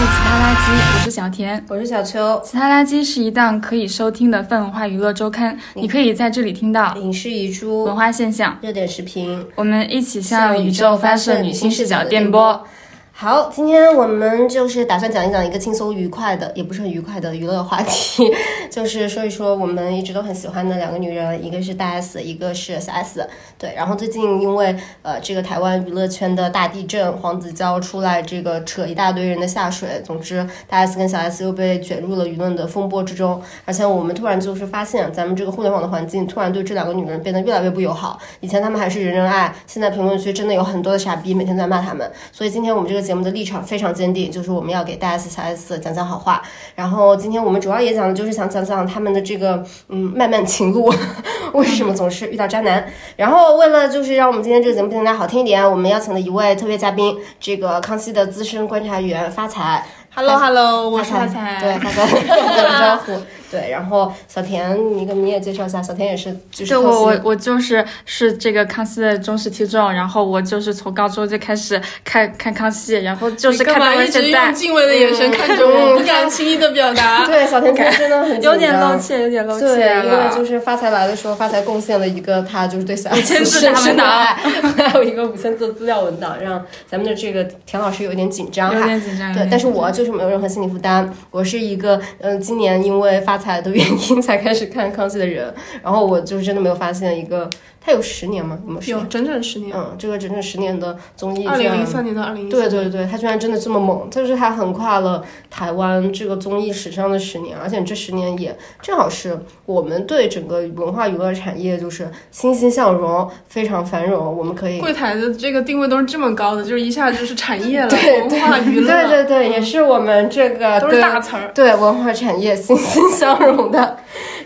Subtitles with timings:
[0.00, 1.62] 是其他垃圾，我是小田。
[1.68, 9.46] 我是小秋，其他垃圾是一档可以收听的泛文化娱乐周刊，你可以在这里听到影视遗珠文、化现象，热点视频。
[9.56, 12.64] 我们一起向宇宙发射女性视角电波。
[13.12, 18.24] 好，今天我们就是打算讲一讲一个轻松愉快的，也不是很愉快的娱乐话题，
[18.72, 23.28] 就是说一说我们一直都很喜欢的两个女人，一个是大 S，一个是小 S。
[23.60, 38.18] 对，然后最近因为呃这个台湾娱乐圈的大地震，黄子佼出来这个扯一大堆人的下水，总之大 S 跟小 S 又被卷入了舆论的风波之中，而且我们突然就是发现，咱们这个互联网的环境突然对这两个女人变得越来越不友好。
[38.40, 42.10] 以前他们还是人人爱，现在评论区真的有很多的傻逼每天在骂他们。
[42.32, 46.40] 所以今天我们这个节目的立场非常坚定，就是我们要给大 S、小 S 讲讲好话。
[46.74, 50.90] 然后今天我们主要也讲的就是想讲讲他们的这个嗯漫漫情路，
[51.52, 52.90] 为什么总是遇到渣男。
[53.16, 59.84] 然后为了就是让我们今天这个节目更加好听一点，我们邀请了一位特别嘉宾，这个康熙的资深观察员发财。
[60.14, 61.58] Hello Hello，我是发发财。
[61.60, 63.22] 对，发财 打个招呼。
[63.50, 77.26] 对，然后小田，你跟你也介绍一下，小田也是就是我我我就是是这个康熙的忠实听众，然后我就是从高中就开始看看康熙，然后就是干看到嘛一直用敬畏的眼神看着我，不敢轻易的表达？
[77.28, 80.30] 对小田真的很有点露怯，有点露怯对，因为。
[80.30, 84.26] 就是发财来的时候，发财贡献了一个他就是对小 S 千字文档爱，
[84.88, 88.80] 还有一个五千字资料文档，让咱们的这个田老师有一点紧张有。
[88.84, 91.12] 点紧张，对，但是我就是没有任何心理负担。
[91.30, 95.52] 我是一个，嗯、今年因为发才的原因才开始看康熙的人，
[95.82, 97.48] 然后我就是真的没有发现一个，
[97.80, 98.58] 他有十年吗？
[98.66, 98.98] 有没有？
[98.98, 114.78] 有整整十年，嗯，这个整整十年的综艺，二零零三年到二零一对对对，他居然真的这么猛，就是他横跨了台湾这个综艺史上的十年，而且这十年也正好是我们对整个文化娱乐产业就是欣欣向荣，非常繁荣，我们可以。
[114.78, 121.50] 柜台的这个定位都是这么高的，就是一下就是产业了， 对文化娱乐，对对对，也是我们这个都是大词儿。
[121.54, 123.96] 对文化产业欣欣向荣的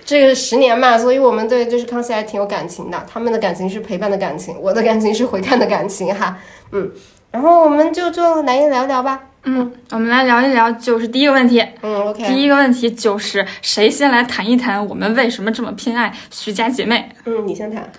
[0.05, 3.07] 这个十年嘛，所以我们对就是康熙还挺有感情的。
[3.11, 6.37] 他们的感情是陪伴的感情，我的感情是回看的感情哈。
[6.73, 6.91] 嗯，
[7.31, 9.21] 然后我们就就来聊聊吧。
[9.45, 11.65] 嗯，我们来聊一聊，就是第一个问题。
[11.83, 12.25] 嗯，OK。
[12.27, 17.09] 第一个问题就是谁先来谈一谈我们为什么这么偏爱徐家姐妹？
[17.25, 17.91] 嗯，你先谈。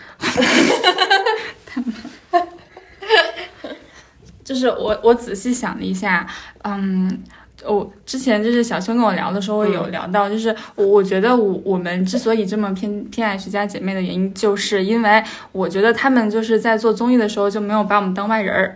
[4.43, 6.25] 就是我我仔细想了一下，
[6.63, 7.23] 嗯。
[7.67, 18.75] 我之前就是小秋跟我聊的时候，有聊到，就是我我觉得我我们之所以这么偏偏爱徐家姐妹的原因，就是因为我觉得他们就是在做综艺的时候就没有把我们当外人儿。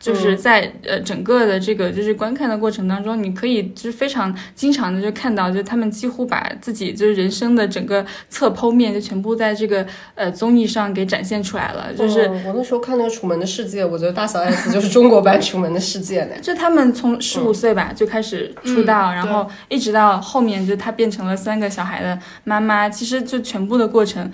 [0.00, 12.26] 就是在呃整个的这个就是观看的过程当中，你可以就是非常经常的就看到，就他们几乎把自己就是人生的整个侧剖面就全部在这个呃综艺上给展现出来了，就是。
[12.26, 16.34] 嗯我那时候看那个《楚门的世界》，我觉得大小 S 就是中国版《楚门的世界》呢。
[16.40, 24.32] 就他们从十五岁吧、就开始出道，嗯然后一直到后面，就她变成了三个小孩的妈妈，其实就全部的过程。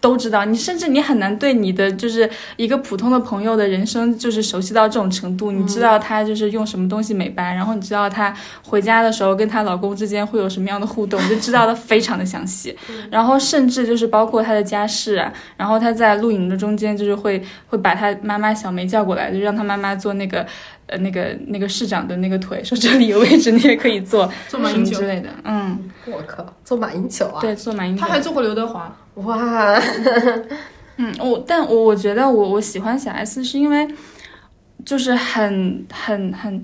[0.00, 5.50] 都知道，你甚至你很难对你的就是一个普通的朋友的人生就是熟悉到这种程度。
[5.50, 12.76] 你知道她就是用什么东西美白，然后你知道她回家的时候跟她老公之间会有什么样的互动，就知道的非常的详细。
[13.10, 20.46] 然后甚至就是包括她的家事啊，然后她在露营的中间就是会会把她妈妈小梅叫过来，就让她妈妈做那个
[20.86, 25.28] 呃那个那个市长的那个腿，说这里有位置你也可以坐，什做马英九之类的。
[25.44, 27.40] 嗯，我靠，坐马英九啊！
[27.40, 28.00] 对，坐马英九。
[28.00, 29.80] 他还做过刘德华，哇，
[30.96, 33.88] 嗯，我但我我觉得我我喜欢小 S 是因为
[34.84, 36.62] 就是很很很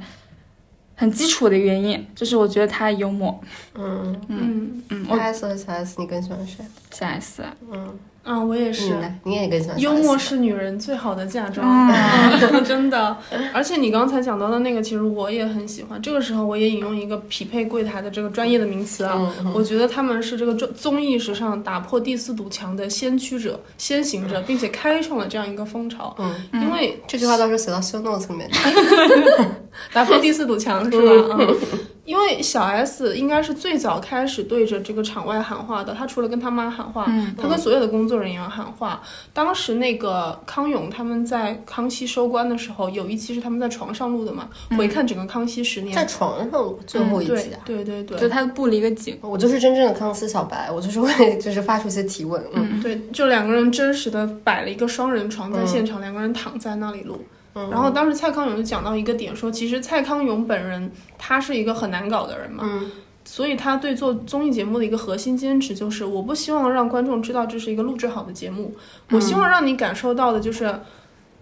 [0.94, 3.41] 很基础的原因，就是我觉得她幽默。
[3.75, 6.65] 嗯嗯嗯，大我 S 和小 S，你更喜欢谁？
[6.91, 7.42] 小 S，
[7.72, 8.91] 嗯，啊，我也是。
[8.95, 13.17] 来，你也更喜欢幽默是女人最好的嫁妆，嗯 真的。
[13.53, 16.01] 而且你刚才讲到的那个，其实我也很喜欢。
[16.01, 26.15] 这个时候我也引用一个匹配柜台的这个专业的名词啊，嗯我觉得他们是这个综综艺史上打破第四堵墙的先驱者、先行者，并且开创了这样一个风潮。
[26.19, 28.51] 嗯，因为这句话到时候写到 show notes 里面。
[29.93, 30.91] 打破第四堵墙是
[31.28, 31.37] 吧？
[31.39, 31.57] 嗯，
[32.04, 35.95] 因为小 S 应该是最早开始对着这个场外喊话的。
[35.95, 39.01] 她除了跟她妈喊话，嗯她跟所有的工作人员喊话。
[39.33, 44.48] 当时那个康永他们在康熙收官的时候，有一期是他们在床上录的嘛。
[44.77, 47.60] 回看整个康熙十年，在床上录最后一对集啊。
[47.65, 49.18] 对对对就他布了一个景。
[49.22, 57.24] 我就是真正的康熙小白，我就是会就是发出一些提问，嗯对，就两个人真实的摆了一个双人床在现场，两个人躺在那里录。
[57.54, 62.91] 然后当时蔡康永就讲到一个点，说其实蔡康永本人他是一个很难搞的人嘛，嗯
[63.24, 68.74] 所以他对做综艺节目的一个核心坚持就是，我不希望让观众知道这是一个录制好的节目，
[69.10, 70.74] 我希望让你感受到的就是。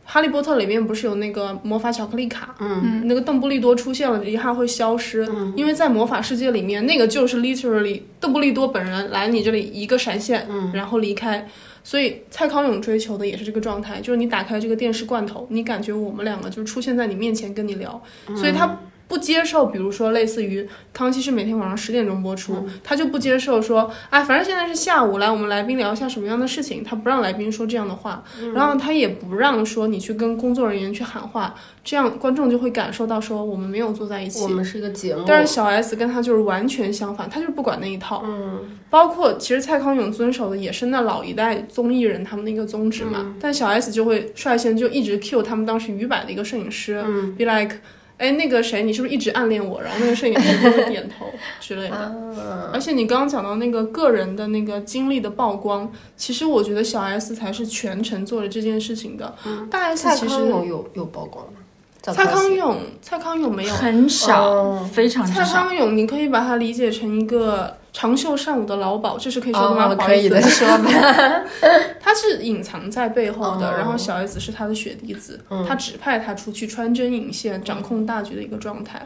[0.05, 2.53] 哈利波特里面不是有那个魔法巧克力卡？
[2.59, 5.25] 嗯，那个邓布利多出现了一下会消失，
[5.55, 11.49] 因为在魔法世界里面，那个就是 literally 邓布利多本人来你这里一个闪现，然后离开。
[11.85, 18.03] 所以蔡康永追求的也是这个状态，就是你打开这个电视罐头，你感觉我们两个就出现在你面前跟你聊，
[18.37, 18.79] 所以他。
[19.13, 28.25] 不接受，比如说类似于《康熙》是每天晚上十点钟播出，他就不接受说，哎，反正现在是下午，来我们来宾聊一下什么样的事情，他不让来宾说这样的话，
[28.55, 31.55] 然后他也不让说你去跟工作人员去喊话，
[31.85, 35.25] 这样观众就会感受到说我们没有坐在一起，我们是一个节目。
[35.27, 47.05] 但是小 S 跟他就是完全相反，他就是不管那一套，嗯，包括其实蔡康永遵守的也是那老一代综艺人他们的一个宗旨嘛，但小 S 就会率先就一直 cue 他们当时于百的一个摄影师
[47.37, 47.77] ，be like。
[48.23, 49.83] 哎，那个谁，你是不是一直暗恋我？
[49.83, 51.27] 然后那个摄影师就会点头
[51.59, 52.71] 之类的。
[52.73, 59.35] 而且你刚刚讲到那个个人的那个经历的曝光，其实我觉得小 S 才是全程做了这件事情的。
[59.69, 61.59] 大 S 其实有有有曝光吗？
[62.01, 67.77] 蔡康永，蔡康永没有很少，非常蔡康永，你可以把它理解成一个。
[67.93, 69.95] 长袖善舞的老鸨，这是可以说的吗？
[69.97, 71.45] 可以的， 说吧。
[72.01, 79.03] 他是隐藏在背后的，然后小 S 是他的血滴子，他指派他出去穿针引线，掌控大局的一个状态。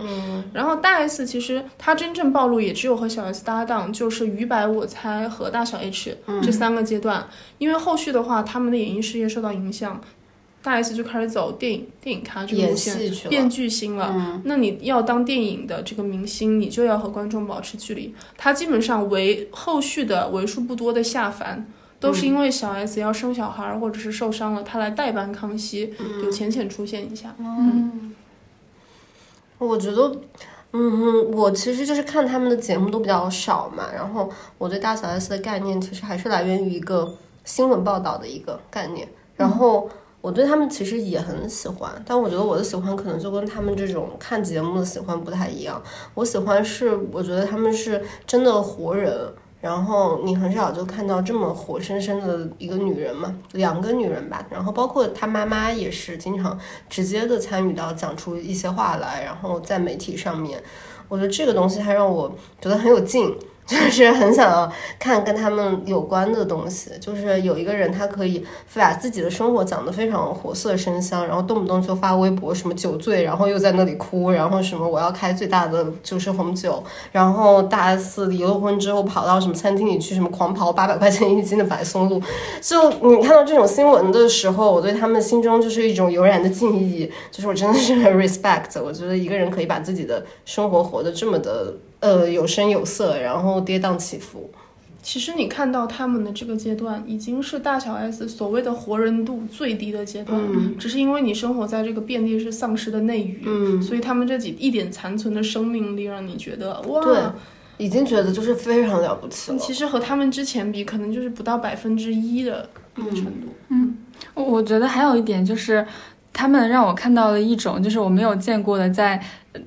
[0.53, 7.27] 然后大 S 其实他真正暴露也只有和小 S 搭档，就是于白我猜和大小 H 这三个阶段，
[7.59, 10.01] 因为后续的话他们的演艺事业受到影响。
[10.67, 12.99] 大 S 就开始走电影电影咖这个路线，
[13.29, 14.43] 变巨星了。
[14.43, 18.13] 那你要当电影的这个明星，你就要和观众保持距离。
[18.37, 21.65] 他基本上为后续的为数不多的下凡，
[22.01, 27.33] 都是因为小 S 要生小孩或者是受伤了，他来代班康熙，就浅浅出现一下。
[27.39, 28.13] 嗯，
[29.59, 30.17] 我觉得，
[30.73, 34.29] 嗯，我其实就是看他们的节目都比较少嘛，然后
[34.59, 37.15] 我对大小 S 的概念其实还是来源于一个
[37.45, 39.89] 新闻报道的一个概念，然后。
[40.27, 45.81] 我对他们其实也很喜欢，但我觉得我的喜欢可能就跟他们这种看节目的喜欢不太一样。
[46.15, 56.59] 我喜欢是，我觉得他们是真的活人，然后你很少就看到这么活生生的一个女人嘛，两个女人吧，然后包括她妈妈也是经常
[56.91, 60.61] 直接的参与到讲出一些话来，然后在媒体上面，
[61.07, 63.33] 我觉得这个东西还让我觉得很有劲。
[63.67, 82.23] 就是很想要看跟他们有关的东西，就是有一个人他可以把自己的生活讲得非常活色生香，然后动不动就发微博什么酒醉，然后又在那里哭，然后什么我要开最大的就是红酒，然后大 S 离了婚之后跑到什么餐厅里去什么狂跑八百块钱一斤的白松露，
[82.61, 91.75] 就你看到这种新闻的时候，我对他们心中就是一种油然的敬意，就是我真的是 respect，我觉得一个人可以把自己的生活活得这么的。
[92.01, 94.51] 呃，有声有色，然后跌宕起伏。
[95.03, 100.37] 其实你看到他们的这个阶段，已经是大小 S 所谓的活人度最低的阶段。
[100.37, 100.77] 嗯。
[100.77, 107.17] 只是因为你生活在这个遍地是丧尸的内娱，嗯，所以他们这几一点残存的生命力，让你觉得哇，对，
[107.79, 109.59] 已经觉得就是非常了不起了。
[109.59, 113.47] 其实和他们之前比，可能就是不到百分之一的那个程度。
[113.69, 113.97] 嗯，
[114.35, 115.87] 我觉得还有一点就是。
[116.37, 119.19] 他们让我看到了一种，就是我没有见过的，在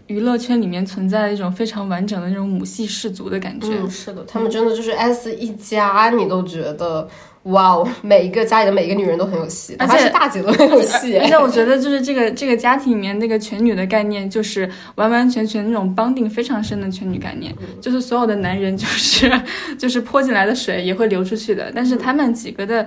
[0.06, 3.70] 娱乐圈里面存在的一种非常完整的那种母系氏族的感觉。
[3.72, 7.10] 嗯，是的，他们真的就是 S 一家，你都觉得
[7.46, 11.18] 哇哦，每一个家里的每一个女人都很有戏，而且是大姐都很有戏。
[11.18, 19.42] 而且我觉得，就是这个这个家庭里面那个全女的概念，就是完完全全那种绑定非常深的全女概念，就是所有的男人就是
[19.76, 22.86] 就是泼进来的水也会流出去的，但是他们几个的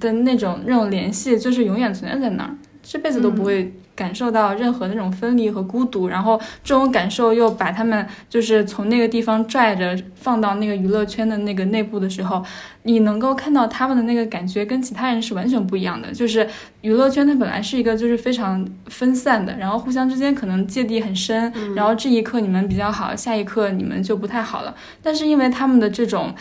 [0.00, 2.50] 的那种那种联系，就是永远存在在那儿。
[2.90, 12.44] 这辈子都不会感受到任何那种分离和孤独，然后这种感受又把他们就是从那个地方拽着放到那个娱乐圈的那个内部的时候，
[12.82, 16.10] 你能够看到他们的那个感觉跟其他人是完全不一样的。
[16.10, 16.44] 就是
[16.80, 24.74] 娱乐圈它本来是一个就是非常分散的，然后互相之间可能芥蒂很深，然后这一刻你们比较好，下一刻你们就不太好了。
[25.00, 26.34] 但是因为他们的这种。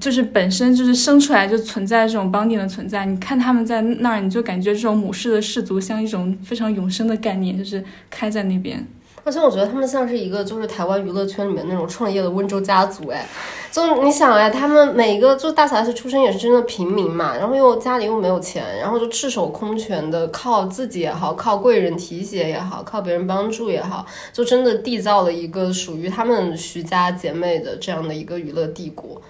[0.00, 8.86] 就是本身就是生出来就存在这种邦定的存在，你看他们在那儿，你就感觉这种母氏的氏族像一种非常永生的概念，就是开在那边。
[9.24, 13.26] 而且我觉得他们像是一个就是台湾娱乐圈里面那种创业的温州家族，哎，
[13.72, 29.20] 就你想哎，他们每一个就大小 S 出身也是真的平民嘛，然后又家里又没有钱，然后就赤手空拳的靠自己也好，靠贵人提携也好，靠别人帮助也好，就真的缔造了一个属于他们徐家姐妹的这样的一个娱乐帝国。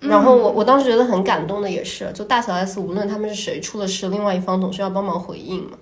[0.00, 5.76] 然后我我当时觉得很感动的也是，就大小 S 无论他们是谁出了事，另外一方总是要帮忙回应嘛。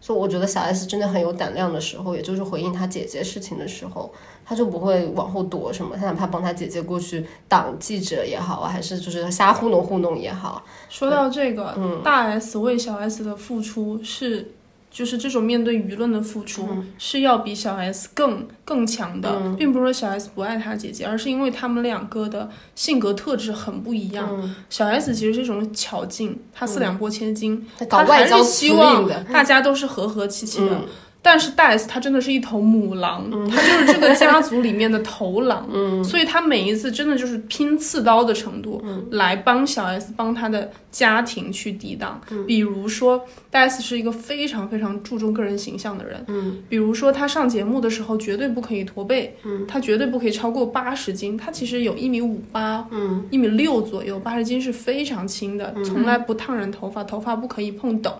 [0.00, 4.12] 所以我觉得小 S 真的很有胆量的时候，也就是回应他姐姐事情的时候，
[4.44, 10.60] 他就不会往后躲什么，他哪怕帮他姐姐过去挡记者也好啊，还是就是瞎糊弄糊弄也好。
[10.88, 14.52] 说到这个，嗯大 S 为小 S 的付出是
[14.92, 24.28] 就是这种面对舆论的付出嗯是要比小 S 更更强的，并不是说小 S 不爱她姐姐，而是因为他们两个的性格特质很不一样。
[24.30, 30.82] 嗯小 S 其实是一种巧劲，她四两拨千斤，她还是希望，大家都是和和气气的。
[31.22, 36.02] 嗯但是戴斯他真的是一头母狼，他就是这个家族里面的头狼， 嗯。
[36.02, 42.20] 所以他每一次真的就是拼刺刀的程度，来帮小 S 帮他的家庭去抵挡。
[42.32, 42.44] 嗯。
[42.44, 46.58] 比如说，戴斯是一个非常非常注重个人形象的人，嗯。
[46.68, 49.64] 比如说他上节目的时候绝对不可以驼背，嗯。
[49.68, 53.24] 她绝对不可以超过八十斤，他其实有一米五八，嗯。
[53.30, 58.12] 一米六左右，八十斤是非常轻的，从来不烫人头发，头发不可以碰等，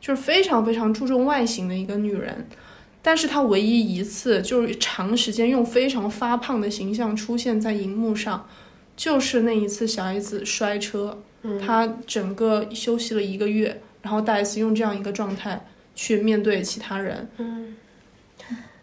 [0.00, 2.46] 就是非常非常注重外形的一个女人。
[3.00, 8.46] 但是她唯一一次就是长时间用非常发胖的形象出现在荧幕上，
[8.96, 11.18] 就是那一次小 S 摔车，
[11.64, 17.76] 她整个休息了一个月，然后大 S 用这样一个状态去面对其他人，嗯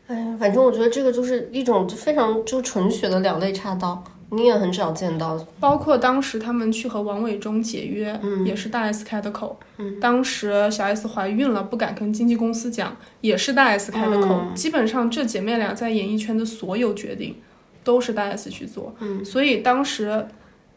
[0.08, 5.38] 哎呀，反正我觉得这个就是一种非常就纯血的两肋插刀，你也很少见到。
[5.60, 9.60] 包括当时他们去和王伟忠解约，也是大 S 开的口。
[10.02, 14.42] 当时小 S 怀孕了，不敢跟经纪公司讲，也是大 S 开的口。
[14.54, 17.36] 基本上这姐妹俩在演艺圈的所有决定，
[17.84, 18.96] 都是大 S 去做。
[19.24, 20.28] 所以当时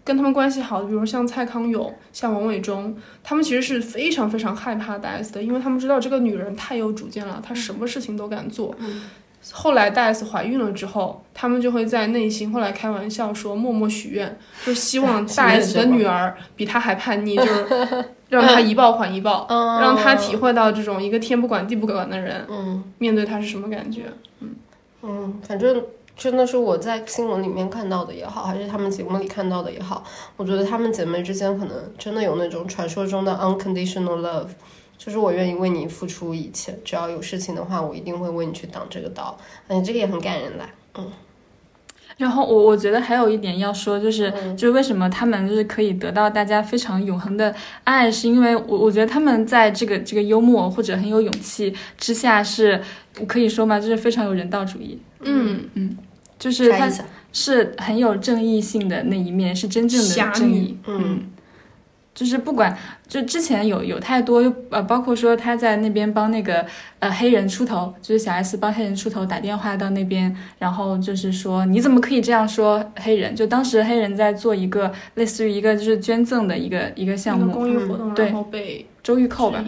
[0.04, 8.74] 跟他们关系好的，比如像蔡康永、像王伟忠，他们其实是非常非常害怕大 S 的，因为他们知道这个女人太有主见了，她什么事情都敢做。
[9.52, 17.66] 后来大 S 怀孕了之后，他们就会在内心后来开玩笑说，默默许愿，就希望大 S 的女儿比她还叛逆，就是
[18.28, 24.04] 让她一报还一报，嗯让她体会到这种一个天不管地不管的人嗯面对她是什么感觉。
[25.02, 25.82] 嗯，反正
[26.16, 30.02] 真的是我在新闻里面看到的也好，还是他们节目里看到的也好，
[30.36, 34.48] 我觉得她们姐妹之间可能真的有那种传说中的 unconditional love。
[34.98, 39.38] 就是我愿意为你付出一切，只要有事情的话，我一定会为你去挡这个刀。
[39.68, 40.68] 嗯，这个也很感人啦。
[42.16, 52.82] 然后我我觉得还有一点要说，就是、就是为什么他们就是可以得到大家非常永恒的爱，是因为我我觉得他们在这个这个幽默或者很有勇气之下是，
[53.28, 55.96] 可以说嘛，就是非常有人道主义，嗯嗯，
[56.40, 56.90] 就是他
[57.32, 60.78] 是很有正义性的那一面，是真正的正义女。
[60.88, 61.30] 嗯
[62.18, 66.66] 就是不管，就之前有有太多，就呃，包括说他在那边帮那个
[66.98, 73.36] 呃黑人出头，就是小 S 帮黑人出头打电话到那边，然后就是说你怎么可以这样说黑人？
[73.36, 79.64] 就当时黑人在做一个类似于一个就是捐赠的一个一个项目，公益活动，对然后被周玉蔻吧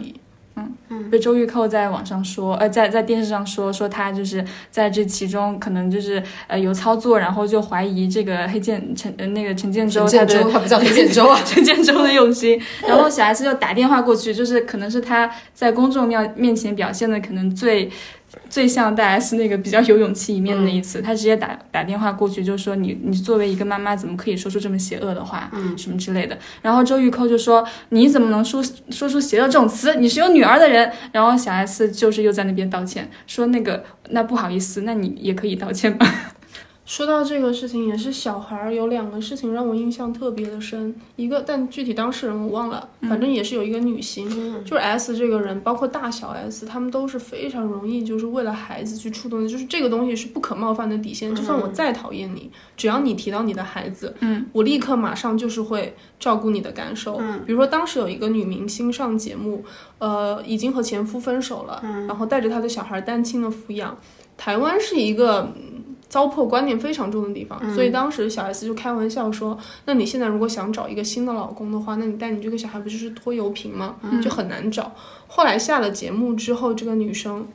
[0.88, 11.40] 质，疑被周玉蔻在网上说，呃，在在电视上说说他就是在这其中可能就是呃有操作，然后就怀疑这个黑建陈呃那个陈建州他的陈建州，他不叫黑建州啊。
[11.47, 17.90] 陈建州的用心，然后小 S 就打电话过去，就是可能是他在公众面面前表现的可能最
[18.49, 26.39] 最像大 S 那个比较有勇气一面的那一次，他直接打打电话过去就说你你作为一个妈妈怎么可以说出这么邪恶的话，嗯，什么之类的。
[26.63, 29.95] 然后周玉蔻就说你怎么能说说出邪恶这种词？
[29.97, 30.91] 你是有女儿的人。
[31.13, 36.07] 然后小 S 就是又在那边道歉，说那个那不好意思，那你也可以道歉吧。
[36.91, 44.29] 说到这个事情，也是小孩儿有两个事情让我印象特别的深，一个但具体当事人我忘了，反正也是有一个女星，
[44.65, 59.65] 就是 S 这个人，包括大小 S，他们都是非常容易就是为了孩子去触动的，就是这个东西是不可冒犯的底线，就算我再讨厌你，只要你提到你的孩子，嗯，我立刻马上就是会照顾你的感受，嗯，比如说当时有一个女明星上节目，
[59.99, 63.97] 呃，已经和前夫分手了，嗯，然后带着她的小孩单亲的抚养，
[64.37, 65.53] 台湾是一个。
[66.11, 73.95] 糟粕观念非常重的地方，所以当时小 S 就开玩笑说：“那你现在如果想找一个新的老公的话，那你带你这个小孩不就是拖油瓶吗？
[74.21, 74.93] 就很难找。”
[75.29, 77.47] 后来下了节目之后，这个女生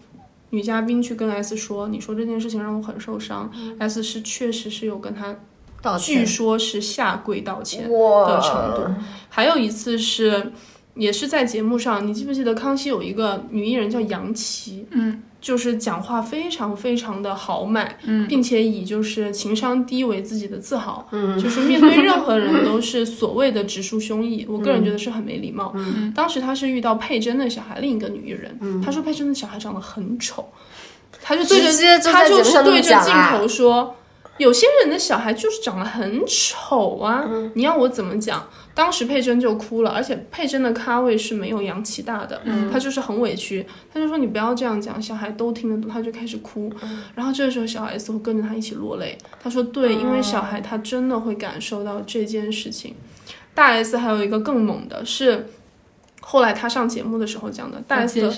[0.51, 3.51] 女嘉宾去跟 S 说：“你说这件事情让我很受伤。
[3.77, 5.35] S 是确实是有跟她，
[5.81, 7.91] 道据说是下跪道歉。
[7.91, 9.01] 的程度。
[9.27, 10.53] 还有一次是，
[10.95, 25.73] 也是在节目上，你记不记得康熙有一个女艺人叫杨琪，嗯，就是讲话非常非常的豪迈，嗯，并且以就是情商低为自己的自豪，嗯， 就是面对任何人都是所谓的直抒胸臆，我个人觉得是很没礼貌。
[25.75, 30.47] 嗯，当时他是遇到佩珍的小孩，另一个女艺人，嗯，他说佩珍的小孩长得很丑，
[31.21, 33.95] 他就对着直接就他就是对着镜头说。
[34.37, 37.51] 有些人的小孩就是长得很丑啊，嗯。
[37.55, 38.47] 你要我怎么讲？
[38.73, 42.69] 当时佩珍就哭了，而且佩珍的咖位是没有杨琪大的，嗯。
[42.69, 47.03] 她就是很委屈，她就说你不要这样讲，小孩都听得懂，她就开始哭，嗯。
[47.15, 52.95] 然后这个时候小 S 会跟着她一起落泪，她说对，因为小孩他真的会感受到这件事情。
[53.53, 55.47] 大 S 还有一个更猛的是，
[56.19, 58.29] 后来她上节目的时候讲的，大 S 的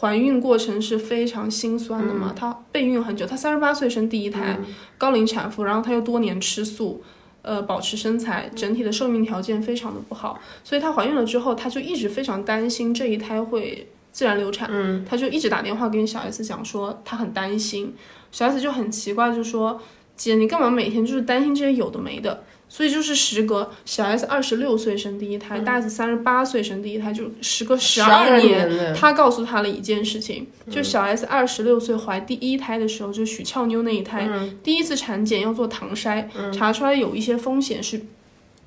[0.00, 4.58] 怀孕过程是非常心酸的嘛，她备孕很久，她三十八岁生第一胎，
[4.96, 7.02] 高龄产妇，然后她又多年吃素。
[7.42, 17.94] 呃，保持身材，整体的寿命条件非常的不好，所以她怀孕了之后，她就一直非常担心这一胎会自然流产，嗯，她就一直打电话跟小 S 讲说她很担心，
[18.30, 19.80] 小 S 就很奇怪，就说
[20.16, 22.44] 姐你干嘛每天就是担心这些有的没的。
[22.72, 34.30] 所以就是时隔小 S 二十六岁生第一胎，大 S 三十八岁生第一胎，就时隔十二年，他告诉他了一件事情，就小 S 二十六岁怀第一胎的时候，就许俏妞那一胎，
[34.62, 38.00] 第一次产检要做唐筛，查出来有一些风险是，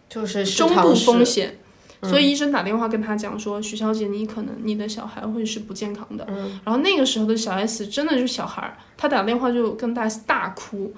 [0.10, 1.58] 就是中度风险，
[2.02, 6.28] 所以医生打电话跟他讲说，许小姐你可能你的小孩会是不健康的，
[6.66, 10.94] 然后那个时候的小 S 真的就是小孩，他打电话就跟大 S 大哭。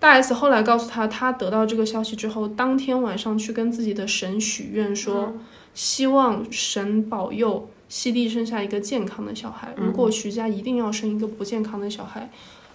[0.00, 5.34] 大 S 后来告诉他，他得到这个消息之后，当天晚上去跟自己的神许愿，说
[5.74, 9.74] 希望神保佑西蒂生下一个健康的小孩。
[9.76, 12.30] 如果徐家一定要生一个不健康的小孩，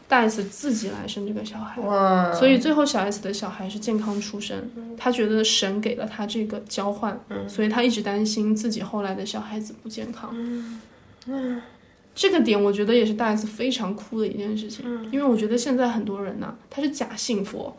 [0.07, 1.81] 大 S 自己来生这个小孩。
[2.33, 4.69] 所以最后小 S 的小孩是健康出生。
[4.95, 10.29] 他觉得神给了他这个交换，所以他一直担心自己后来的小孩子不健康。
[11.27, 11.61] 嗯。
[12.15, 17.73] 这个点我觉得也是大 S 非常酷的一件事情，因为我觉得现在很多人呢，他是假幸福，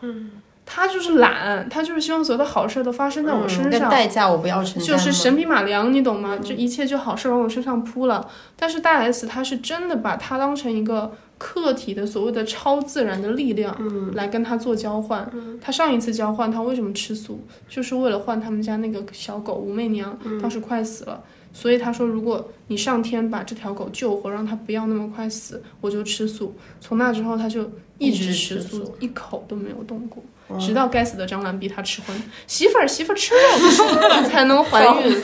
[0.67, 6.37] 他就是懒，他就是希望所有的好事都发生在我身上，代价我不要承担，就是神笔马良，你懂吗？
[6.43, 8.29] 这一切就好事往我身上扑了。
[8.57, 13.75] 但是大 S 他是真的把他当成一个客体的所谓的超自然的力量
[14.15, 15.31] 来跟他做交换。
[15.61, 21.23] 他上一次交换他为什么吃素，就是为了换他们家那个小狗武媚娘，当时快死了。
[21.59, 26.55] 所以他说，如果你上天把这条狗救活，让它不要那么快死，我就吃素。
[26.83, 30.23] 从那之后，他就一直吃素，一口都没有动过，
[30.61, 32.23] 直到该死的张兰逼他吃荤。
[32.47, 35.19] 媳妇儿，媳妇儿吃肉才能怀孕。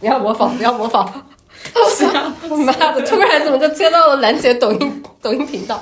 [0.00, 1.06] 不 要模仿，不 要模仿。
[2.66, 5.80] 妈的，突然怎么就接到了兰姐抖音抖音频道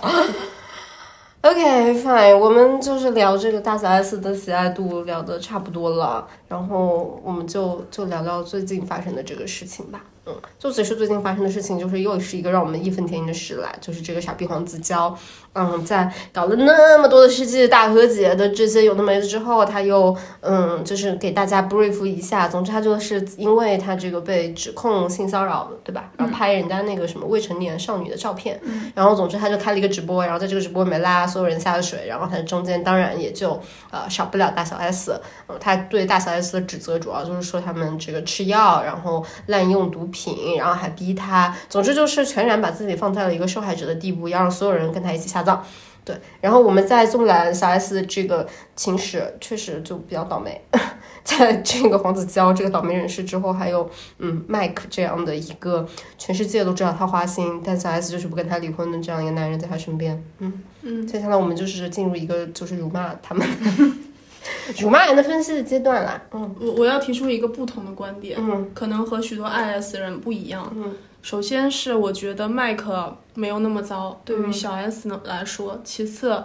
[1.44, 10.02] ？OK，fine，我们就是聊这个大小 S 的喜爱度聊的差不多了，然后我们就就聊聊最近发生的这个事情吧。
[10.26, 15.14] 嗯，就只是最近发生的事情，就是又是一个让我们义愤填膺的事来，就是这个傻逼黄子佼，
[15.52, 22.48] 嗯，在搞了那么多的世纪大和解的这些有的没的之后，他又嗯，就是给大家 brief 一下。
[22.48, 26.10] 总之，他就是因为他这个被指控性骚扰，对吧？
[26.16, 28.58] 然后拍人家那个什么未成年少女的照片，
[28.94, 33.60] 然后总之他就开了一个直播，然后在这个直播里面拉所有人下水，然后他中间当然也就
[33.90, 40.08] 呃少不了大小 S，嗯，他对大小 S 的指责主要就是说他们这个吃药，然后滥用毒。
[40.14, 45.60] 品，然后还逼他，总之就是全然把自己放在了一个受害者的地步，要让所有人跟他一起下葬。
[46.04, 48.46] 对，然后我们在纵览小 S 这个
[48.76, 50.60] 情史，确实就比较倒霉。
[51.24, 60.22] 在这个黄子佼这个倒霉人士之后，还有嗯，Mike 这样的一个全世界都知道他花心，但小 S 就是不跟他离婚的这样一个男人在他身边。
[60.40, 63.48] 嗯嗯，接下来我们就是进入一个就是辱骂他们。
[64.80, 76.44] 辱骂人的分析的阶段啦，嗯，我我要提出一个不同的观点，嗯，可能和许多 IS 人不一样，嗯，首先是我觉得麦克没有那么糟，对于小 S 呢来说，其次，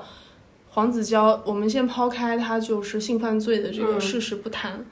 [0.70, 4.86] 黄子佼，我们先抛开他就是性犯罪的这个事实不谈，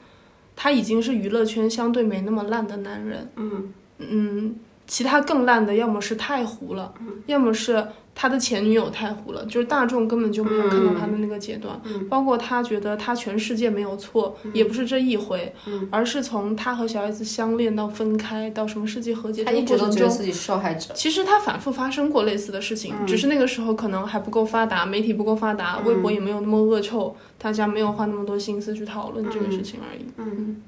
[0.54, 3.72] 他已经是娱乐圈相对没那么烂的男人，嗯。
[4.00, 4.54] 嗯，
[4.86, 6.94] 其他更烂的要么是太糊了，
[7.26, 7.84] 要么是。
[8.20, 15.54] 他的前女友太糊了，就是大众根本就没有看到他的那个阶段，包括他觉得他全世界没有错，也不是这一回，
[15.88, 20.92] 而是从他和小 S 相恋到分开到什么世纪和解，他一直都觉得自己是受害者。
[20.94, 30.04] 其实他反复发生过类似的事情，只是那个时候可能还不够发达，媒体不够发达，微博也没有那么恶臭，大家没有花那么多心思去讨论这个事情而已。
[30.16, 30.60] 嗯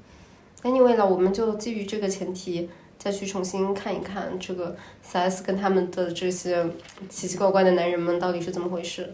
[0.63, 2.69] ，Anyway 了，我们就基于这个前提。
[3.03, 6.63] 再去重新看一看这个小 S 跟他们的这些
[7.09, 9.11] 奇奇怪怪的男人们到底是怎么回事。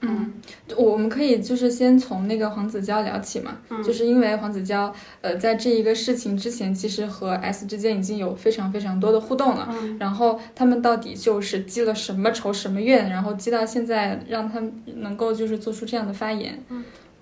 [0.00, 0.32] 嗯，
[0.76, 9.72] 我们可以就是先从那个黄子佼聊起嘛，就是因为黄子佼呃在这一个事情之前，其实和 S 之间已经有非常非常多的互动了。
[10.00, 16.60] 然后他们到底就是积了什么仇什么怨，然后积到现在让他们能够就是做出这样的发言。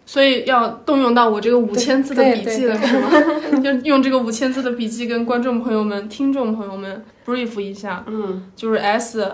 [0.08, 3.10] 所以要动用到我这个五千字的笔记了，是吗？
[3.60, 8.04] 就用这个五千字的笔记跟观众朋友们、听众朋友们 brief 一下。
[8.06, 9.28] 嗯，就是 S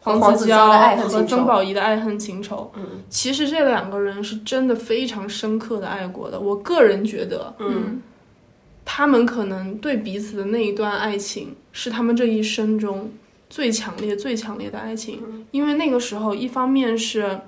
[0.00, 2.72] 黄子佼和曾宝仪的爱恨情仇。
[2.74, 6.40] 嗯，其实这两个人是真的非常深刻的爱过的。
[6.40, 8.00] 我个人觉得，嗯，
[8.86, 13.12] 他们可能对彼此的那一段爱情是他们这一生中
[13.50, 17.40] 最强烈、最强烈的爱情，因为那个时候，一方面是。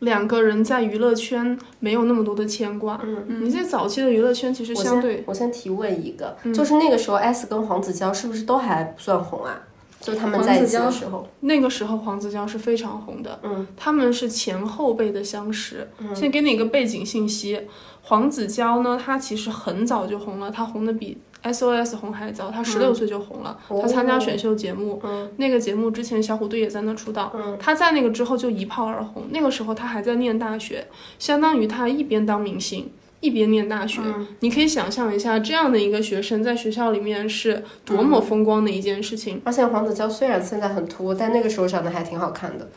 [0.00, 3.00] 两个人在娱乐圈没有那么多的牵挂。
[3.02, 9.62] 嗯，你在早期的娱乐圈其实相对，我先提问一个，嗯就是那个时候 S 跟黄子佼是不是都还不算红啊？
[10.00, 15.88] 就他们在一起的时候，那个时候黄子佼是非常红的，嗯，他们是前后辈的相识。
[16.14, 17.58] 先给你一个背景信息，
[18.02, 23.80] 黄子佼呢，他其实很早就红了，他红的比 SOS 红海藻，他十六岁就红了，哦。
[23.80, 25.30] 他参加选秀节目，嗯。
[25.36, 30.86] 那个节目之前小虎队也在那出道，他在那个之后就一炮而红，那个时候他还在念大学，
[31.18, 32.90] 相当于他一边当明星。
[33.20, 34.02] 一边念大学，
[34.40, 39.40] 你可以想象一下，这样的一个学生在学校里面是多么风光的一件事情。
[39.44, 42.68] 而且黄子佼虽然现在很秃，但那个时候长得还挺好看的。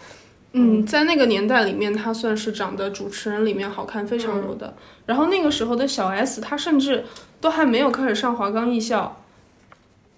[0.54, 4.74] 嗯，在那个年代里面，他算是长得主持人里面好看非常多的。
[5.06, 7.04] 然后那个时候的小 S，她甚至
[7.40, 9.24] 都还没有开始上华冈艺校。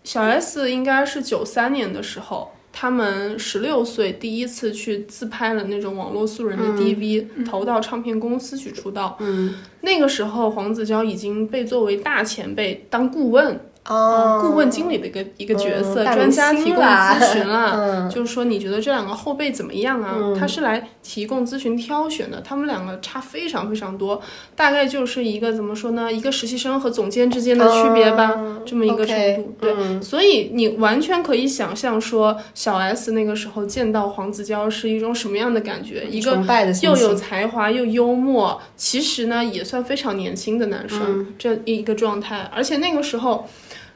[0.03, 9.17] 小 S 应该是九三年的时候，他们十六岁第一次去自拍了那种网络素人的 DV，、投到唱片公司去出道。
[9.19, 13.59] 嗯，那个时候黄子佼已经被作为大前辈当顾问。
[13.89, 20.15] 哦，顾问经理的一个一个角色，嗯专家提供咨询啊， 嗯就是说你觉得这两个后辈怎么样啊？
[20.19, 24.21] 嗯他是来提供咨询挑选的，他们两个差非常非常多，
[24.55, 26.13] 大概就是一个怎么说呢？
[26.13, 29.55] 一个实习生和总监之间的区别吧，嗯这么一个程度。
[29.59, 36.05] 对，嗯所以你完全可以想象说，小 S 那个时候见到黄子佼是一种什么样的感觉？
[36.09, 36.37] 一个
[36.83, 42.49] 又有才华又幽默，其实呢也算非常年轻的男生，嗯这一个状态。
[42.53, 43.47] 而且那个时候，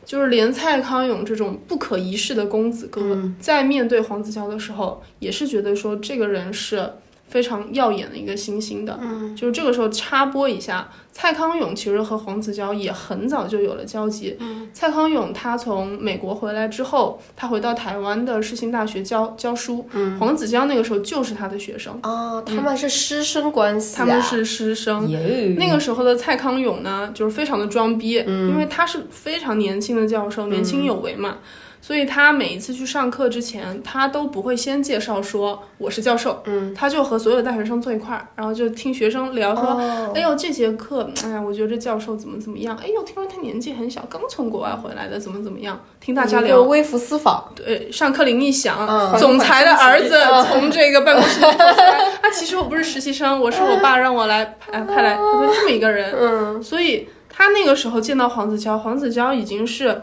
[0.05, 3.35] 就是连蔡康永这种不可一世的公子哥，嗯。
[3.39, 6.93] 在面对黄子佼的时候，也是觉得说这个人是
[7.33, 8.99] 非常耀眼的一个新星的。
[9.01, 14.37] 嗯就是这个时候插播一下，蔡康永其实和黄子佼也很早就有了交集。
[14.39, 21.99] 嗯蔡康永他从美国回来之后，他回到台湾的世新大学教教书，嗯黄子佼那个时候就是他的学生。
[22.03, 25.09] 哦，他们是师生关系、啊，他们是师生。
[25.57, 31.37] 那个时候的蔡康永呢，就是非常的装逼，嗯因为他是非常年轻的教授，年轻有为嘛，
[31.85, 46.61] 所以他每一次去上课之前，他都不会先介绍说我是教授，嗯，他就和所有的大学生坐一块儿，然后就听学生聊说，哦哎呦这节课，哎呀，我觉得这教授怎么怎么样，哎呦，听说他年纪很小，刚从国外回来的，怎么怎么样，听大家聊。
[46.61, 51.97] 微服私访，对，上课铃一响，嗯总裁的儿子嗯从这个办公室里走出来。
[51.99, 56.15] 啊，其实我不是实习生，我是我爸让我来派派来，他就这么一个人。
[56.17, 60.01] 嗯所以他那个时候见到黄子佼，黄子佼已经是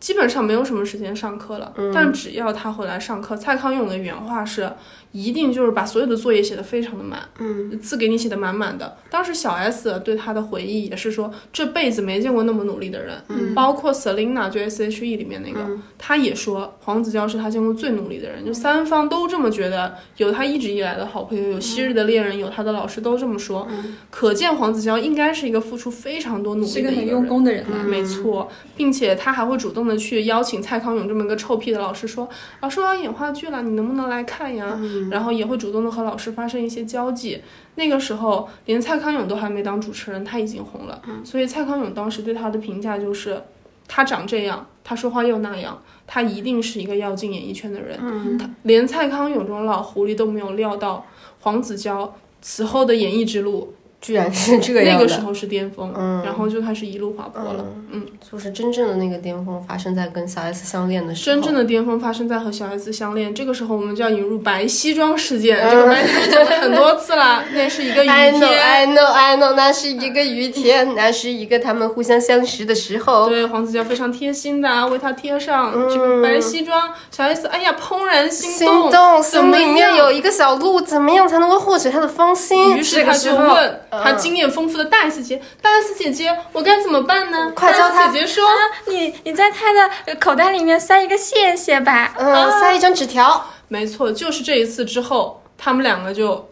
[0.00, 1.72] 基本上没有什么时间上课了。
[1.76, 4.70] 嗯但只要他回来上课，蔡康永的原话是，
[5.12, 8.96] 一定就是把所有的作业写得非常的满，嗯，字给你写得满满的。
[9.10, 15.66] 当时小 S 对他的回忆也是说，这辈子没见过那么努力的人，嗯包括 Selina 就 S.H.E 里面那个，
[15.98, 23.66] 他也说黄子佼是他见过最努力的人，就三方都这么觉得，有他一直以来的好朋友，有昔日的恋人，有他的老师都这么说，
[24.10, 27.08] 可见黄子佼应该是一个付出非常多努力的一个很。
[27.08, 27.84] 用功的人啊。
[27.88, 32.28] 没错，并且他还会主动的去邀请蔡康永这么一个臭屁的老师说，
[32.60, 34.78] 老师我要演话剧了，你能不能来看呀？
[35.10, 37.40] 然后也会主动的和老师发生一些交际。
[37.76, 43.42] 那个时候连蔡康永都还没当主持人，他已经红了，所以蔡康永当时对他的评价就是，
[43.86, 48.38] 他长这样，他说话又那样，他一定是一个要进演艺圈的人。
[48.38, 51.06] 他连蔡康永这种老狐狸都没有料到
[51.40, 55.92] 黄子佼此后的演艺之路，居然是这个那个时候是巅峰，
[56.24, 57.64] 然后就开始一路滑坡了。
[57.90, 65.58] 嗯，就是真正的那个巅峰发生在跟小 S 相恋的时候，真正的巅峰发生在和小 S 相恋，这个时候我们就要引入白西装事件。
[65.68, 68.60] 这个白西装很多次啦，那是一个雨 I know, 天。
[68.60, 73.28] I know, I know，那是一个雨天，那是一个他们互相相识的时候。
[73.28, 82.76] 对黄子佼非常贴心的为他贴上这个白西装，小 S 哎呀怦然心心动，怎么心里面有一个小鹿，怎么样才能够获取他的芳心？
[82.76, 87.46] 于是他就问他经验丰富的大 S 姐，大 S 姐姐，我该怎么办呢？
[87.48, 88.44] 大快教他 S 姐姐说，
[88.86, 92.14] 你你在他的呃口袋里面塞一个谢谢吧。
[92.18, 96.48] 嗯，塞一张纸条，没错，就是这一次之后，他们两个就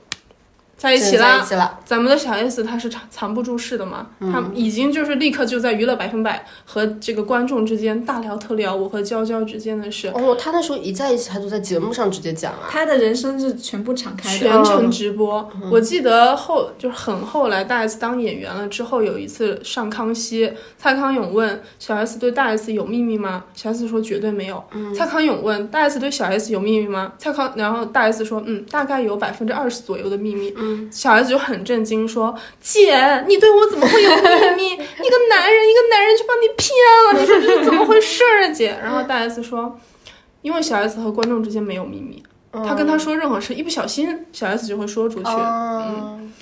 [0.87, 1.47] 在一起了在啦一。
[1.47, 1.79] 起了。
[1.85, 12.69] 咱们的小 S 她是藏藏不住事的嘛，嗯她已经就是立刻就在娱乐百分百和这个观众之间大聊特聊我和娇娇之间的事，哦，她那时候一在一起，她就在节目上直接讲啊。
[12.71, 14.39] 她的人生是全部敞开的。
[14.39, 15.49] 全程直播。
[15.71, 23.45] 我记得后就是很后来大 S 当演员了之后，有一次上康熙，蔡康永问小 S 对大 S 有秘密吗？
[23.55, 24.63] 小 S 说绝对没有。
[24.95, 27.13] 蔡康永问大 S 对小 S 有秘密吗？
[27.19, 30.55] 蔡康然后大 S 说嗯，大概有百分之二十左右的秘密。
[30.91, 34.73] 小 S 就很震惊说姐，你对我怎么会有秘密？
[34.75, 36.71] 一个男人，一个男人就把你骗
[37.07, 38.79] 了，你说这是怎么回事儿啊，姐？
[38.83, 39.79] 然后大 S 说。
[40.43, 45.29] 因为小 S 和观众之间没有秘密，他跟他说任何事，一不小心小 S 就会说出去。
[45.29, 46.33] 嗯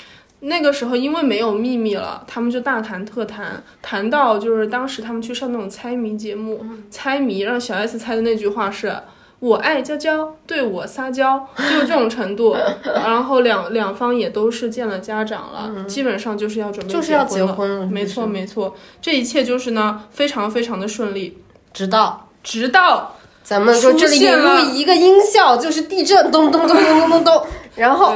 [0.40, 8.94] 那个时候因为没有秘密了，他们就大谈特谈，谈到就是当时他们去上那种猜谜节目，猜谜让小 S 猜的那句话是
[9.44, 12.57] “我爱娇娇，对我撒娇”，就这种程度。
[12.83, 21.37] 然后两两方也都是见了家长了，基本上就是要准备就是要结结婚了，没错没错，这一切就是呢非常非常的顺利，
[21.72, 22.28] 直到。
[22.42, 28.14] 直到咱们说这里引入一个音效，就是地震，咚咚咚咚咚咚咚， 然后。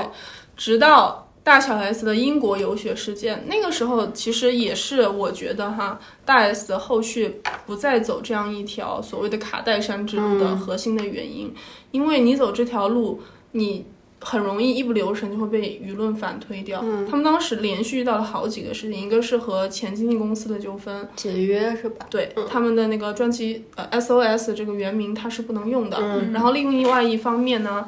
[0.60, 5.96] 直到大小 S 的英国游学事件，那个时候其实也是我觉得哈，
[6.28, 11.50] 大 S 后续不再走这样一条所谓的卡戴珊之路的核心的原因，
[11.90, 13.86] 因为你走这条路，你。
[14.20, 16.84] 很容易一不留神就会被舆论反推掉。
[17.08, 22.04] 他们当时连续遇到了好几个事情，一个是和前经纪公司的纠纷，解约是吧？
[22.10, 25.96] 对、他们的那个专辑呃 SOS 这个原名它是不能用的。
[26.32, 27.86] 然后另外一方面呢，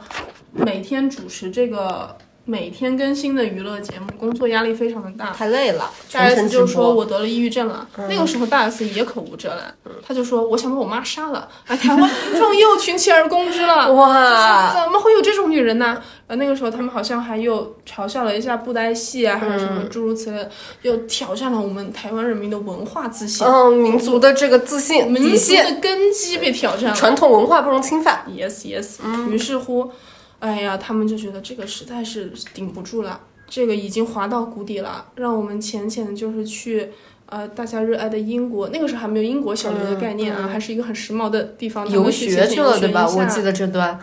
[0.53, 2.17] 每天主持这个
[2.51, 5.31] 每天更新的娱乐节目，工作压力非常的大。
[5.31, 6.93] 太累了，大 S 直就说。
[6.93, 9.73] 我得了抑郁症了，那个时候大 S 也口无遮拦，
[10.05, 12.11] 他就说我想把我妈杀了，啊，台湾民
[12.41, 16.03] 众又群起而攻之了，哇，怎么会有这种女人呢？
[16.27, 20.51] 呃，那个时候他们好像还又嘲笑了一下布袋戏啊，还有什么诸如此类的，
[20.83, 26.97] 又挑战了我们台湾人民的文化自信，嗯，民族的这个自信民族，的根基被挑战了。
[26.97, 28.25] 传统文化不容侵犯。
[28.29, 29.93] Yes Yes，、于是乎，
[30.41, 36.91] 哎呀，他们就觉得这个实在是顶不住了，这个已经滑到谷底了，让我们浅浅的就是去。
[37.33, 41.89] 呃，大家热爱的英国，那个时候还没有英国小留的概念啊，还是一个很时髦的地方。
[41.89, 43.09] 游学去了，对吧？
[43.09, 43.97] 我记得这段。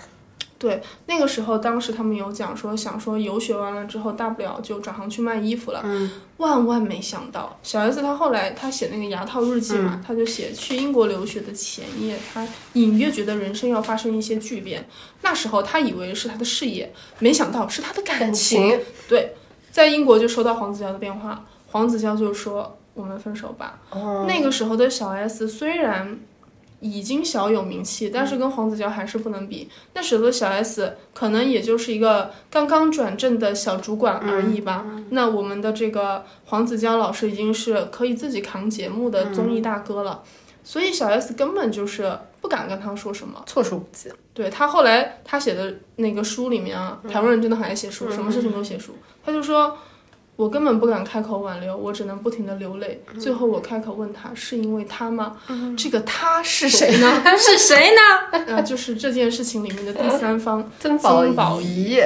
[0.59, 5.81] 对，那个时候当时他们有讲说，想说游学完了之后，大不了就转行去卖衣服了。
[5.83, 14.87] 嗯，万万没想到，小 S 她后来她写那个牙套日记嘛，她就写去英国留学的前夜，她隐约觉得人生要发生一些巨变。
[15.21, 18.69] 那时候她以为是她的事业，没想到是她的感感情。
[18.69, 19.35] 情，对，
[19.71, 23.79] 在英国就收到黄子佼的电话，黄子佼就说我们分手吧。
[23.91, 26.19] 哦那个时候的小 S 虽然
[26.79, 29.67] 已经小有名气，但是跟黄子佼还是不能比。
[29.93, 34.85] 那时候的小 S 可能也就是一个刚刚转正的小主管而已吧。
[35.09, 40.21] 那我们的这个黄子佼老师已经是可以自己扛节目的综艺大哥了，
[40.63, 43.43] 所以小 S 根本就是不敢跟他说什么。
[43.47, 44.11] 措手不及。
[44.33, 48.93] 对他后来他写的那个书里面啊，台湾人真的很爱写书，什么事情都写书。
[49.25, 49.75] 他就说，
[50.37, 53.03] 我根本不敢开口挽留，我只能不停的流泪。
[53.19, 55.35] 最后我开口问他，是因为他吗？
[55.75, 57.23] 这个他是谁呢？
[57.37, 58.53] 是谁呢？
[58.55, 61.99] 啊， 就是这件事情里面的第三方 曾宝宝仪，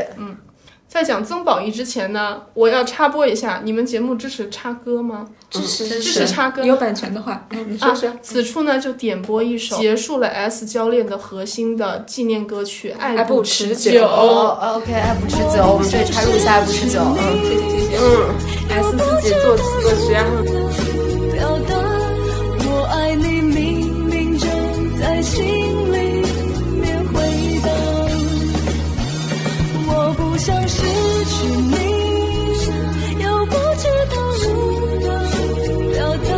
[0.92, 5.26] 在讲曾宝仪之前呢，我要插播一下，你们节目支持插歌吗？
[5.50, 6.66] 支持支持插歌。
[6.66, 8.12] 有版权的话，嗯你说说。
[8.22, 17.98] 此处呢，就点播一首结束了 S 教练的核心的纪念歌曲《爱爱不持持久哦，OK，爱不持久，我们这里插入一下爱不持久，嗯谢谢谢谢。
[17.98, 18.04] 嗯
[18.70, 20.91] ，S 自己作词作曲
[30.42, 30.82] 想失
[31.26, 31.76] 去你，
[33.22, 34.50] 又不知道如
[35.00, 35.06] 何
[35.92, 36.30] 表达。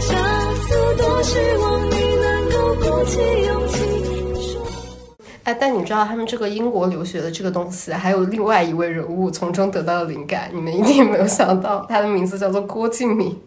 [0.00, 0.08] 下
[0.54, 0.64] 次
[0.96, 3.74] 多希望你能够鼓起勇气
[4.40, 4.66] 说。
[5.44, 13.38] 哎，但你知道他们这个英国留学的这个东西，还有另外一位人物从中得到了灵感，你们一定没有想到，他的名字叫做郭敬明。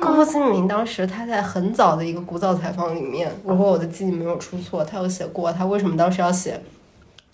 [0.00, 6.52] 郭敬明当时他在很早的一个古早采访里面，如果我的记忆没有出错，他有写过他为什么当时要写。《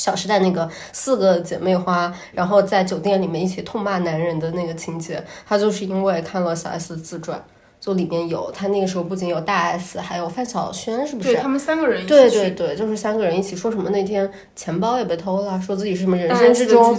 [0.03, 7.41] 小时代》那个四个姐妹花，然后在酒店里面一起痛骂男人的那个情节，她就是因为看了小 S 的自传，
[7.79, 11.33] 就里面有他那个时候不仅有大 S，还有范晓萱，是不是？
[11.33, 16.97] 对他们三个人一起对对对，就是三个人一起说什么那天钱包也被偷了，说自己是什么人生之中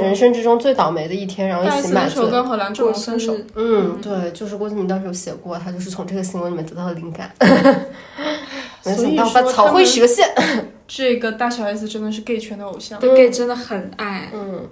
[0.00, 2.08] 人生之中最倒霉的一天，然后一起买醉。
[2.08, 7.32] 那时候跟荷兰这种分手，嗯，对，就是郭敬明当时有写过，他就是从这个新闻里面得到的灵感。
[8.84, 10.24] 没想到把草灰说他们实现。
[10.88, 12.98] 这个大小 S 真的是 gay 圈的偶像。
[12.98, 14.30] 对 gay 真的很爱。
[14.32, 14.66] 嗯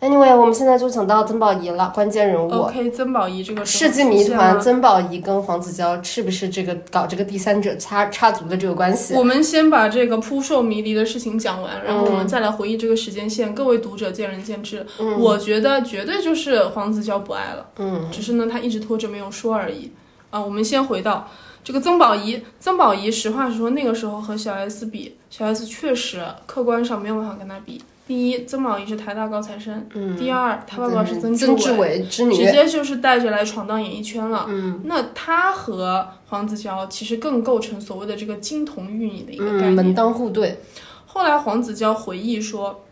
[0.00, 2.50] ，anyway，我们现在就讲到曾宝仪了，关键人物。
[2.50, 9.14] OK，曾宝仪这个世纪谜团，曾宝仪跟黄子佼是不是这个搞这个第三者插插足的这个关系？
[9.14, 13.54] 我们先把这个扑朔迷离的事情讲完，然后我们再来回忆这个时间线。
[13.54, 14.86] 各位读者见仁见智。
[15.18, 19.92] 我觉得绝对就是黄子佼不爱了，嗯，只是呢他一直拖着没有说而已。
[20.30, 21.28] 啊，我们先回到
[21.64, 27.82] 这个曾宝仪，曾宝仪实话实说，那个时候和小 S 比，小 S 确实客观上没有办法跟她比。
[28.06, 29.80] 第一，曾宝仪是台大高材生；
[30.18, 32.52] 第二，她爸爸是曾曾志伟，伟之女直。
[32.52, 34.44] 接就是带着来闯荡演艺圈了。
[34.46, 39.72] 嗯，那她和黄子佼其实更构成所谓的这个金童玉女的一个概嗯，念。
[39.72, 40.60] 门当户对。
[41.06, 42.84] 后来黄子佼回忆说，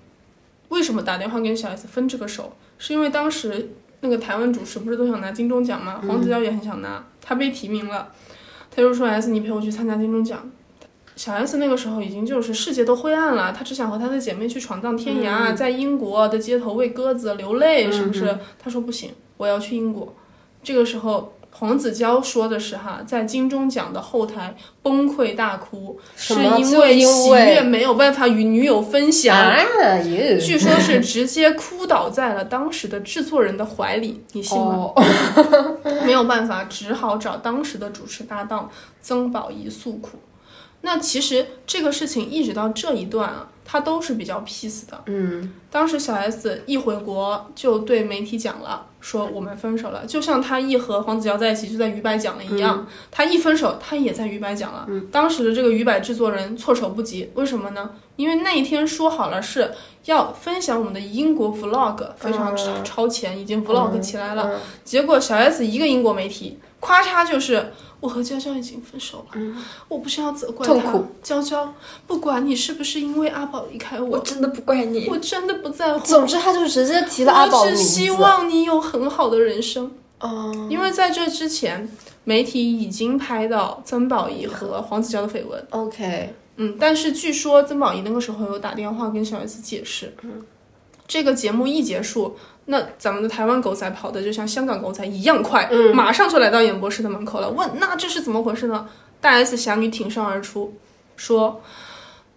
[0.71, 6.01] 为什么打电话跟小 S 分这个手，是因为当时那个台湾主持不是都想拿金钟奖吗？
[6.09, 8.09] 黄子佼也很想拿，他被提名了，
[8.75, 10.51] 他就说 S 你陪我去参加金钟奖。
[11.15, 18.39] 小 S 那个时候已经就是世界都灰暗了，她只想和她的姐妹去闯荡天涯，在英国的街头喂鸽子流泪，是不是？
[18.59, 20.15] 她说不行，我要去英国。
[20.63, 29.55] 这个时候，黄子佼说的是哈，在金钟奖的后台崩溃大哭，是因为喜悦没有办法与女友分享。
[30.41, 34.93] 据说是直接哭倒在了当时的制作人的怀里，你信吗？
[34.97, 38.69] 哦，没有办法，只好找当时的主持搭档
[39.01, 40.19] 曾宝仪诉苦。
[40.83, 45.03] 那其实这个事情一直到这一段啊，他都是比较 peace 的。
[45.07, 54.87] 嗯，当时小 S 一回国就对媒体讲了，说我们分手了，就像他一和黄子佼在一起就在鱼摆讲了一样，他一分手他也在鱼摆讲了。
[55.11, 57.91] 当时的这个鱼摆制作人措手不及，为什么呢？
[58.17, 59.73] 因为那一天说好了是
[60.05, 64.61] 要分享我们的英国 vlog，非常超超前，已经 vlog 起来了。
[64.85, 69.41] 结果小 S 一个英国媒体，咔嚓就是我和娇娇已经分手了，
[69.87, 71.73] 我不是要责怪他痛苦，娇娇，
[72.05, 75.07] 不管你是不是因为阿宝离开我，我真的不怪你。
[75.09, 76.05] 我真的不在乎。
[76.05, 77.85] 总之他就直接提了阿宝我的名字。
[77.85, 79.89] 只希望你有很好的人生，
[80.19, 81.89] 哦，因为在这之前，
[82.25, 85.65] 媒体已经拍到曾宝仪和黄子佼的绯闻。
[85.71, 90.13] OK，嗯，但是据说曾宝仪那个时候有打电话跟小 S 解释，
[91.07, 92.37] 这个节目一结束，
[92.67, 97.51] 那咱们的台湾狗仔跑的就像香港狗仔一样快，马上就来到演播室的门口了。
[97.51, 98.89] 问那这是怎么回事呢？
[99.21, 100.75] 大 S 侠女挺身而出，
[101.17, 101.63] 说，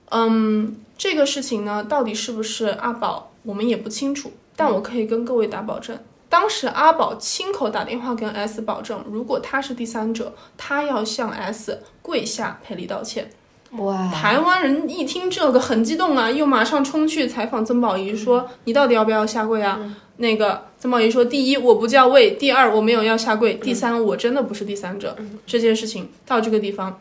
[0.09, 5.97] 嗯，这个事情呢，到底是不是阿宝，我们也不清楚，但我可以跟各位打保证。
[6.27, 13.31] 当时阿宝亲口打电话跟 S 保证，如果他是第三者，他要向 S 跪下赔礼道歉。
[13.77, 19.79] 哇，台湾人一听这个很激动啊，又马上冲去采访曾宝仪，说：“你到底要不要下跪啊？”
[20.17, 25.15] 那个曾宝仪说：“第一，我不叫魏；第二，我没有要下跪；第三，我真的不是第三者。
[25.45, 26.99] 这件事情到这个地方，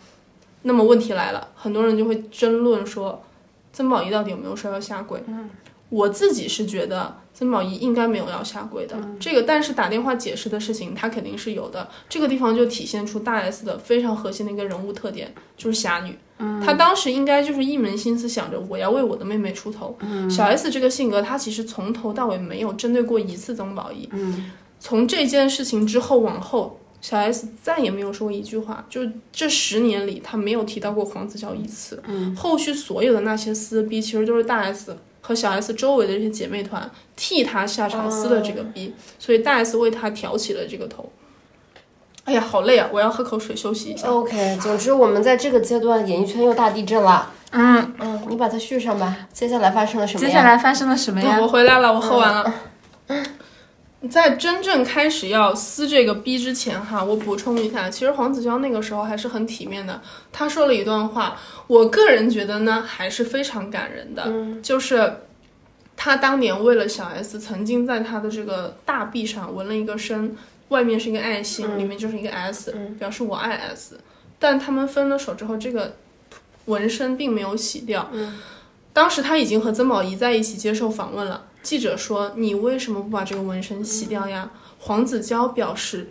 [0.63, 3.23] 那么问题来了，很多人就会争论说，
[3.73, 5.23] 曾宝仪到底有没有说要下跪？
[5.91, 11.91] 我自己是觉得曾宝仪应该没有要下跪的，这个但是打电话解释的事情，他肯定是有的。
[12.09, 16.17] 这个地方就体现出大 S 的非常核心的一个人物特点，就是侠女。
[16.65, 19.99] 她当时应该就是一门心思想着我要为我的妹妹出头。
[20.31, 24.09] 小 S 这个性格，她其实从头到尾没有针对过一次曾宝仪。
[24.79, 29.01] 从这件事情之后往后，小 S 再也没有说过一句话，就
[29.33, 32.03] 这十年里，她没有提到过黄子佼一次。
[32.37, 41.11] 后续所有的那些撕逼，其实都是大 S 和小 S 周围的这些姐妹团替她下场撕了这个逼，所以大 S 为她挑起了这个头。
[42.25, 42.91] 哎呀，好累啊！
[42.93, 44.09] 我要喝口水休息一下。
[44.09, 47.31] OK，总之我们在这个阶段，演艺圈又大地震了。
[47.53, 49.17] 嗯，嗯，你把它续上吧。
[49.33, 50.27] 接下来发生了什么呀？
[50.27, 51.49] 接下来发生了什么呀我？
[51.49, 52.55] 回来了，我喝完了。
[54.09, 60.01] 在真正开始要撕这个逼之前，哈，我补充一下，其实黄子佼那个时候还是很体面的。
[60.33, 61.37] 他说了一段话，
[61.67, 65.21] 我个人觉得呢，还是非常感人的，就是
[65.97, 70.37] 他当年为了小 S，曾经在他的这个大臂上纹了一个身，
[70.69, 73.99] 外面是一个爱心，里面就是一个 S，、表示我爱 S。
[74.39, 75.97] 但他们分了手之后，这个
[76.67, 78.11] 纹身并没有洗掉。
[78.93, 81.47] 当时他已经和曾宝仪在一起接受访问了。
[81.65, 86.11] 记者说：“你为什么不把这个纹身洗掉呀？”黄子佼表示，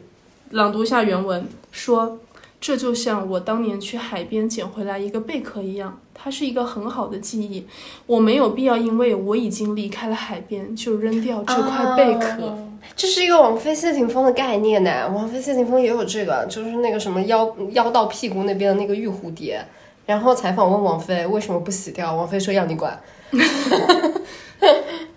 [0.49, 2.19] 朗读一下原文说
[2.59, 7.67] ：“这就像我当年去海边捡回来一个贝壳一样，它是一个很好的记忆。
[8.07, 12.57] 我没有必要因为我已经离开了海边就扔掉这块贝壳。
[12.95, 15.07] 这是一个王菲谢霆锋的概念呢。
[15.09, 19.63] 王菲谢霆锋也有这个，就是那个什么腰腰到屁股那边的那个玉蝴蝶。
[20.05, 22.99] 然后采访问王菲为什么不洗掉，王菲说要你管。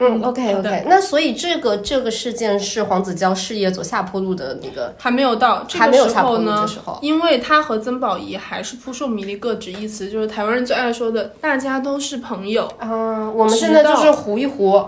[0.00, 14.82] 嗯，OK OK，那所以这个这个事件是黄子佼事业走下坡路的那个，还没有到这还个时没有下坡路候呢时候，因为他和曾宝仪还是扑朔迷离，各执一词，就是台湾人最爱说的“大家都是朋友嗯，我们现在就是糊一糊，”，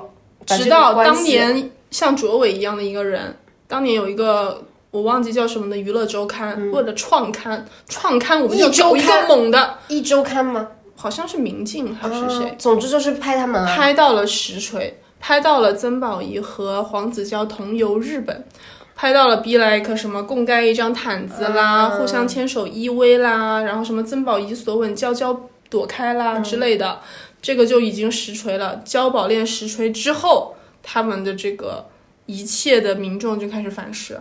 [0.46, 3.36] 直到当年像卓伟一样的一个人，
[3.68, 4.62] 当年有一个。
[4.92, 10.68] 我忘记叫什么的娱乐周刊，为了创刊，创刊我们就一周找一个刊猛的，一周刊吗？
[10.96, 18.44] 好像是明镜还是谁，嗯总之就是拍他们啊，拍到了实锤，拍到了曾宝仪和黄子佼同游日本，
[18.94, 25.38] 拍到了 be like 什么共盖一张毯子啦，互相牵手依偎啦，然后什么曾宝仪索吻娇娇
[25.68, 27.00] 躲开啦、之类的，
[27.42, 28.80] 这个就已经实锤了。
[28.84, 31.86] 交宝恋实锤之后，他们的这个
[32.24, 34.18] 一切的民众就开始反噬。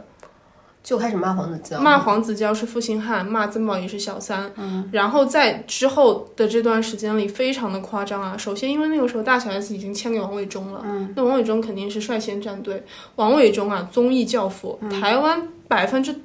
[0.86, 8.38] 就开始骂黄子佼，骂黄子佼是负心汉，骂曾宝仪是小三，嗯，然后在之后的这段时间里，非常的夸张啊。
[8.38, 12.86] 首先，因为那个时候大小 S 已经签给王伟忠了，嗯，那王伟忠肯定是率先站队。
[13.16, 16.16] 王伟忠啊，综艺教父，台湾百分之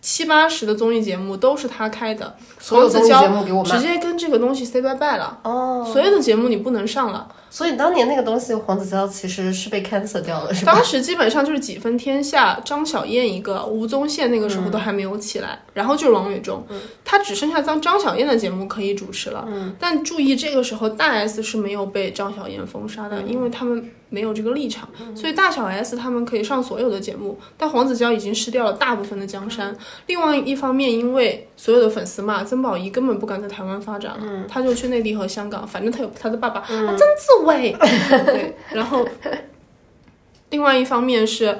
[0.00, 7.28] 七八十的综艺节目都是他开的，所有综艺黄子佼节目给我骂直接跟这个东西 say bye bye 了，哦，所有的节目你不能上了。
[7.54, 10.72] 所以当年那个东西黄子佼其实是被 cancel 掉了，是吧？
[10.72, 16.66] 当时基本上就是几分天下，张小燕一个，吴宗宪那个时候都还没有起来，然后就是王伟忠，
[17.04, 19.46] 他只剩下张张小燕的节目可以主持了。
[19.78, 29.76] 但注意这个时候大 S 是没有被张小燕封杀的，因为他们没有这个立场，所以大小 S 他们可以上所有的节目，但黄子佼已经失掉了大部分的江山。
[30.08, 37.74] 另外一方面，因为所有的粉丝骂曾宝仪根本不敢在台湾发展了，他就去内地和香港，反正他有他的爸爸、啊曾志伟，
[38.26, 39.06] 对，然后
[40.50, 41.58] 另外一方面是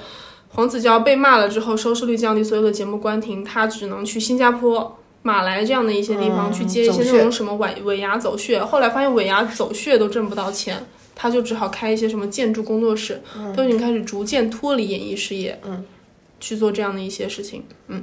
[0.49, 4.99] 黄子佼被骂了之后，收视率降低，所有的节目关停，他只能去新加坡。
[5.27, 13.23] 马来这样的一些地方、嗯去接一些那种什么尾尾牙走穴，后来发现尾牙走穴都挣不到钱，他就只好开一些什么建筑工作室，
[13.57, 15.83] 都已经开始逐渐脱离演艺事业，嗯，
[16.39, 18.03] 去做这样的一些事情，嗯，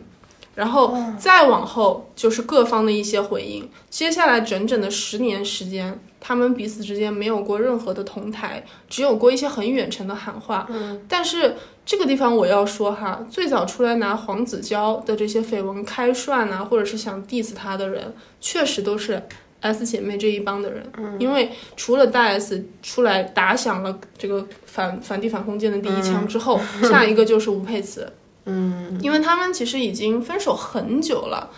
[0.56, 19.22] 然后再往后就是各方的一些回应，接下来整整的十年时间，他们彼此之间没有过任何的同台，只有过一些很远程的喊话，嗯，但是这个地方我要说哈，最早出来拿黄子佼的这些绯闻开涮啊，或者是想 diss 他的人，确实都是
[19.62, 28.12] S 姐妹这一帮的人，嗯，因为除了大 S 出来打响了这个反反帝反封建的第一枪之后， 下一个就是吴佩慈，
[28.46, 31.50] 嗯，因为他们其实已经分手很久了，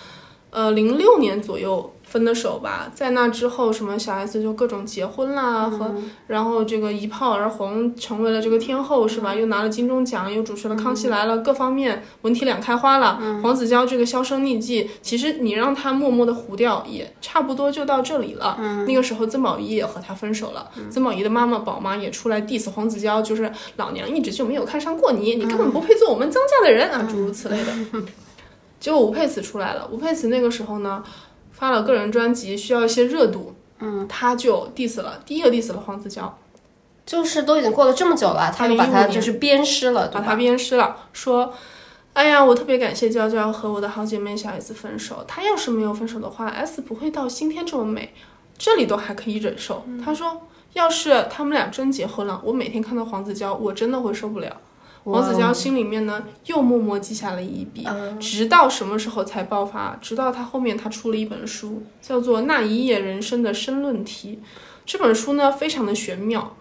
[0.49, 5.91] 呃，零六年左右分的手吧，在那之后，什么小 S 就各种结婚啦，和
[6.27, 9.33] 然后这个一炮而红，成为了这个天后是吧？
[9.33, 13.19] 又拿了金钟奖，又主持了《康熙来了》，各方面文体两开花了。
[13.41, 18.59] 黄子佼这个销声匿迹，其实你让他默默的糊掉，也差不多就到这里了。
[18.87, 27.73] 那个时候曾宝仪也和他分手了，曾宝仪的妈妈宝妈也出来 diss 黄子佼，就是老娘一直就没有看上过你，你根本不配做我们曾家的人啊，诸如此类的。
[28.79, 31.01] 结果吴佩慈出来了，吴佩慈那个时候呢，
[31.63, 36.37] 发了个人专辑，需要一些热度，嗯，他就 diss 了，第一个 diss 了黄子佼，
[37.05, 41.53] 就是都已经过了这么久了，他就把他就是鞭尸了，把他鞭尸了，说。
[42.11, 45.23] 哎呀，我特别感谢娇娇和我的好姐妹小 S 分手。
[45.27, 48.13] 她要是没有分手的话，S 不会到今天这么美，
[48.55, 49.83] 这里都还可以忍受。
[50.03, 50.43] 她说，
[50.73, 54.55] 要是他们俩真结婚了，我每天看到黄子佼，我真的会受不了。
[55.03, 57.85] 黄子佼心里面呢，又默默记下了一笔，
[58.19, 59.97] 直到什么时候才爆发？
[60.01, 64.39] 直到他后面他出了一本书，叫做《那一夜人生的申论题》。
[64.85, 66.55] 这本书呢，非常的玄妙，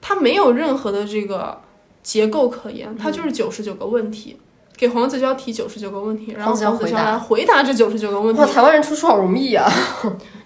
[0.00, 1.60] 它没有任何的这个
[2.02, 4.36] 结构可言，它就是九十九个问题。
[4.76, 8.46] 给黄子佼提九十九个问题，然后黄子佼黄子佼回答来回答这九十九个问题哇，。
[8.46, 9.68] 台湾人出书好容易啊！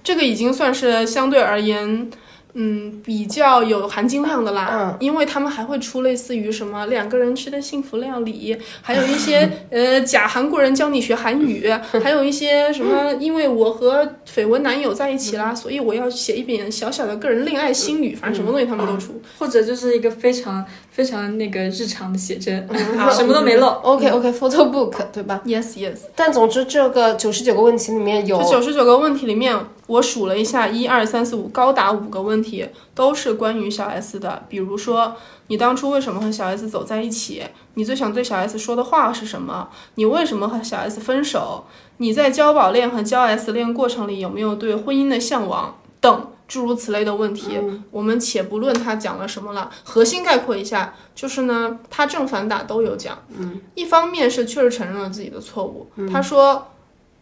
[0.03, 2.11] 这个已经算是相对而言，
[2.55, 4.68] 嗯，比较有含金量的啦。
[4.72, 11.68] 嗯因为他们还会出类似于什么两个人吃的幸福料理，还有一些 呃假韩国人教你学韩语，
[12.03, 19.20] 还有一些什么，因为我和绯闻男友在一起啦，所以我要写一点小小的个人恋爱心语，反正什么东西他们都出。
[19.38, 22.68] 或者就是一个非常非常那个日常的写真，
[23.11, 23.68] 什么都没漏。
[23.82, 25.97] OK OK，photo book 对吧？Yes, yes。
[26.14, 34.43] 但总之这个九十九个问题里面有这九十九个问题里面，我数了一下，一二三四五，高达五个问题都是关于小 S 的。
[34.51, 35.16] 比如说，
[35.47, 37.43] 你当初为什么和小 S 走在一起？
[37.74, 39.70] 你最想对小 S 说的话是什么？
[39.95, 41.64] 你为什么和小 S 分手？
[41.97, 45.76] 你在交宝恋和交 S 恋过程里有没有对婚姻的向往？
[46.01, 47.59] 等诸如此类的问题，
[47.90, 53.18] 我们且不论他讲了什么了，核心概括一下，就是呢，他正反打都有讲。
[53.36, 56.68] 嗯，一方面是确实承认了自己的错误，他说。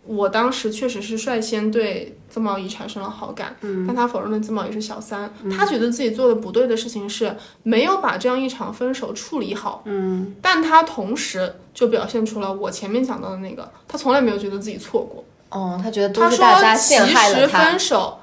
[0.06, 17.78] 我当时确实是率先对曾茂仪产生了好感，嗯但他否认了曾茂仪是小三，他觉得自己做的不对的事情是没有把这样一场分手处理好，嗯，但他同时就表现出了我前面讲到的那个，他从来没有觉得自己错过，哦，他觉得都他说是大家其陷害了实他分。
[17.78, 18.19] 手。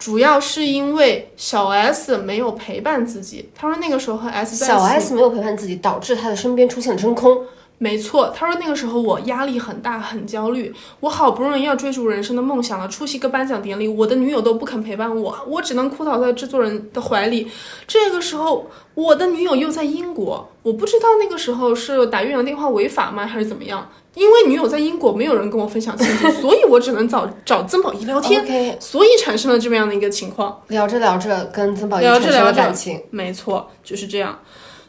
[0.00, 3.50] 主要是因为小 S 没有陪伴自己。
[3.54, 7.44] 他说那个时候和 S 在一起小 S 没有陪伴自己，导致他的身边出现了真空。
[7.76, 10.70] 没错，他说那个时候我压力很大，很焦虑。
[11.00, 17.50] 我好不容易要追逐人生的梦想了，出席个颁奖典礼，我的女友都不肯陪伴我，我只能哭倒在制作人的怀里。
[17.86, 23.88] 这个时候，我的女友又在英国，我不知道那个时候是打越洋电话违法吗，还是怎么样？
[24.14, 30.60] 因为女友在英国，没有人跟我分享亲戚， 所以我只能找找曾宝仪聊天所以产生了这么样的一个情况。
[30.68, 33.00] 聊着聊着跟曾宝仪聊着聊着感情。
[33.10, 34.40] 没错，就是这样。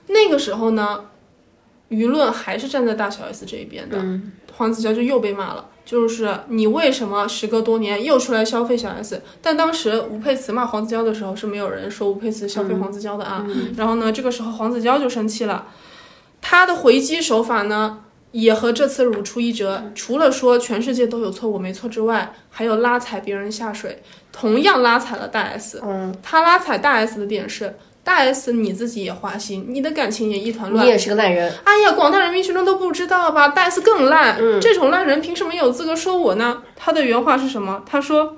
[0.07, 1.05] 那个时候呢，
[1.89, 3.97] 舆论还是站在大小 S 这一边的，
[4.55, 5.67] 黄子佼就又被骂了。
[5.83, 9.21] 就是你为什么时隔多年又出来消费小 S？
[9.41, 13.45] 但当时吴佩慈骂黄子佼的时候是没有人说吴佩慈消费黄子佼的啊。
[13.75, 15.67] 然后呢，这个时候黄子佼就生气了，
[16.39, 17.99] 他的回击手法呢
[18.31, 19.83] 也和这次如出一辙。
[19.93, 24.01] 除了说全世界都有错我没错之外，还有拉踩别人下水，
[24.31, 25.81] 同样拉踩了大 S。
[25.83, 27.75] 嗯，他拉踩大 S 的点是。
[28.03, 30.83] 大 S 你自己也花心，你的感情也一团乱。
[30.83, 31.53] 你也是个烂人。
[31.63, 33.49] 哎呀，广大人民群众都不知道吧？
[33.49, 34.37] 大 S 更烂。
[34.41, 36.63] 嗯，这种烂人凭什么有资格说我呢？
[36.75, 37.83] 他的原话是什么？
[37.85, 38.37] 他说：“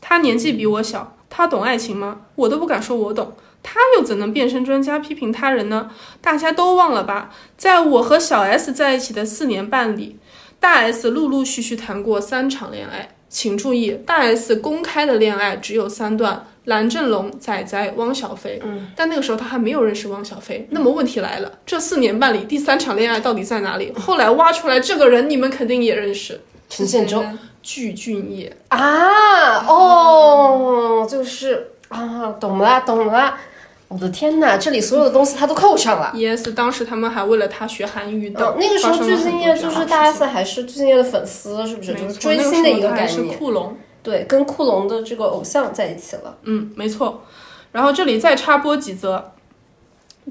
[0.00, 2.20] 他年纪比我小，他懂爱情吗？
[2.36, 5.90] 我都不敢说我懂，他又怎能变身专家批评他人呢？
[6.20, 7.30] 大家都忘了吧？
[7.56, 10.18] 在我和小 S 在一起的四年半里，
[10.58, 13.10] 大 S 陆陆续续谈过三场恋爱。
[13.28, 20.64] 请注意，大 S 公开的恋爱只有三段。”蓝正龙、仔仔、汪小菲，嗯，但那个时候他还没有认识汪小菲。
[20.70, 23.92] 那么问题来了，这四年半里第三场恋爱到底在哪里？
[23.94, 27.24] 后来挖出来这个人，你们肯定也认识，陈建州、
[27.62, 33.36] 具俊晔啊，哦，就是啊，懂了，懂了。
[33.92, 36.12] 我的天哪，这里所有的东西他都扣上了。
[36.14, 38.56] Yes，当时他们还为了他学韩语的。
[38.58, 41.92] 那个时候具俊晔就是大 S 还是具俊晔的粉丝，是不是？
[41.92, 43.36] 就是追星的一个概念。
[43.36, 43.76] 库龙。
[44.02, 46.36] 对，跟库龙的这个偶像在一起了。
[46.44, 47.22] 嗯，没错。
[47.70, 49.32] 然后这里再插播几则，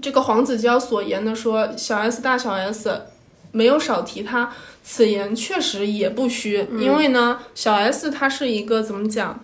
[0.02, 3.04] 这个黄子佼所言的说小 S 大小 S
[3.52, 4.52] 没有少提他，
[4.84, 6.68] 此言确实也不虚。
[6.80, 9.40] 因为呢，小 S 他是一个怎么讲，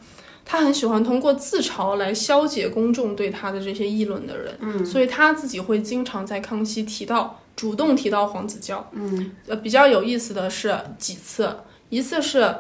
[0.49, 4.57] 他很喜欢通过自嘲来消解公众对他的这些议论的人。
[4.61, 8.89] 嗯，所以他自己会经常在康熙提到，主动提到黄子佼。
[8.93, 11.53] 嗯，呃，比较有意思的是几次，
[11.89, 12.55] 一次是。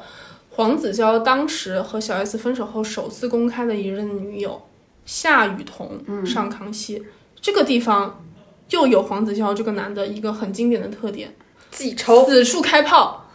[0.49, 4.59] 黄子佼当时和小 S 分手后首次公开的一任女友
[5.05, 7.05] 夏雨桐上康熙，
[7.39, 8.25] 这个地方
[8.71, 11.31] 又有黄子佼这个男的一个很经典的特点，
[11.69, 13.26] 记仇，此处开炮。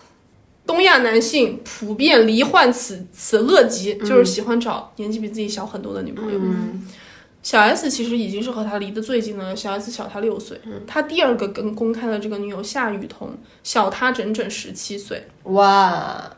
[0.66, 6.40] 东亚男性普遍罹患此此恶疾，就是喜欢找年纪比自己小很多的女朋友。
[7.42, 10.60] 小 S 其实已经是和他离得最近的，小 S 小他六岁。
[10.86, 15.26] 他第二个跟公开的这个女友夏雨桐小他整整十七岁。
[15.44, 16.30] 哇！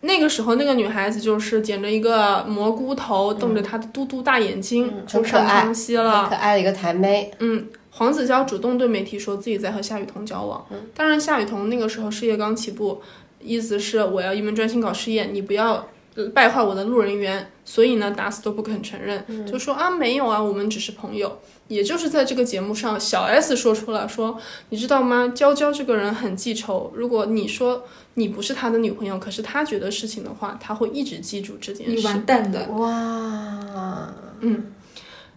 [0.00, 6.28] 那个时候，那个女孩子就是剪着一个蘑菇头，瞪着她的嘟嘟大眼睛，就上康熙了。
[6.28, 7.32] 可爱的一个台妹。
[7.40, 10.64] 嗯，黄子佼主动对媒体说自己在和夏雨桐交往。
[10.94, 13.02] 当然，夏雨桐那个时候事业刚起步，
[13.40, 15.88] 意思是我要一门专心搞事业，你不要
[16.34, 17.50] 败坏我的路人缘。
[17.64, 21.38] 所以呢，打死都不肯承认，就说啊没有啊，我们只是朋友。
[21.68, 25.30] 也就是在这个节目上，小 S 说出了说，你知道吗？
[25.34, 26.90] 娇娇这个人很记仇。
[26.94, 27.84] 如果你说
[28.14, 31.92] 你不是他的女朋友，可是他觉得事情的话，他会一直记住这件事。
[31.92, 34.14] 你完蛋的哇！
[34.40, 34.72] 嗯，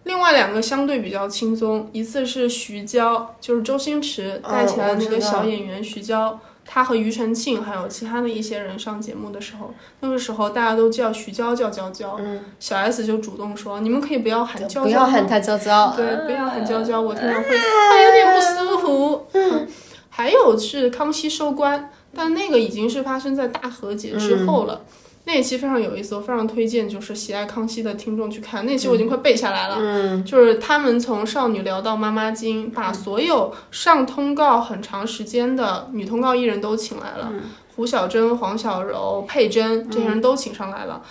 [0.06, 6.40] 另外两个相对比较轻松，一次是徐娇，就是周星驰带起来的那个小演员徐娇。
[6.74, 12.18] 他和庾澄庆还有其他的一些人上节目的时候，那个时候大家都叫徐娇叫娇娇，
[12.62, 19.28] 小 S 就主动说：“你们可以不要喊娇娇，不要喊她娇娇，对，不要喊娇娇，我听了会会有点不舒服。”
[20.10, 24.80] 还有是康熙收官，但那个已经是发生在大和解之后了。
[25.24, 28.66] 那一期非常有意思，我非常推荐，就是喜爱康熙的听众去看。
[28.66, 37.32] 那期我已经快背下来了，嗯，就是他们从少女聊到妈妈经，把所有上通告很长时间的女通告艺人都请来了，
[37.76, 41.04] 胡小珍、黄小柔、佩珍这些人都请上来了。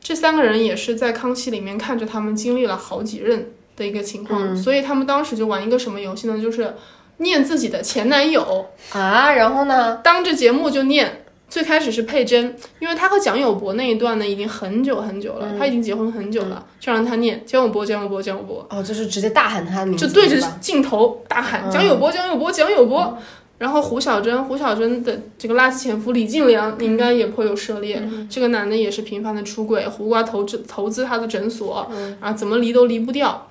[0.00, 6.40] 这三个人也是在康熙里面看着他们经历了好几任的一个情况，所以他们当时就玩一个什么游戏呢？
[6.40, 6.74] 就是
[7.18, 11.26] 念自己的前男友啊，然后呢，当着节目就念。
[11.50, 18.64] 最开始是佩珍，因为他和蒋友柏那一段呢，已经很久很久了，他已经结婚很久了，就让他念蒋友柏，蒋友柏，蒋友柏。
[18.70, 23.18] 哦，就是直接大喊他的名字，就对着镜头大喊蒋友柏，蒋友柏，蒋友柏。
[23.58, 28.02] 然后胡小珍，胡小珍的这个垃圾前夫李进良，你应该也颇有涉猎。
[28.30, 31.86] 这个男的也是频繁的出轨，胡瓜投资投资他的诊所，
[32.20, 33.50] 啊，怎么离都离不掉，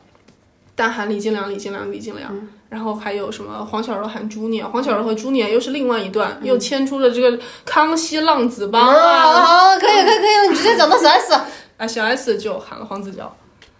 [0.73, 2.33] 大喊李进良，李进良，李进良。
[2.69, 9.41] 然后还有什么黄小柔喊朱年，黄小柔和朱年又是另外一段，又牵出了这个康熙浪子帮啊！
[9.41, 11.33] 好可以可以可以，你直接讲到小 S
[11.77, 13.35] 啊，小 S 就喊了黄子佼。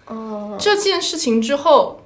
[0.08, 2.02] 哦，这件事情之后，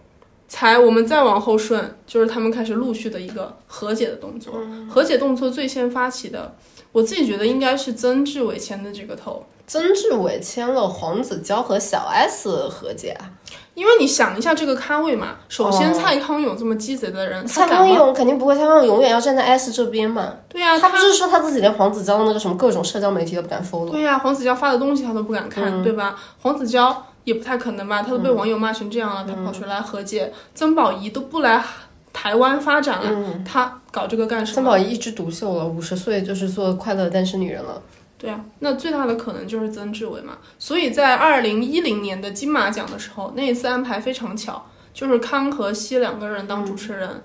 [0.49, 4.53] 才我们再往后顺，就是他们开始陆续的一个和解的动作。
[4.89, 6.53] 和解动作最先发起的，
[6.91, 9.45] 我自己觉得应该是曾志伟牵的这个头。
[9.65, 13.31] 曾志伟牵了黄子佼和小 S 和解啊。
[13.75, 20.33] 因为你想一下这个咖位嘛，首先蔡康永这么鸡贼的人，蔡康永肯定不会，蔡康永永远要站在 S 这边嘛。
[20.47, 23.89] 对呀，他不是说他自己连黄子佼的那个什么各种社交媒体都不敢 follow。
[23.89, 26.15] 对呀，黄子佼发的东西他都不敢看，对吧？
[26.41, 31.63] 黄子佼也不太可能吧，他都被网友骂成这样了，他跑出来和解，曾宝仪都不来
[32.11, 33.09] 台湾发展了，
[33.43, 34.55] 他搞这个干什么？
[34.55, 37.81] 曾宝仪一枝独秀了，五十岁就是做快乐单身女人了。
[38.23, 40.37] 对啊，那最大的可能就是曾志伟嘛。
[40.57, 47.21] 所以在二零一零年的金马奖的时候，那一次安排非常巧，就是康和熙两个人当主持人，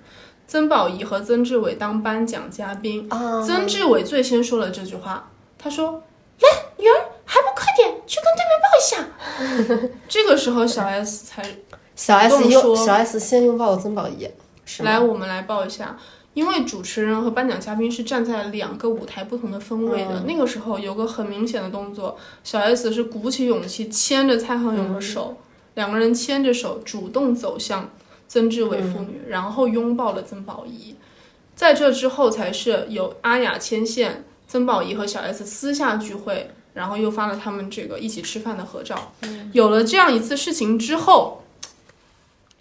[0.49, 3.07] 曾宝仪和曾志伟当颁奖嘉宾。
[3.11, 6.03] 啊曾志伟最先说了这句话，他说
[6.43, 6.95] ：“来，女儿，
[7.25, 11.45] 还不快点去跟对面抱一下。” 这个时候，小 S 才
[11.95, 14.29] 小 S 动说小 S 先拥抱了曾宝仪，
[14.65, 14.83] 是？
[14.83, 15.97] 来，我们来抱一下。
[16.35, 25.37] 因为主持人和颁奖嘉宾是站在两个舞台不同的分位的，那个时候有个很明显的动作，小 S 是鼓起勇气牵着蔡康永的手，
[25.75, 27.91] 两个人牵着手主动走向
[28.29, 30.95] 曾志伟父女，然后拥抱了曾宝仪。
[31.57, 39.13] 在这之后，才是有阿雅牵线，曾宝仪和小 S 私下聚会，然后又发了他们这个一起吃饭的合照。
[39.53, 41.43] 有了这样一次事情之后，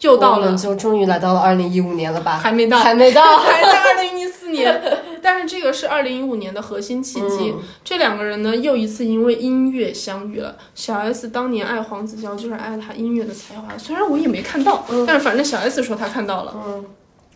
[0.02, 2.38] 又到了就终于来到了二零一五年了吧？
[2.38, 3.38] 还没到，还没到。
[3.40, 4.82] 还在二零一四年，
[5.22, 7.56] 但是这个是二零一五年的核心契机。
[7.84, 10.56] 这两个人呢，又一次因为音乐相遇了。
[10.76, 16.54] 小 S 当年爱黄子佼，就是爱他音乐的才华，虽然我也没看到，但是反正小 S 说他看到了。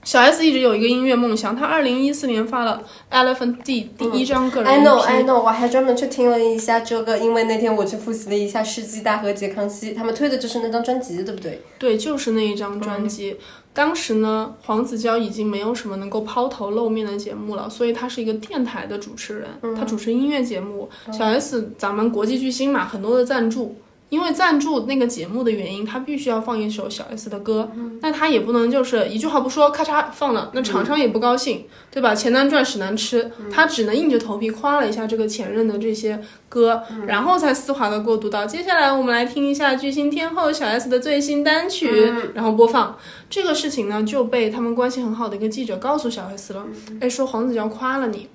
[0.03, 2.81] 小 S 一直有一个音乐梦想，她二零一四年发了
[3.15, 11.61] 《Elephant D》第一张个人 I know, I know，我还专门去听了一下这个，因为那天我去复习了一下《世纪大和解康熙》，他们推的就是那张专辑，对不对？
[11.77, 13.37] 对，就是那一张专辑。
[13.73, 20.89] 当时呢，黄子佼已经没有什么能够抛头露面的节目了，所以他是一个电台的主持人，他主持音乐节目。
[21.11, 23.75] 小 S 咱们国际巨星嘛，很多的赞助。
[24.11, 32.13] 因为赞助那个节目的原因，他必须要放一首小 S 的歌，那他也不能就是一句话不说，咔嚓放了，那厂商也不高兴，对吧？
[32.13, 42.97] 钱难赚，屎难吃，他只能硬着头皮夸了一下这个前任的这些歌，然后才丝滑的过渡到接下来我们来听一下巨星天后小 S 的最新单曲，然后播放。
[43.29, 46.65] 这个事情呢就被他们关系很好的一个记者告诉小 S 了，
[46.99, 48.27] 哎，说黄子佼夸了你。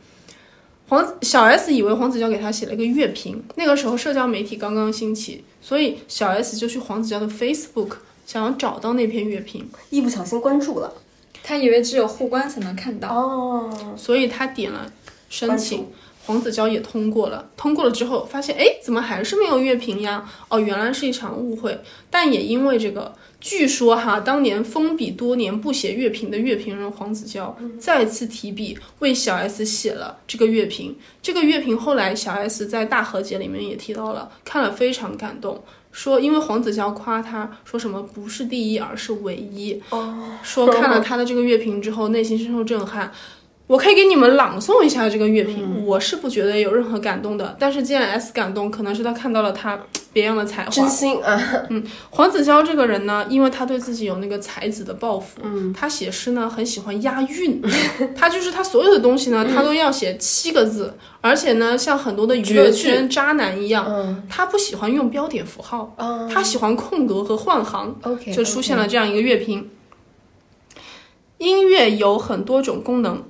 [0.88, 10.92] 黄小 S 以为黄子佼给他写了一个乐评，那个时候社交媒体刚刚兴起，所以小 S 就去黄子佼的 Facebook 想要找到那篇乐评，一不小心关注了。
[11.42, 13.08] 他以为只有互关才能看到。
[13.08, 14.90] 哦，所以他点了
[15.28, 15.86] 申请，
[16.24, 17.48] 黄子佼也通过了。
[17.56, 20.28] 通过了之后发现，哎，怎么还是没有乐评呀？
[20.48, 21.80] 哦，原来是一场误会。
[22.10, 30.96] 但也因为这个，据说哈，当年封笔多年不写乐评的乐评人黄子佼再次提笔为小 S 写了这个乐评。
[31.22, 35.62] 这个乐评后来小 S 在大和解里面也提到了，看了非常感动。
[35.92, 39.80] 说，因为黄子佼夸他说什么不是第一，而是唯一。
[39.90, 43.12] 哦，说看了他的这个乐评之后，内心深受震撼。
[43.66, 47.56] 我可以给你们朗诵一下这个乐评，我是不觉得有任何感动的。
[47.58, 49.80] 但是既然 S 感动，可能是他看到了他
[50.16, 50.70] 别样的才华。
[50.70, 51.38] 真心啊！
[51.68, 57.60] 嗯黄子佼这个人呢，因为他对自己有那个才子的抱负，嗯，他写诗呢很喜欢押韵，
[58.16, 65.94] 他就是他所有的东西呢，他都要写七个字，而且呢，像很多的娱乐圈渣男一样，他不喜欢用标点符号，
[66.32, 69.68] 他喜欢空格和换行，OK，就出现了这样一个乐评。
[71.36, 73.22] 音乐有很多种功能，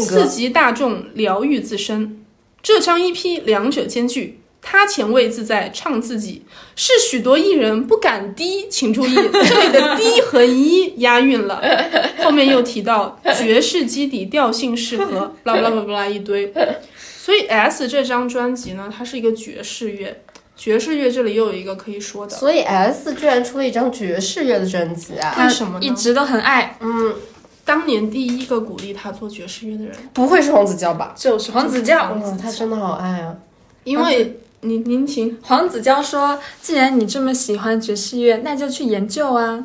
[0.00, 2.24] 刺激大众，疗愈自身。
[2.62, 6.44] 这张 EP 两者兼具，他前卫自在唱自己，
[6.76, 8.68] 是许多艺人不敢低。
[8.70, 11.60] 请注意，这里的低和一押韵了。
[12.24, 16.54] 后面又提到爵士基底调性适合， 巴拉巴拉巴拉一堆。
[17.18, 20.22] 所以 S 这张专辑呢，它是一个爵士乐。
[20.54, 25.34] 爵士乐这里又有一个可以说的，所以 S 居然出了一张爵士乐的专辑啊！
[25.38, 27.12] 为什么呢一直都很爱，嗯
[27.64, 31.14] 当年第一个鼓励他做爵士乐的人不会是黄子佼吧？
[31.16, 32.12] 就是黄子佼。
[32.14, 33.34] 嗯，他真的好爱啊！
[33.84, 39.64] 因为您您请黄子佼说：“既然你这么喜欢爵士乐，那就去研究啊。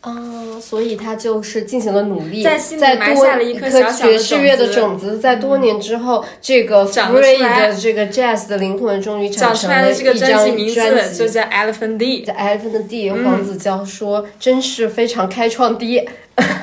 [0.00, 11.28] 哦，所以他就是进行了努力，在心里在多埋下了一一颗爵士乐的种种子，在多年之后，这个长 free 的这个 jazz 的灵魂终于”找产生了出来的这个一张专辑名字就。
[11.28, 12.22] 叫《Elephant D》。
[12.24, 16.08] 在 Elephant D，黄子佼说：“真是非常开创的。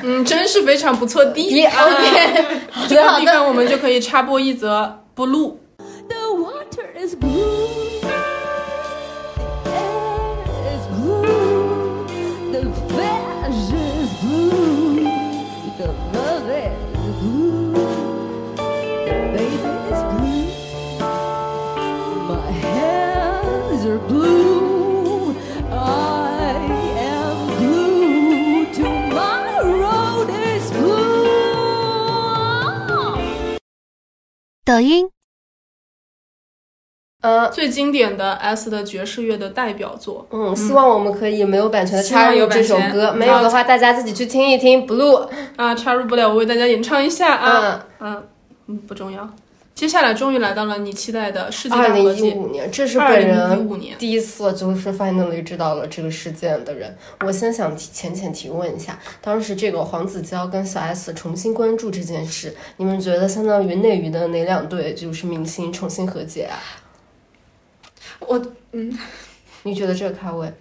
[0.02, 1.30] 嗯，真是非常不错的。
[1.30, 3.20] D OK，好这的好的。
[3.20, 5.26] 个地方我们就可以插播一则 blue。
[5.28, 5.65] The water
[7.06, 8.00] is blue.
[8.02, 8.10] The
[9.66, 10.34] air
[10.74, 12.02] is blue.
[12.52, 15.04] The fish is blue.
[15.78, 17.74] The love is blue.
[19.34, 20.46] Baby is blue.
[22.30, 25.36] My hands are blue.
[25.70, 26.58] I
[27.12, 28.66] am blue.
[28.74, 31.16] Tomorrow is blue.
[34.64, 35.08] 抖音、
[37.26, 40.26] 嗯最经典的 S 的爵士乐的代表作。
[40.30, 44.86] 嗯，希望我们可以没有版权的插入这首歌，没有的话大家自己去听一听。
[44.86, 47.86] Blue，啊，插入不了，我为大家演唱一下啊。
[47.98, 48.22] 嗯，嗯
[48.68, 49.28] 嗯，不重要。
[49.74, 52.32] 接下来终于来到了你期待的世纪二零一。
[52.32, 53.68] 五年，这是本人
[53.98, 56.96] 第一次就是 finally 知道了这个事件的人。
[57.20, 66.56] 我先想提浅浅提问一下，当时这个黄子佼跟小 S 重新关注这件事，你们觉得相当于内娱的哪两对就是明星重新和解啊？
[68.20, 68.40] 我
[68.72, 68.96] 嗯
[69.64, 70.52] 你觉得这个咖位？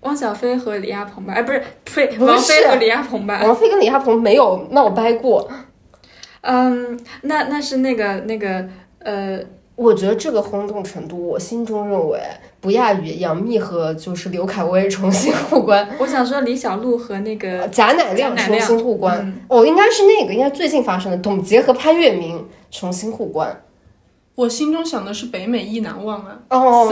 [0.00, 3.40] 汪小菲和李亚鹏吧，哎，不是，呸，不是王菲和李亚鹏吧。
[3.46, 5.48] 王菲跟李亚鹏没有闹掰过，
[6.40, 8.66] 嗯，那那是那个那个
[8.98, 9.38] 呃，
[9.76, 12.18] 我觉得这个轰动程度，我心中认为
[12.60, 19.18] 不亚于杨幂和就是刘恺威重新 互关，我想说李小璐和那个贾乃亮重新互关。
[19.20, 23.62] 嗯哦，应该是那个，应该最近发生的，董洁和潘粤明重新互关。
[24.34, 26.38] 我心中想的是北美意难忘啊。
[26.48, 26.88] 哦后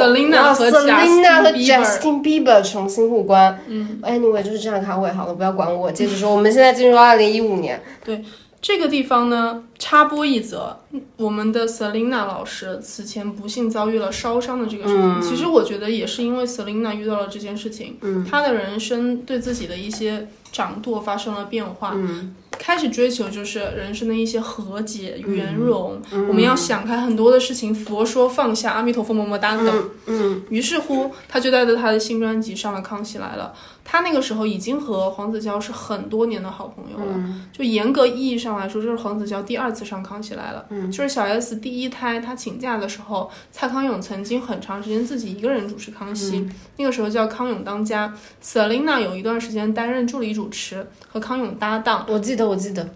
[0.53, 3.59] 和 Justin Bieber 重新互关。
[3.67, 5.91] 嗯，Anyway 就是这样咖位好了，不要管我。
[5.91, 8.23] 接着说，我们现在进入二零一五年，对
[8.61, 10.77] 这个地方呢，插播一则，
[11.17, 15.23] 我们的 Selina 老师此前不幸遭遇了烧伤的这个事情。
[15.23, 26.01] 其实我觉得也是因为 Selina 遇到了这件事情，嗯，她的人生对自己的一些掌舵发生了变化，嗯，开始追求就是人生的一些和解、圆融。
[26.29, 29.91] 我们要想开很多的事情，佛说放下，阿弥陀佛，么么哒等。
[30.07, 33.55] 嗯，于是乎，他就带着他的新专辑上了《康熙来了》。
[33.83, 40.61] 他那个时候已经和黄子佼是很多年的好朋友了，就严格意义上来说，这是黄子佼第二次上《康熙来了》。
[40.69, 46.41] 嗯，就是小 S 第一胎她请假的时候，蔡康永曾经很长时间自己一个人主持《康熙》，
[46.77, 52.07] 那个时候叫康永当家，Selina 有一段时间担任助理主持，和康永搭档。
[52.09, 52.89] 我记得，我记得，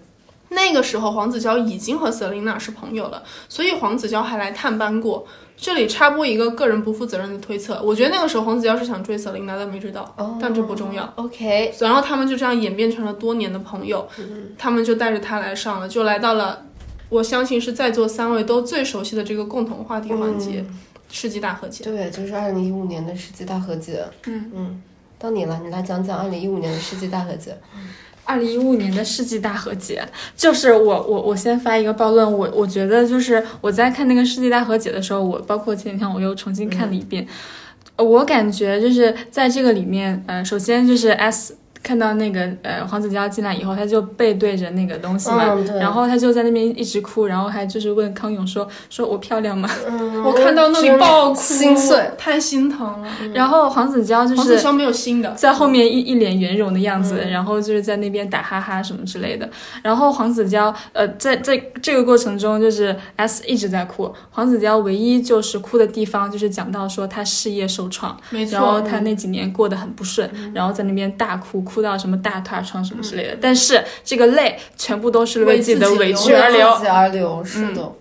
[0.51, 5.27] 那个时候黄子佼已经和 Selina 是朋友了，所以黄子佼还来探班过。
[5.57, 11.11] 这里插播一个个人不负责任的推测，我觉得那个时候黄子佼是想追 Selina，但没追到，但这不重要。
[11.15, 14.07] OK，然后他们就这样演变成了多年的朋友，
[14.59, 16.67] 他们就带着他来上了，就来到了，
[17.09, 20.65] 我相信是在座三位都最熟悉的这个共同话题环节——
[21.09, 21.85] 世纪大和解。
[21.85, 24.05] 对，就是二零一五年的世纪大和解。
[24.27, 24.83] 嗯嗯，
[25.21, 27.57] 到你了，你来讲讲二零一五年的世纪大和解。
[28.25, 30.07] 二零一五年的世纪大和解，
[30.37, 37.27] 就是我我我先发一个暴论，我我觉得就是我在看那个世纪大和解的时候，我包括前几天我又重新看了一遍，
[37.97, 49.69] 呃我感觉就是在这个里面，呃，首先就是 S 看到那个呃黄子佼进来以后，他就背对着那个东西嘛，嗯然后他就在那边一直哭，然后还就是问康永说说我漂亮吗？
[50.25, 53.09] 我看到那里爆哭，心碎，太心疼了。
[53.35, 59.47] 然后黄子佼就是黄子佼没有心的，在后面一一脸圆融的样子，然后就是在那边打哈哈什么之类的。
[59.83, 68.89] 然后黄子佼，呃，在在这个过程中，就是 S 一直在哭，黄子佼唯一就是哭的地方，就是讲到说他事业受创，没错然后错。
[68.89, 73.39] 他那几年过得很不顺，然后在那边大哭，哭到什么大痔疮什么之类的。
[73.41, 76.77] 但是这个泪全部都是为自己的委屈而流为。
[76.77, 77.93] 自己而流，是的。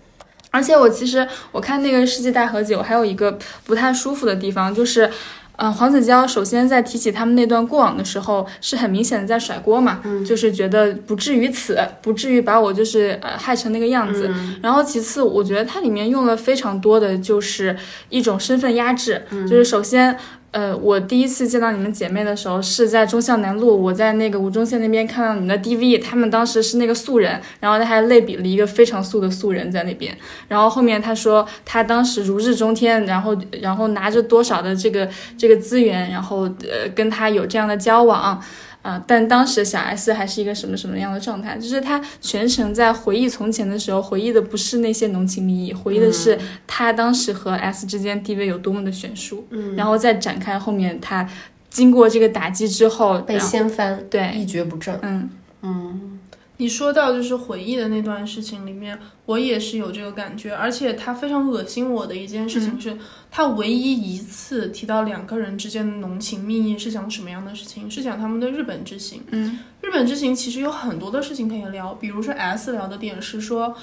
[0.50, 5.10] 而且我其实我看那个世纪大和解，我还有一个不太舒服的地方，就是，
[5.56, 14.32] 呃，黄子佼首先在提起他们那段过往的时候，是很明显的在甩锅嘛，就是觉得不至于此，不至于把我就是呃害成那个样子。
[14.62, 17.76] 然后其次，我觉得它里面用了非常多的就是
[18.08, 20.16] 一种身份压制，就是首先。
[20.54, 38.40] 呃，我第一次见到你们姐妹的时候是在中孝南路，我在那个吴中县那边看到你们的 DV，他们当时是那个素人，然后他还类比了一个非常素的素人在那边，然后后面他说他当时如日中天，然后然后拿着多少的这个这个资源，然后呃跟他有这样的交往。
[38.84, 41.56] 啊、但当时小 S 还是一个什么什么样的状态？
[41.56, 51.26] 就是他全程在回忆从前的时候，回忆的不是那些浓情蜜意，回忆的是他当时和 S 之间地位有多么的悬殊，嗯，然后再展开后面他
[51.70, 54.98] 经过这个打击之后，被掀翻，对一蹶不振。
[55.00, 55.30] 嗯
[55.62, 56.18] 嗯
[56.56, 62.96] 你说到就是回忆的那段事情里面，我也是有这个感觉，而且他非常恶心我的一件事情是，
[63.30, 67.90] 他唯一一次提到两个人之间的浓情蜜意是讲什么样的事情？
[67.90, 69.22] 是讲他们的日本之行。
[69.30, 73.74] 嗯，日本之行其实有很多的事情可以聊，比如说 S 聊的点是说。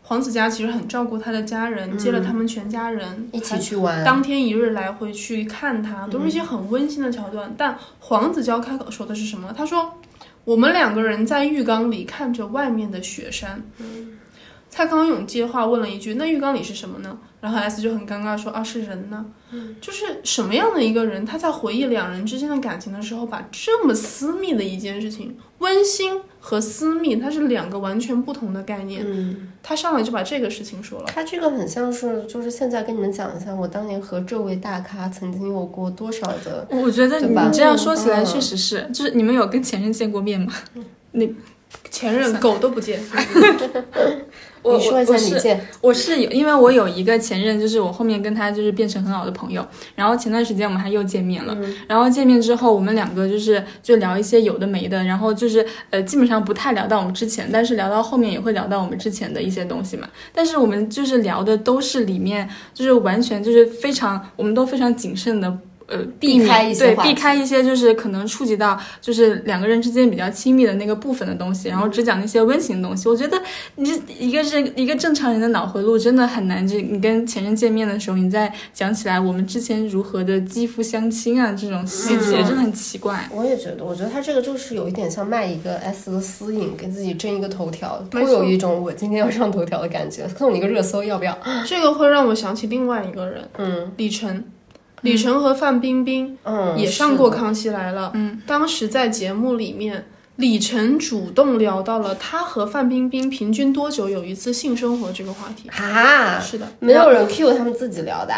[0.00, 7.54] 黄子佳其实很照顾他的家人，接了他们全家人一起去玩，当天一日来回去看他，都是一些很温馨的桥段。
[7.58, 9.52] 但黄子佼开口说的是什么？
[9.54, 9.92] 他说
[10.48, 13.62] ：“我们两个人在浴缸里看着外面的雪山。
[14.70, 19.26] 蔡康永接话问了一句：“那浴缸里是什么呢？”然后 S 就很尴尬说：“啊，是人呢。
[19.78, 29.02] 就是什么样的一个人，他在回忆两人之间的感情的时候，把这么私密的一件事情、温馨和私密，它是两个完全不同的概念。
[29.04, 31.06] 嗯，他上来就把这个事情说了。
[31.06, 40.52] 他这个很像是，就是现在跟你们讲一下，我当年和这位大咖曾经有过多少的，我觉得你这样说起来嗯确实是，就是你们有跟前任见过面吗？
[41.12, 41.34] 你
[41.90, 43.00] 前任狗都不见，
[44.62, 51.56] 我你说一下你见，我是有，因为我有一个前任，就是我后面跟他就是变成很好的朋友，然后前段时间我们还又见面了，
[51.86, 65.58] 然后见面之后我们两个就是就聊一些有的没的，然后就是呃基本上不太聊到我们之前，但是聊到后面也会聊到我们之前的一些东西嘛，但是我们就是聊的都是里面就是完全就是非常我们都非常谨慎的。
[65.88, 73.08] 呃，避开一些对避开一些就是可能触及到就是两个人之间比较亲密的那个部分的东西，然后只讲那些温情的东西。
[73.08, 73.40] 我觉得
[73.76, 83.26] 你这一个是一个正常人的脑回路真的很难，就你跟前任见面的时候，你再讲起来我们之前如何的肌肤相亲啊这种细节，真的很奇怪。
[83.32, 91.38] 我也觉得，我觉得他这个就是有一点像卖一个 S 的私隐，给自己争一个头条，没错颇有一种我今天要上头条的感觉，送你一个热搜，要不要？
[91.66, 94.44] 这个会让我想起另外一个人，嗯李晨。
[95.02, 105.68] 李晨和范冰冰嗯，也上过《康熙来了》，嗯，当时在节目里面，李晨主动聊到了他和范冰冰平均多久有一次性生活这个话题。
[105.68, 108.34] 啊，是的，没有人 Q 他们自己聊的，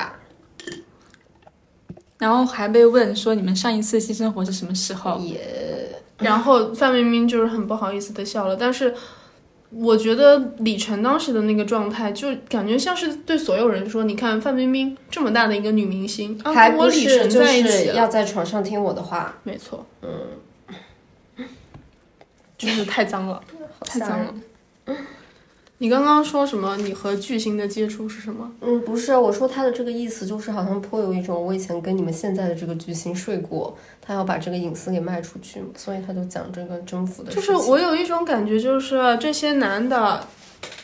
[2.18, 5.18] 然后还被问说你们上一次性生活是什么时候？
[5.18, 5.40] 也
[6.18, 8.94] 然后范冰冰就是很不好意思的笑了，但是
[9.71, 20.11] 我觉得李晨当时的那个状态，就感觉像是对所有人说，你看范冰冰这么大的一个女明星，啊，还跟我李晨在一起要在床上听我的话，没错，嗯，
[22.59, 23.41] 就是太脏了，
[23.81, 24.35] 太脏了。
[25.83, 26.76] 你刚刚说什么？
[26.76, 28.53] 你和巨星的接触是什么？
[28.61, 37.33] 嗯，不是，我说他的这个意思就是好像颇有一种我以前跟你们现在的这个巨星睡过，他要把这个隐私给卖出去，所以他就讲这个征服的。
[37.33, 40.22] 就是我有一种感觉，就是这些男的，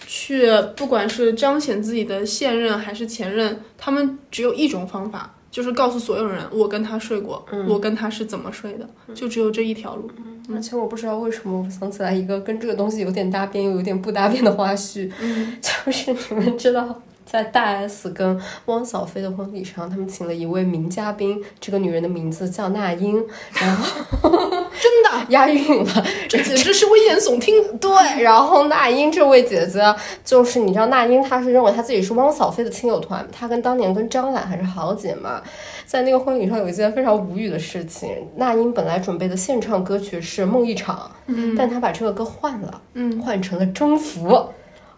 [0.06, 10.06] 去不管是彰显自己的现任还是前任，他们只有一种方法，就是告诉所有人我跟他睡过，我跟他是怎么睡的，就只有这一条路。
[10.54, 15.10] 而且我不知道为什么，我想起来一个跟这个东西有点搭边又有点不搭边的花絮，
[15.62, 23.22] 就是你们知道，在大 S 跟汪小菲的婚礼上，他们请了一位名嘉宾，这个女人的名字叫那英，
[23.52, 27.60] 然后 真的， 押韵了，这简直是危言耸听。
[27.78, 27.90] 对，
[28.22, 29.82] 然后那英这位姐姐，
[30.24, 35.42] 就是你知道，那英她是认为她自己是汪小菲的亲友团，她跟当年跟张兰还是好姐嘛。
[35.84, 40.96] 在那个婚礼上有一件非常无语的事情，那英本来准备的献唱歌曲是《梦一场》，
[41.26, 44.28] 嗯，但她把这个歌换了，嗯，换成了《征服》。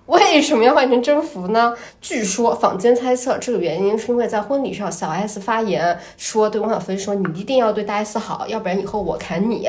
[0.09, 1.75] 为什么要换成征服呢？
[2.01, 9.69] 据说坊间猜测，这个原因是因为在婚礼上，小 S 发言说对汪小菲说：“你一定要对大 S 好，要不然以后我砍你。”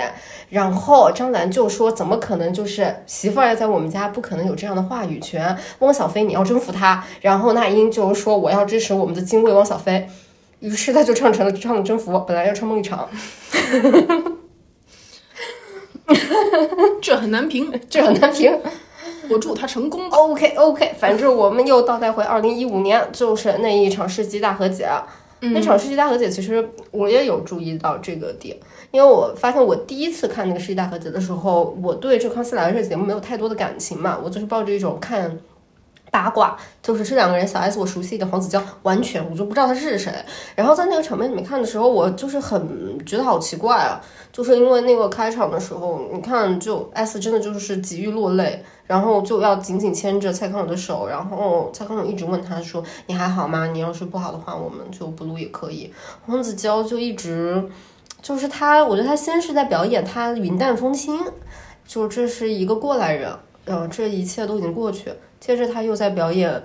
[0.50, 2.54] 然后张兰就说：“怎么可能？
[2.54, 5.58] 就是媳妇儿在我们家不可能有这样的话语权。
[5.80, 10.08] 汪小菲你要征服他。”然后那英就说：“我要支持我们的金贵汪小菲。”
[10.62, 13.10] 于是他就唱成了唱了征服，本来要唱梦一场，
[17.02, 18.58] 这很难评，这很难评。
[19.30, 20.18] 我祝他成功吧。
[20.18, 24.90] OK OK，反正我们又倒带回二零一五年，就是那一场世纪大和解。
[25.42, 28.58] 那场世纪大和解，其实我也有注意到这个点，
[28.92, 35.40] 因为我发现我第一次看那个世纪大和解的时候，我对这康熙来了这个节目没有太多的感情嘛，我就是抱着一种看
[36.12, 40.14] 八卦，就是这两个人小 S 我熟悉的黄子佼，完全我就不知道他是谁。
[40.56, 44.02] 然后在那个场面里面看的时候，我就是很觉得好奇怪啊，
[44.32, 53.68] 就是因为那个开场的时候，你看就 S 真的就是急于落泪，然后就要紧紧牵着蔡康永的手，然后蔡康永一直问他说：“你还好吗？
[53.68, 55.94] 你要是不好的话，我们就不录也可以。”
[56.26, 57.64] 黄子佼就一直
[58.22, 61.20] 就是他，我觉得他先是在表演他云淡风轻，
[61.88, 63.32] 就这是一个过来人，
[63.66, 65.14] 嗯、这一切都已经过去。
[65.40, 66.62] 接着他又在表演，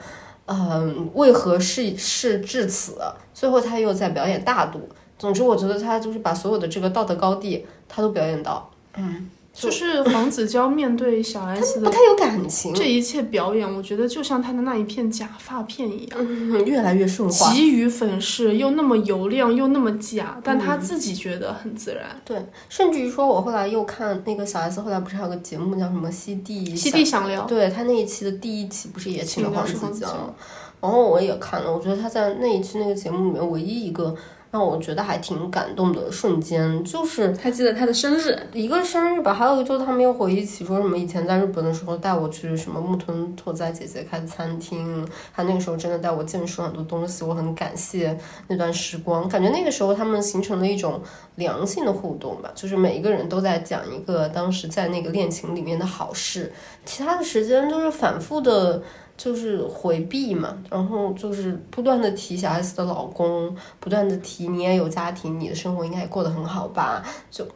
[0.46, 2.98] 嗯、为何事事至此？
[3.32, 4.88] 最后他又在表演大度。
[5.18, 17.52] 总之，我觉得他就是把所有的这个道德高地，他都表演到，嗯就是黄子佼面对小 S 的不太有感情，这一切表演，我觉得就像他的那一片假发片一样，嗯越来越顺滑。
[17.52, 22.20] 急于粉饰，又那么油亮，又那么假，但他自己觉得很自然。
[22.24, 30.34] 对，甚至于说，我后来又看那个小 S，后来不是还有个节目叫什么《西地西地想聊，对他那一期的第一期不是也请了黄子佼是黄子佼，
[30.80, 34.14] 然后我也看了，我觉得他在那一期那个节目里面唯一一个
[34.54, 49.28] 让我觉得还挺感动的瞬间，就是他记得他的生日，一个生日吧，还有一个就是他们又回忆起说什么以前在日本的时候带我去什么木村拓哉姐姐开的餐厅，他那个时候真的带我见识了很多东西，我很感谢那段时光。
[49.28, 51.00] 感觉那个时候他们形成了一种
[51.34, 56.52] 良性的互动吧，就是每一个人都在讲一个当时在那个恋情里面的好事，
[56.84, 58.80] 其他的时间就是反复的。
[59.16, 67.04] 就是回避嘛，然后就是不断的提小 S 的老公，不断的提你也有家庭，你的生活应该也过得很好吧？
[67.30, 67.46] 就，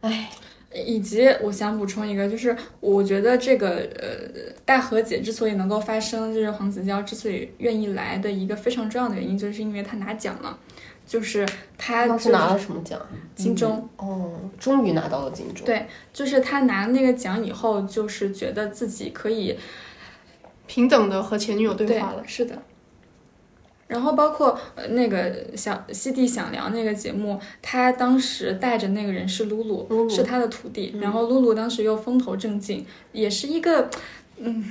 [0.00, 0.30] 唉，
[0.74, 10.58] 以及我想补充一个，就是我觉得这个呃大和解之所以能够发生，就是黄子佼之所以愿意来的一个非常重要的原因，就是因为他拿奖了，
[11.12, 11.46] 就是
[11.76, 12.98] 他当时拿了什么奖？
[13.34, 15.66] 金钟哦，终于拿到了金钟。
[15.66, 19.58] 对，就是他拿了那个奖以后，就是觉得自己可以。
[20.66, 22.56] 平等的和前女友对话了，是的。
[23.88, 30.96] 然后包括呃那个小西地想聊那个节目，他当时带着那个人是露露，是他的徒弟。
[30.98, 33.90] 然后露露当时又风头正劲，也是一个，
[34.38, 34.64] 嗯，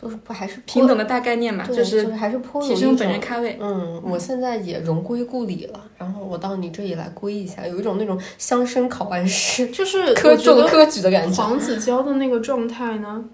[0.00, 3.58] 就是不还是平等的大概念嘛，就是还是颇提升本人咖位。
[3.60, 11.42] 嗯，我现在也荣归故里了，然后我到你这里来归一下，有一种那种乡绅考完试就是 科中科举的感觉。
[11.42, 13.24] 黄子佼的那个状态呢，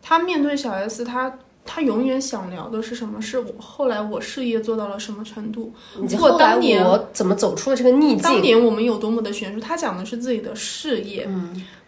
[0.00, 1.38] 他面对小 S，他。
[1.66, 3.20] 他永远想聊的是什么？
[3.20, 5.72] 是我后来我事业做到了什么程度？
[6.18, 8.22] 或当年我怎么走出了这个逆境？
[8.22, 9.60] 当年我们有多么的悬殊？
[9.60, 11.28] 他讲的是自己的事业，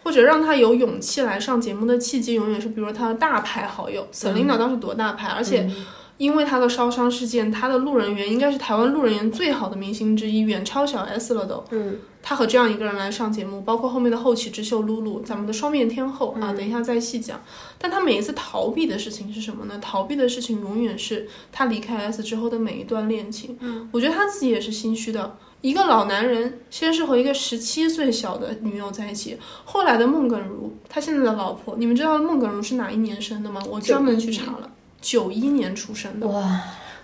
[0.03, 5.71] 或者让他有勇气来上节目的契机，永远是比如说他的大牌好友 Selina 当时多大牌，而且
[6.17, 11.63] 因为他的烧伤事件，他的路人缘应该是台湾路人缘最好的明星之一，远超小 S 了都。
[11.71, 11.99] 嗯。
[12.29, 17.41] 他和这样一个人来上节目，包括后面的后起之秀露露，咱们的双面天后啊，等一下再细讲。
[17.79, 19.79] 但他每一次逃避的事情是什么呢？
[19.81, 23.57] 逃避的事情永远是他离开 S 之后的每一段恋情。
[23.61, 25.37] 嗯，我觉得他自己也是心虚的。
[25.61, 33.63] 一个老男人先是和一个十七岁小的女友在一起，后来的孟耿如，他现在的老婆，你们知道孟耿如是哪一年生的吗？
[33.71, 34.69] 我专门去查了，
[35.01, 36.27] 九一年出生的。
[36.27, 36.61] 哇。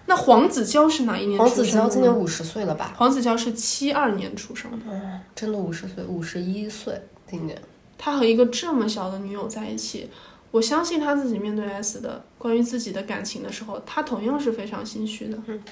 [0.07, 1.39] 那黄子佼是哪一年？
[1.39, 2.93] 黄子佼今年五十岁了吧？
[2.97, 7.57] 黄子佼是七二年出生的，嗯，真的五十岁，五十一岁今年。
[7.97, 10.11] 他和一个这么小的女友在一起，
[10.51, 15.39] 我相信他自己面对 S 的关于自己的感情的时候，他同样是非常心虚的。
[15.47, 15.63] 嗯，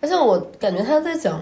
[0.00, 1.40] 而且我感觉他在讲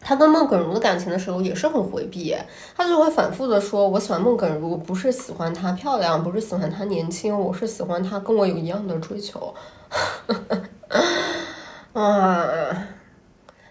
[0.00, 2.36] 他跟孟耿如的感情的时候也是很回避，
[2.76, 9.52] 他就会反复的说：“我喜欢孟耿如，不是喜欢她漂亮，不是喜欢她年轻，我是喜欢她跟我有一样的追求。
[11.94, 12.88] ”啊！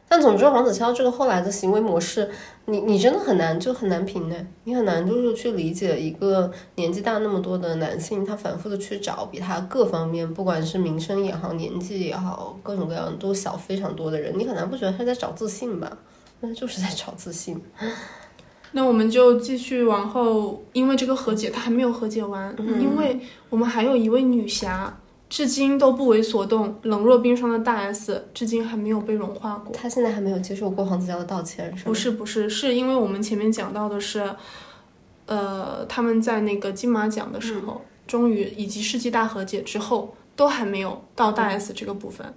[0.07, 2.29] 但总之，黄子佼这个后来的行为模式，
[2.65, 15.97] 你你真的很难就很难评的，你很难就是去理解一个年纪大那么多的男性，他反复的去找比他各方面，不管是名声也好，年纪也好，各种各样都小非常多的人，你很难不觉得他在找自信吧？
[16.41, 17.59] 那就是在找自信。
[18.73, 23.19] 那我们就继续往后，因为这个和解他还没有和解完，因为
[23.49, 24.95] 我们还有一位女侠。
[25.33, 29.73] 至今都不为所动、冷若冰霜的大 S，至今还没有被融化过。
[29.73, 34.29] 他现在还没有接受过黄子佼的道歉，是不是不是，是因为我们前面讲到的是，
[35.25, 42.31] 呃，他们在那个金马奖的时候，终于以及世纪大和解之后，都还没有到大 S 这个部分。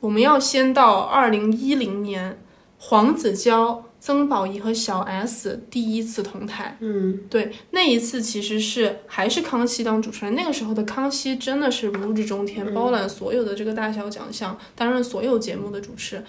[0.00, 2.38] 我们要先到二零一零年，
[2.78, 3.84] 黄子佼。
[4.00, 16.24] 曾宝仪和小 S 第一次同台，嗯，对，那一次其实是还是康熙当主持人，那个时候的康熙真的是如日中天，包揽所有的这个大小奖项，担任所有节目的主持，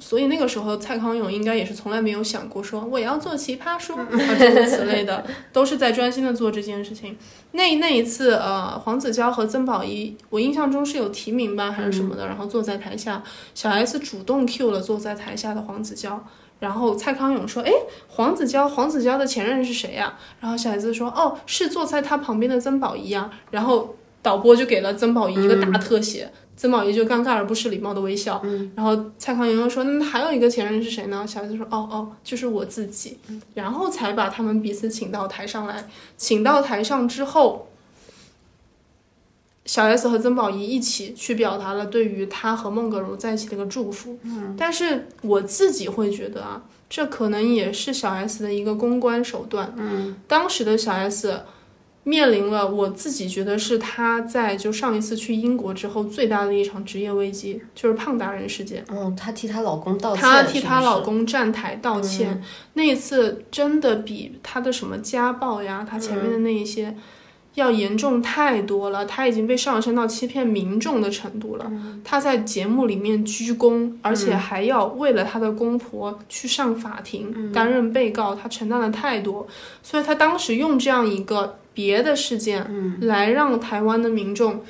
[0.00, 7.16] 所以那个时候蔡康永应该也是从来没有想过说我要做奇葩说 啊诸如此类的，都是在专心的做这件事情。
[7.52, 13.22] 那那一次，呃，黄子佼和曾宝仪，我印象中是有提名吧还是什么的，然后坐在台下，
[13.54, 16.26] 小 S 主动 Q 了坐在台下的黄子佼。
[16.60, 17.70] 然后蔡康永说：“哎，
[18.08, 28.42] 黄子佼，黄子佼的前任是谁呀？”然后小孩子说：“哦，是坐在他旁边的曾宝仪呀。”然后导播就给了曾宝仪一个大特写，曾宝仪就尴尬而不失礼貌的微笑。
[28.74, 33.18] 然后蔡康永又说：“那还有一个前任是谁呢？”小孩子说：“哦哦，就是我自己。”
[33.54, 35.86] 然后才把他们彼此请到台上来。
[36.16, 37.68] 请到台上之后。
[39.64, 51.40] 小 S 和曾宝仪一起去表达了对于他和孟耿如在一起的一个祝福，嗯，但是我自己会觉得啊，这可能也是小 S 的一个公关手段，嗯，当时的小 S
[52.02, 62.42] 面临了我自己觉得是他在就上一次去英国之后最大的一场职业危机，就是胖达人事件，嗯，她替她老公道歉，她替她老公站台道歉，
[62.74, 66.94] 那一次真的比她的什么家暴呀，她前面的那一些。
[67.54, 71.70] 要严重太多了，他已经被上升到欺骗民众的程度了。
[72.02, 79.46] 他在节目里面鞠躬，而且还要为了他的公婆去上法庭担任被告，他承担了太多，
[79.82, 84.60] 所以他当时用这样一个别的事件来让台湾的民众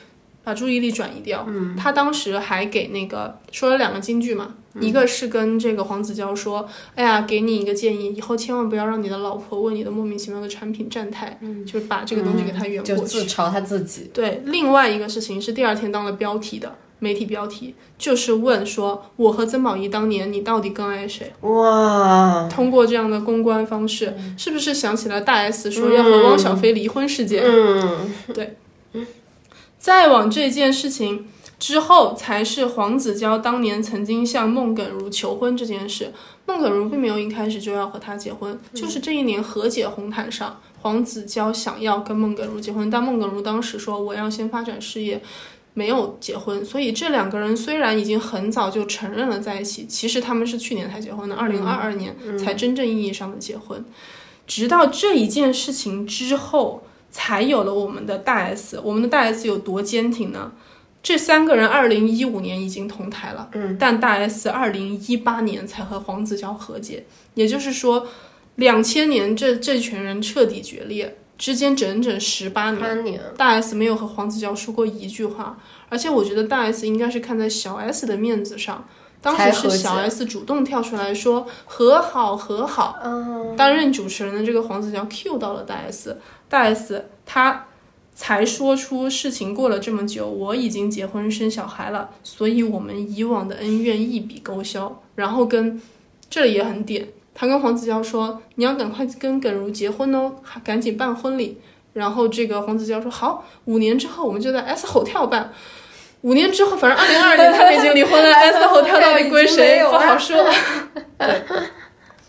[0.44, 1.46] 把注意力转移掉。
[1.76, 13.18] 他当时还给那个说了两个金句嘛，一个是跟这个黄子佼说：“哎呀，给你一个建议，以后千万不要让你的老婆问你的莫名其妙的产品站台，就是把这个东西给他圆就过去。
[13.18, 14.10] 自嘲他自己。
[14.12, 21.32] 对，另外一个事情是第二天当了标题的媒体标题，就是问说我和曾宝仪当年你到底更爱谁？
[21.42, 27.42] 哇，通过这样的公关方式，是不是想起了大 S 说要和汪小菲离婚事件？
[27.44, 28.10] 嗯，
[29.84, 31.26] 再往这件事情
[31.58, 36.10] 之后，才是黄子佼当年曾经向孟耿如求婚这件事。
[36.46, 45.20] 孟耿如并没有一开始就要和他结婚，就是这一年和解红毯上，黄子佼想要跟孟耿如结婚，但孟耿如当时说我要先发展事业，
[45.74, 46.64] 没有结婚。
[46.64, 53.84] 所以这两个人虽然已经很早就承认了在一起，其实他们是去年才结婚的，二零二二年才真正意义上的结婚。
[54.46, 58.80] 直到这一件事情之后，才有了我们的大 S。
[58.82, 60.50] 我们的大 S 有多坚挺呢？
[61.00, 67.04] 这三个人二零一五年已经同台了，嗯，但大 S 二零一八年才和黄子佼和解，
[67.34, 68.08] 也就是说，
[68.56, 75.58] 两千年这这群人彻底决裂，之间整整十八年，年，大 S 没有和黄子佼说过一句话，
[75.90, 78.88] 而且我觉得大 S 应该是看在小 S 的面子上，
[79.24, 87.64] 当时是小 S 主动跳出来说和好和好，嗯，担任主持人的这个黄子佼 Q 到了大 S，大 S 他
[88.14, 95.00] 才说出事情过了这么久，我已经结婚生小孩了，所以我们以往的恩怨一笔勾销。
[95.14, 95.80] 然后跟
[96.28, 101.58] 这里也很点，他跟黄子佼说你要赶快跟耿如结婚哦，赶紧办婚礼。
[101.94, 105.52] 然后这个黄子佼说好，五年之后我们就在 S Hotel 办。
[106.24, 110.42] 五年之后，反正二零二二年他们已经离婚了， S Hotel 到底归谁不好说。
[111.18, 111.42] 对，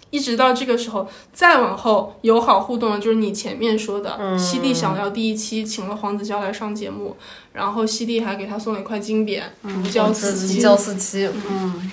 [0.10, 7.16] 一直到这个时候，再往后友好互动的就是你前面说的，西帝想要第一期请了黄子佼来上节目，
[7.54, 10.60] 然后西帝还给他送了一块金匾，如胶似漆。
[10.60, 11.89] 胶似漆，嗯，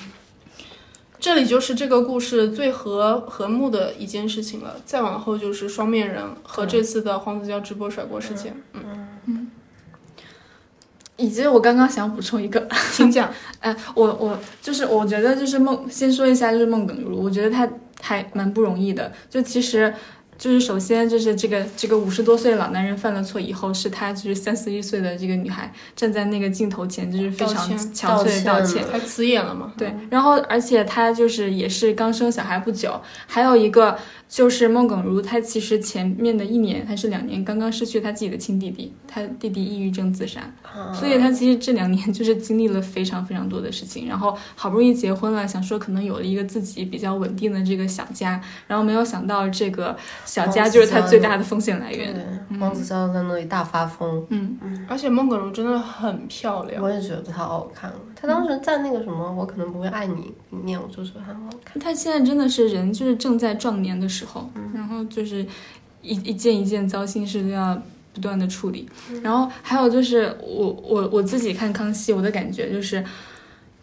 [1.20, 4.74] 这里就是这个故事最和和睦的一件事情了。
[4.84, 8.60] 再往后就是双面人和这次的黄子佼直播甩锅事件。
[8.72, 9.41] 嗯，
[11.16, 13.32] 以及我刚刚想补充一个， 请讲。
[13.60, 17.68] 哎， 我我就是我觉得就是孟，先说一下就是孟耿如，我觉得他
[18.00, 19.12] 还蛮不容易的。
[19.30, 19.92] 就其实
[20.42, 28.90] 就是首先就是这个这个五十多岁老男人犯了错以后，是他就是三十一岁的这个女孩站在那个镜头前，就是非常憔悴的道道歉歉。
[28.90, 29.72] 还辞演了嘛？
[29.78, 33.96] 对，然后而且他就是也是刚生小孩不久，还有一个
[34.28, 40.40] 就是孟耿如，他其实前面的一年还是两年刚刚失去他自己的亲弟弟，他弟弟抑郁症自杀，
[40.92, 49.96] 所以他其实这两年 就是经历了非常非常多的事情，然后好不容易结婚了，想说可能有了一个自己比较稳定的这个小家，然后没有想到这个
[50.32, 52.14] 小家就是他最大的风险来源。
[52.14, 56.82] 对，黄子佼在那里大发疯，嗯，而且孟耿如真的很漂亮。
[56.82, 57.92] 我也觉得她好好看。
[58.16, 61.78] 她当时在那个什么“我可能不会爱你”里面，我就觉得他很好看。
[61.78, 65.44] 她现在真的是人就是正在壮年的时候，然后就是
[66.00, 67.78] 一一件一件糟心事都要
[68.14, 68.88] 不断的处理。
[69.22, 73.04] 然后还有就是我我我自己看康熙，我的感觉就是。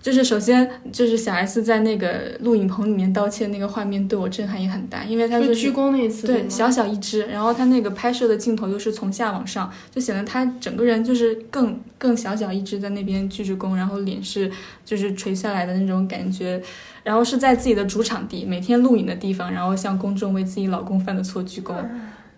[0.02, 14.50] 就是首先就是小 S 在那个录影棚里面道歉那个画面对我震撼也很大，因为她就就是鞠躬那一次，对，小小一只，然后他那个拍摄的镜头又是从下往上，就显得他整个人就是更更小小一只，在那边鞠着躬，然后脸是
[14.86, 16.62] 就是垂下来的那种感觉，
[17.04, 21.76] 然后是在自己的主场地，每天录影的地方，然后向公众为自己老公犯的错鞠躬，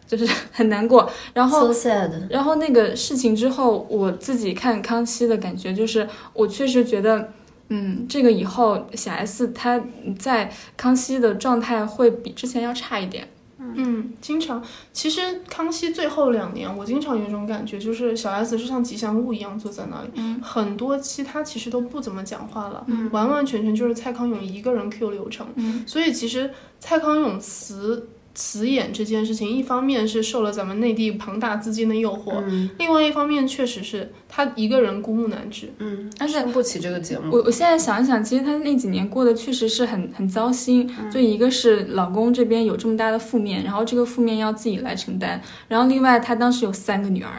[0.08, 1.08] 就是很难过。
[1.34, 7.30] 然后 so sad，然后那个事情之后，我自己看康熙的感觉就是，我确实觉得，
[7.74, 9.82] 嗯，这个以后小 S 她
[10.20, 13.28] 在康熙的状态会比之前要差一点。
[13.74, 14.62] 嗯，经常，
[14.92, 25.48] 其实康熙最后两年，我经常有一种感觉，就是小 S 是像吉祥物一样坐在那里，很多期他其实都不怎么讲话了，完完全全就是蔡康永一个人 Q 流程，
[25.88, 32.42] 所以其实蔡康永辞辞演这件事情，一方面是受了咱们内地庞大资金的诱惑，
[32.78, 37.32] 另外一方面确实是他一个人孤木难支，嗯，而且撑不起这个节目。
[37.32, 40.90] 我我现在想一想，其实她那几年过得确实是很很糟心。
[41.12, 47.30] 就一个是老公这边有这么大的负面，然后这个负面要自己来承担，然后另外她当时有三个女儿，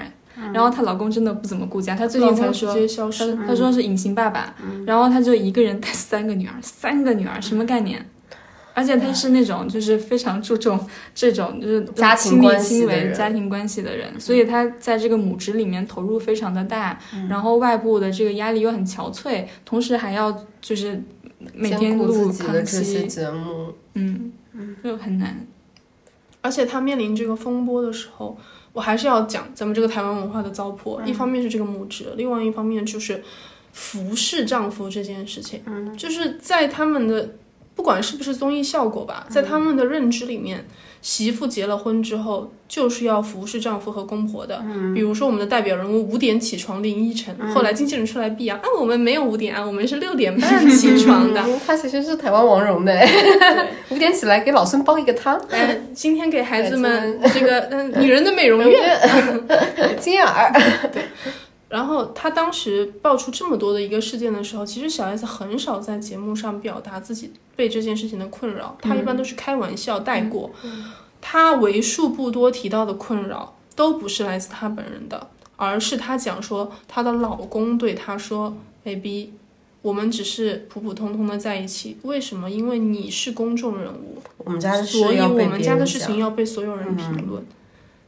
[0.52, 2.74] 然后她老公真的不怎么顾家，她最近才说
[3.46, 4.54] 她说是隐形爸爸，
[4.86, 8.04] 然后她就一个人带三个女儿，三个女儿什么概念？
[8.74, 10.78] 而且他是那种就是非常注重
[11.14, 21.02] 这种就是家庭亲力关系亲为的人家庭关系的人，所以他在这个母职里面投入非常的大，嗯然后外部的这个压力又很憔悴，同时还要就是
[21.54, 24.32] 每天录自己的康这些熙，节目，嗯，
[24.82, 25.46] 就很难。
[26.40, 28.36] 而且他面临这个风波的时候，
[28.72, 31.04] 我还是要讲咱们这个台湾文化的糟粕。
[31.04, 33.22] 一方面是这个母职，另外一方面就是
[33.72, 35.62] 服侍丈夫这件事情。
[35.66, 37.30] 嗯，就是在他们的
[37.82, 40.64] 不管是不是综艺效果吧，在他们的认知里面，
[41.00, 44.62] 媳妇结了婚之后就是要服侍丈夫和公婆的。
[44.94, 51.42] 比如说我们的代表人物五点起床林依晨，后来经纪人出来辟谣啊，我们没有五点啊，我们是六点半 起床的。
[51.42, 52.96] 嗯他其实是台湾王蓉的，
[53.90, 58.96] 五点起来给老孙煲一个汤，哎，今天给孩子们这个嗯、女人的美容院。
[59.98, 60.52] 金眼儿，
[61.72, 70.50] 然后他当时爆出这么多的一个事件的时候，其实小 S 很少在节目上表达自己被这件事情的困扰，他一般都是开玩笑带过。
[71.22, 78.54] 他为数不多提到的困扰，都不是来自他本人的，而是他讲说她的老公对她说
[78.84, 79.32] ：“baby，
[79.80, 82.50] 我们只是普普通通的在一起，为什么？
[82.50, 87.42] 因为你是公众人物，我们家的事所以我们家的事情要被所有人评论。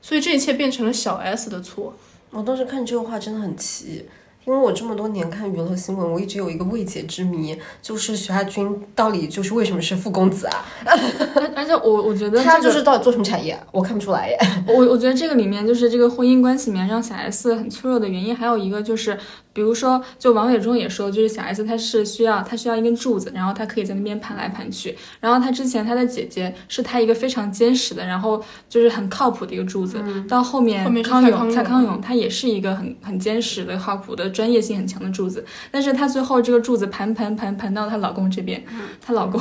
[0.02, 1.94] 所以这一切变成了小 S 的错。
[2.34, 4.04] 我当时看这个话真的很气，
[4.44, 10.64] 因为我这么多年看娱乐新闻，我一直有一个未解之谜，就是徐亚军到底就是为什么是副公子啊？
[10.84, 13.58] 而 而且我我觉得他这个就是到底做什么产业？
[13.70, 14.38] 我看不出来耶。
[14.66, 19.16] 我我觉得这个里面就是这个婚姻关系里面让小 S 很脆弱的原因，还有一个就是，
[19.54, 24.94] 比如说，就王伟忠也说，就是小 S 她是需要她需要一根柱子，然后她可以在那边盘来盘去。
[25.20, 30.02] 然后她之前她的姐姐是她一个非常坚实的，然后就是很靠谱的一个柱子。
[30.28, 38.62] 到后面后面康永蔡康永蔡康永他也是一个很很坚实的、靠谱的、专业性很强的柱子，但是她最后这个柱子盘盘盘盘到她老公这边，
[39.00, 39.40] 她老公。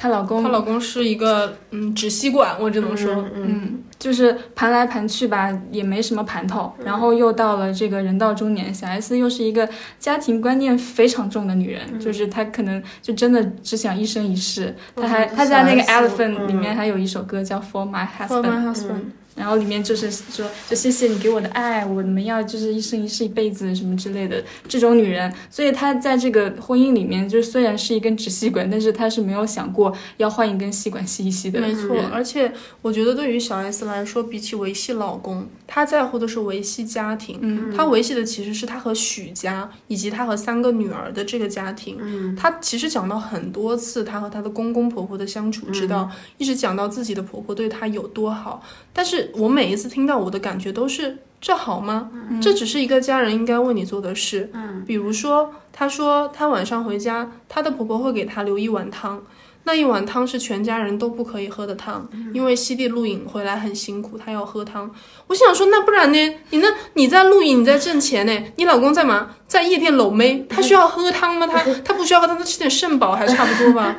[0.00, 6.72] 她老公，她老公是一个嗯纸吸管，我只能说，嗯，就是盘来盘去吧，也没什么盘头。
[6.82, 9.68] 然后又到了这个人到中年，小 S 又是一个
[9.98, 14.74] 家庭观念非常重的女人，就是她可能就真的只想一生一世。
[14.96, 19.02] 她还她在那个 Elephant 里面还有一首歌叫 For My Husband，my husband，、
[19.34, 31.60] 然后里面就是说，就谢谢你给我的爱，我们要就是一生一世一辈子什么之类的这种女人，所以她在这个婚姻里面，就虽然是一根直吸管，但是她是没有想过要换一根吸管吸一吸的。
[31.60, 31.96] 没错。
[32.12, 32.52] 而且
[32.82, 37.38] 我觉得对于小 S 来说，比起维系老公，她在乎的是维系家庭。
[37.40, 41.96] 嗯，她维系的其实是她和许家以及她和三个女儿的这个家庭。
[42.00, 48.62] 嗯，她其实讲到很多次她和她的公公婆婆的相处之道，一直讲到自己的婆婆对她有多好。
[49.00, 51.16] 但是我每一次听到，我的感觉都是。
[51.40, 52.10] 这好吗？
[52.42, 54.50] 这只是一个家人应该为你做的事。
[54.52, 59.22] 嗯，比如说，她说她晚上回家，她的婆婆会给她留一碗汤，
[59.64, 64.90] 那一碗汤是全家人都不可以喝的汤，因为西地录影回来很辛苦，她要喝汤。
[65.28, 66.34] 我想说，那不然呢？
[66.50, 68.38] 你那你在录影，你在挣钱呢？
[68.56, 71.46] 你老公在忙，在夜店搂妹，他需要喝汤吗？
[71.46, 73.96] 他他不需要喝汤，他吃点肾宝还差不多吧？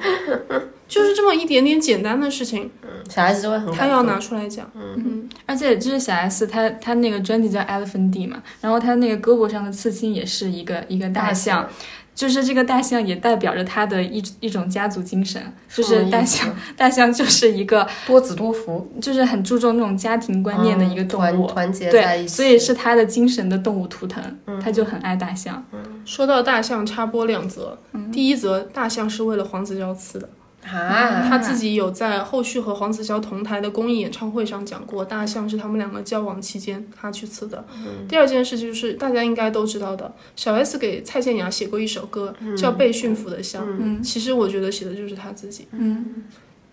[0.91, 2.69] 就是这么一点点简单的事情，
[3.09, 4.69] 小孩子就会很他要拿出来讲。
[4.75, 11.65] 嗯，而且就是小 S，他他那个专辑叫 Elephant D 嘛，然后他那个胳膊上的刺青也是一个一个大象，
[12.13, 15.41] 就是这个大象也代表着他的一一种家族精神，
[15.73, 24.21] 就是大象大象就是一个 多子多福，就是很注重那种家庭观念的一个动物，团团结在一对，起，所以是他的精神的动物图腾，
[24.61, 25.65] 他就很爱大象。
[26.03, 27.79] 说到大象，插播两则。
[28.11, 30.27] 第一则，大象是为了黄子佼刺的。
[30.63, 37.65] 啊，他自己有在后续和黄子佼同台的公益演唱会上讲过，大象是他们两个交往期间他去刺的。
[38.07, 43.65] 第二件事就是大家应该都知道的，小 S 给蔡健雅写过一首歌，叫《被驯服的象》。
[44.03, 45.67] 其实我觉得写的就是他自己。
[45.71, 46.23] 嗯，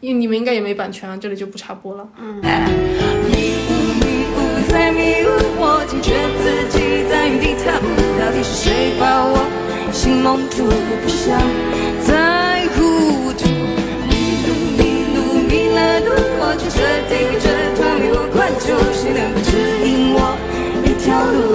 [0.00, 2.06] 因为你们应该也没版权啊，这里就不插播了。
[2.20, 3.72] 迷雾
[4.04, 4.38] 迷雾
[4.68, 5.28] 在迷雾，
[5.58, 7.86] 我惊觉自己在原地踏步，
[8.20, 9.48] 到底是谁把我
[9.92, 10.68] 心蒙住？
[11.02, 11.40] 不想
[16.40, 16.78] 我就决
[17.08, 19.50] 定这团迷雾关注，谁能够指
[19.86, 20.36] 引我？
[20.84, 21.52] 一条路，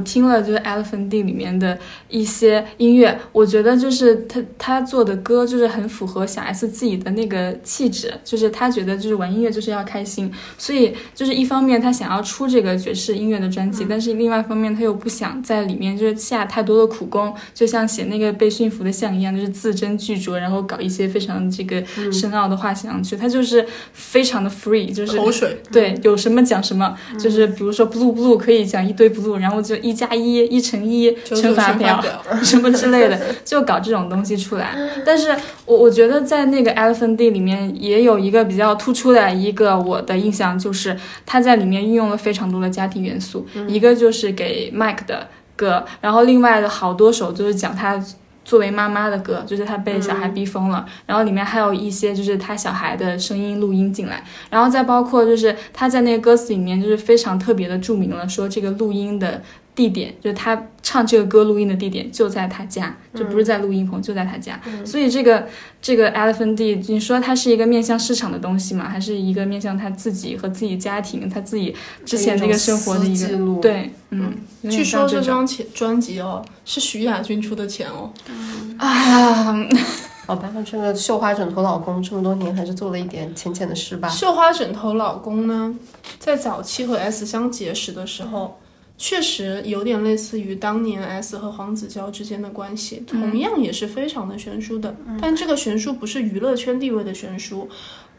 [0.00, 32.22] 听了就是 Elephant D 里面的一些音乐，我觉得就是他他做的歌就是很符合小 S 自己的那个气质，就是他觉得就是玩音乐就是要开心，所以就是一方面他想要出这个爵士音乐的专辑，但是另外一方面他又不想在里面就是下太多的苦功，就像写那个被驯服的象一样，就是字斟句酌，然后搞一些非常这个深奥的话写上去，他就是非常的 free，就是口水，对，有什么讲什么，就是比如说 blue blue 可以讲一堆 blue，然后就一一加一、一乘一乘法表表。
[32.44, 34.76] 什么之类的，就搞这种东西出来。
[35.04, 35.34] 但是
[35.64, 48.02] 我我觉得在那个 Elephant D 里面也有一个比较突出的一个我的印象，就是他在里面运用了非常多的家庭元素，一个就是给 Mike 的歌，然后另外的好多首就是讲他。
[48.44, 59.42] 作为妈妈的歌，就是他被小孩逼疯了，然后里面还有一些就是他小孩的声音录音进来，然后再包括就是他在那个歌词里面就是非常特别的注明了说这个录音的
[59.78, 64.60] 地点，就是他唱这个歌录音的地点就在他家，就不是在录音棚，就在他家。
[64.84, 65.46] 所以这个
[65.80, 68.88] 这个 Elephant D，你说它是一个面向市场的东西吗？
[68.88, 71.72] 还是一个面向他自己和自己家庭，他自己
[72.04, 73.60] 之前那个生活的一个记录？
[73.60, 74.34] 对，嗯，
[74.68, 78.12] 据说这张钱专辑哦是徐亚军出的钱哦，
[78.78, 79.56] 啊，
[80.26, 84.08] 好吧，这个绣花枕头老公这么多年还是做了一点浅浅的事吧。
[84.08, 85.72] 绣花枕头老公呢，
[86.18, 88.58] 在早期和 S 相结识的时候，
[88.98, 94.94] 确实有点类似于当年 S 和黄子佼之间的关系，同样也是非常的悬殊的。
[95.22, 97.68] 但这个悬殊不是娱乐圈地位的悬殊，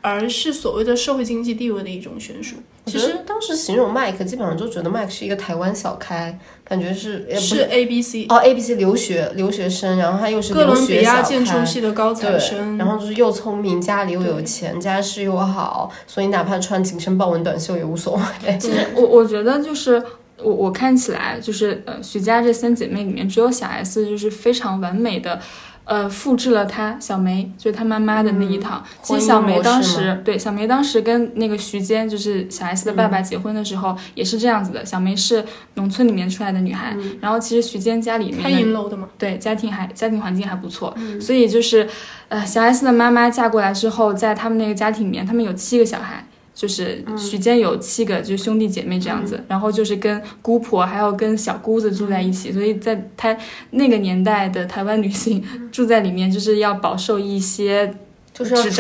[0.02, 2.56] 而是所谓的社会经济地位的一种悬殊。
[2.86, 11.54] 其实当时形容 Mike，，基本上就觉得 Mike 是一个台湾小开，感觉是是 A B C 哦 A B C 留学留学生，然后他又是哥伦比亚建筑。
[11.64, 18.58] 系的高材，生，然后就是又聪明，家里又有钱，家世又好，所以哪怕穿紧身豹纹短袖也无所谓。
[18.58, 20.02] 其 实我我觉得就是
[20.44, 25.40] 我我看起来就是呃徐佳这三姐妹里面，只有小 S 就是非常完美的。
[25.86, 28.84] 呃，复制了她小梅，就是她妈妈的那一套。
[29.02, 34.86] 其实小梅当时对小梅当时跟那个徐坚，就是小 S 的爸爸结婚的时候，也是这样子的。
[34.86, 35.44] 小梅是
[35.74, 41.90] 农村里面出来的女孩，然后其实徐坚家里面开的银楼的嘛，对，家庭还家庭环境还不错，所以就是，
[42.28, 46.24] 呃，小 S 的妈妈嫁过来之后，在他们那个家庭里面，他们有七个小孩，
[46.60, 53.34] 就是许坚有七个，就是兄弟姐妹这样子，然后就是跟姑婆还有跟小姑子住在一起，所以在他
[53.72, 55.42] 那个年代的台湾女性
[55.72, 57.94] 住在里面，就是要饱受一些
[58.40, 58.72] 就是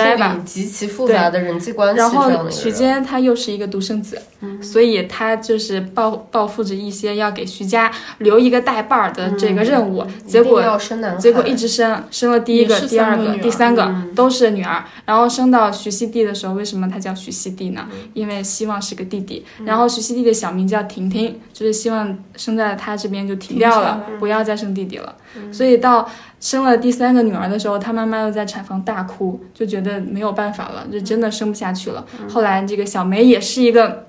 [0.45, 2.77] 极其复杂的人际关系这然后徐人。
[2.77, 4.18] 坚他又是一个独生子，
[4.61, 17.86] 所以他就是抱抱负着一些要给徐家留一个带把儿的这个任务，结果要生男，结果一直生，生了第一个、第二个、第三个、都是女儿，然后生到徐熙娣的时候，为什么他叫徐熙娣呢？
[18.14, 25.15] 因为希望是个弟弟，然后徐熙娣的小名叫婷婷，就是希望生在他这边就停掉了不要再生弟弟了。
[25.52, 26.10] 所以到
[26.40, 32.06] 生了第三个女儿的时候，她妈妈又在产房大哭，就觉得没有办法了，就真的生不下去了。
[32.30, 34.06] 后来这个小梅也是一个。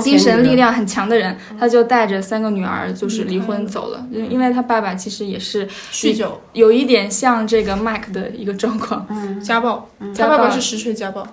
[0.00, 9.06] 精神力量很强的人，她就带着三个女儿就是离婚走了，因因为她爸爸其实也是酗酒、有一点像这个 Mike 的一个状况，
[9.40, 11.24] 家暴，家暴他爸爸是实锤家暴。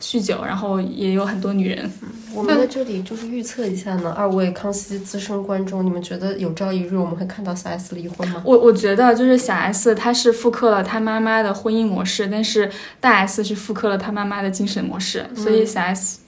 [0.00, 1.90] 酗酒，然后也有很多女人。
[2.34, 8.42] 我们在这里就是预测一下呢，二位康熙资深观众，你们觉得有朝一日我们会看到小 S 离婚吗？
[8.44, 12.68] 我我觉得就是小 S 她是复刻了她妈妈的婚姻模式，但是
[13.00, 16.20] 大 S 是复刻了她妈妈的精神模式，所以小 S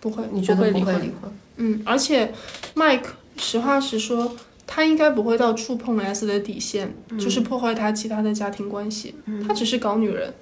[0.00, 1.32] 不会，你觉得不会离婚不会离婚？
[1.56, 2.32] 嗯，而且
[2.74, 3.06] Mike
[3.38, 4.36] 实话实说，
[4.66, 9.14] 他应该不会到触碰 S 的底线，就是破坏他其他的家庭关系。
[9.46, 10.32] 他只是搞女人，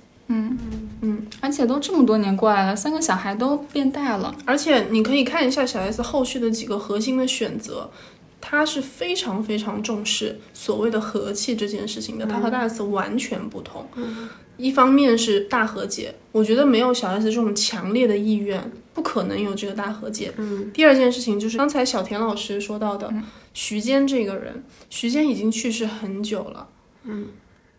[1.40, 4.34] 而且都这么多年过来了，三个小孩都变大了。
[4.44, 7.90] 而且你可以看一下小 S 后续的几个核心的选择。
[8.38, 13.84] 他是非常非常重视所谓的和气这件事情的，他和大 S 完全不同。
[14.56, 20.32] 一方面是大和解，我觉得没有小 S 这种强烈的意愿，不可能有这个大和解。
[20.36, 23.12] 嗯第二件事情就是刚才小田老师说到的，
[23.52, 26.68] 徐坚这个人，徐坚已经去世很久了。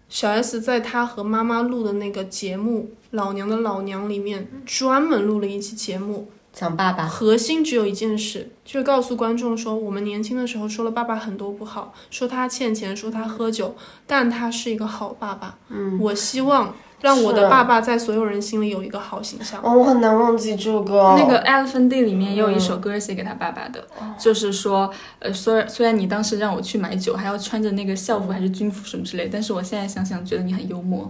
[0.09, 13.75] 小 S 在她和妈妈录的那个节目《老娘的老娘》里面，专门录了一期节目，讲爸爸，核心只有一件事，就是告诉观众说，我们年轻的时候说了爸爸很多不好，说他欠钱，说他喝酒，
[14.05, 15.57] 但他是一个好爸爸。
[15.69, 19.61] 嗯，我希望让我的爸爸在所有人心里有一个好形象。
[19.63, 21.15] 哦，我很难忘记这个。
[21.17, 23.85] 那个 Elephant Day 里面也有一首歌写给他爸爸的，
[24.17, 31.09] 就是说，呃，虽然虽然你当时让我去买酒，还要穿着那个校服还是军服什么之类，但是我现在想想觉得你很幽默。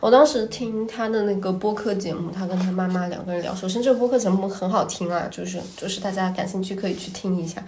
[0.00, 3.54] 我当时听他的那个播客节目，他跟他妈妈两个人聊。
[3.54, 7.62] 首先，这个播客节目很好听啊，就是就是大家感兴趣可以去听一下。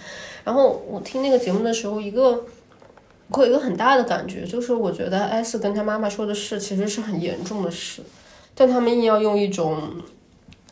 [0.44, 2.44] 然后我听那个节目的时候，一个
[3.30, 8.02] 我有一个很大的感觉，就是我觉得 S 跟他妈妈说的事其实是很严重的事，
[8.54, 9.80] 但他们硬要用一种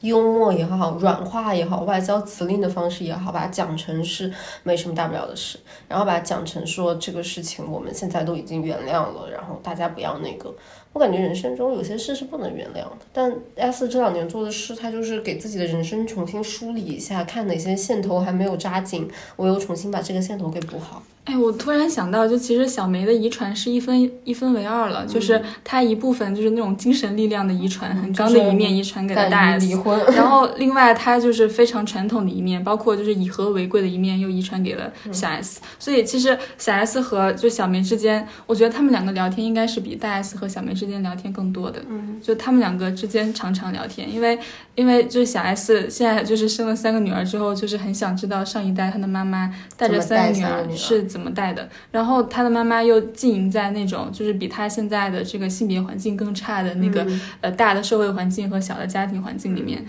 [0.02, 5.58] 幽默也好，软化也好，外交辞令的方式也好，把它讲成是没什么大不了的事，
[5.88, 10.54] 然后把它讲成说这个事情我们现在都已经原谅了，然后大家不要那个。
[10.92, 21.02] 我感觉人生中有些事是不能原谅的，但 S 这两年做的事，他就是给自己的人生重新梳理一下，看哪些线头还没有扎紧，我又重新把这个线头给补好。
[21.24, 44.36] 哎，我突然想到，就其实小梅的遗传是一分一分为二了，就是她一部分就是那种精神力量的遗传，很刚的一面遗传给了大 S，离婚，然后另外她就是非常传统的一面，包括就是以和为贵的一面又遗传给了小 S，所以其实小 S 和就小梅之间，我觉得他们两个聊天应该是比大 S 和小梅之间聊天更多的，嗯，就他们两个之间常常聊天，因为
[44.74, 51.04] 因为就是小 S 现在就是生了三个女儿之后，就是很想知道上一代她的妈妈带着三个女儿是。
[51.04, 51.68] 怎么带的？
[51.90, 57.06] 然后她的妈妈又经营在那种就是比她现在的这个性别环境更差的那个
[57.42, 59.84] 呃大的社会环境和小的家庭环境里面。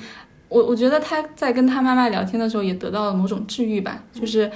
[0.50, 4.48] 我我觉得她在跟她妈妈聊天的时候也得到了某种治愈吧，就是。
[4.48, 4.52] 嗯，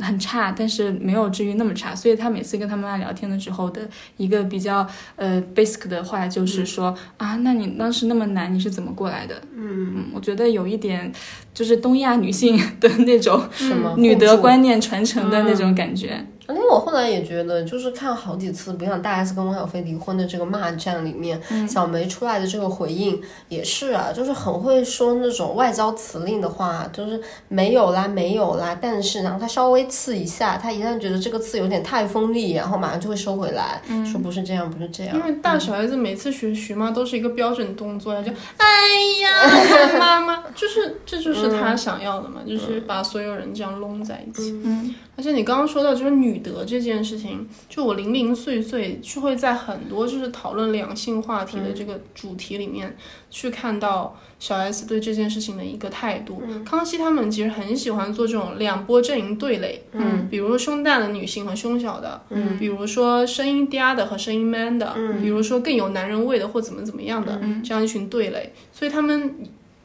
[0.00, 1.94] 很差，但是没有至于那么差。
[1.94, 4.86] 所以他每次跟他妈妈聊天的时候的一个比较
[5.16, 9.34] 呃 basic 的话就是说啊，那你当时那么难，你是怎么过来的？
[9.56, 11.12] 嗯嗯，我觉得有一点
[11.52, 16.26] 就是东亚女性的那种什么女德观念传承的那种感觉。
[16.48, 21.38] 而且我后来也觉得，就是看好几次，不像大 S 跟汪小菲离婚的这个骂战里面，
[21.68, 23.20] 小梅出来的这个回应
[23.50, 35.14] 也是啊，就是很会说那种外交辞令的话，就是没有啦，没有啦，但是然后他稍微刺一下，他一旦觉得这个刺有点太锋利，然后马上就会收回来，说不是这样，不是这样。
[35.14, 38.66] 因为大小 S 每次学徐妈都是一个标准动作呀，就 哎
[39.20, 44.58] 呀，妈妈，就是这就是他想要的嘛，就是把所有人这样拢在一起。
[44.64, 44.94] 嗯。
[45.16, 52.96] 而且你刚刚说到就是女德这件事情，就我零零碎碎是会在很多就是讨论两性话题的这个主题里面
[53.30, 56.42] 去看到小 S 对这件事情的一个态度。
[56.64, 69.34] 康熙他们其实很喜欢做这种两波阵营对垒，嗯，比如说胸大的女性和胸小的，嗯，比如说声音嗲的和声音 man 的，嗯，比如说更有男人味的或怎么怎么样的，这样一群对垒，所以他们。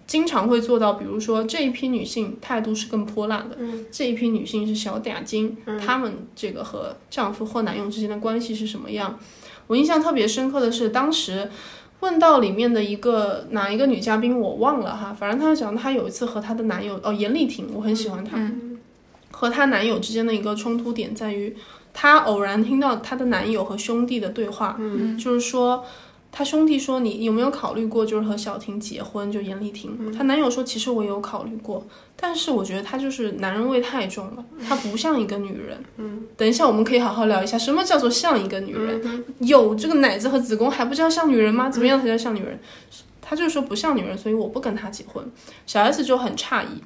[0.05, 3.57] 经常会做到，比如说这一批女性态度是更泼辣的，
[3.89, 9.17] 这一批女性是小嗲精，她们这个和丈夫或男友之间的关系是什么样？
[9.67, 11.49] 我印象特别深刻的是，当时
[12.01, 18.37] 问到里面的一个哪一个女嘉宾我忘了哈，反正她讲她有一次和她的男友哦严丽婷，我很喜欢她，
[19.31, 21.55] 和她男友之间的一个冲突点在于，
[21.93, 24.77] 她偶然听到她的男友和兄弟的对话，
[25.17, 25.85] 就是说。
[26.35, 29.31] 她兄弟说：“你有没有考虑过，就是和小婷结婚？
[29.31, 30.11] 就严丽婷。
[30.11, 31.85] 她男友说：其实我有考虑过，
[32.15, 35.77] 但是我觉得她就是男人味太重了，她不像一个女人。
[35.97, 39.23] 嗯，等一下我们可以好好聊一下，什么叫做像一个女人？
[39.41, 41.69] 有这个奶子和子宫还不叫像女人吗？
[41.69, 42.59] 怎么样才叫像女人？
[43.21, 45.23] 她就说不像女人，所以我不跟她结婚。
[45.67, 46.81] 小 S 就很诧异，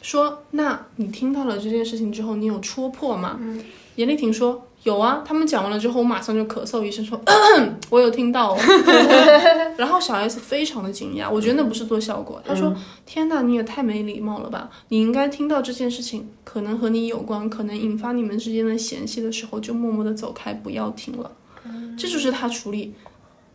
[0.00, 3.40] 说：那你听到了这件事情之后，你有戳破吗？
[3.96, 7.20] 严丽婷说。”有啊，他们讲完了之后，我马上就咳嗽一声说
[7.88, 8.56] ：“我有听到。
[9.78, 12.42] ”然后小 S 非常的惊讶，我觉得那不是做效果。
[12.44, 12.74] 他说
[13.06, 14.68] ：“天哪，你也太没礼貌了吧！
[14.88, 21.30] 你应该听到这件事情可能和你有关，可能引发你们之间的嫌隙的时候，就默默的走开，不要听了。”
[21.96, 22.92] 这就是他处理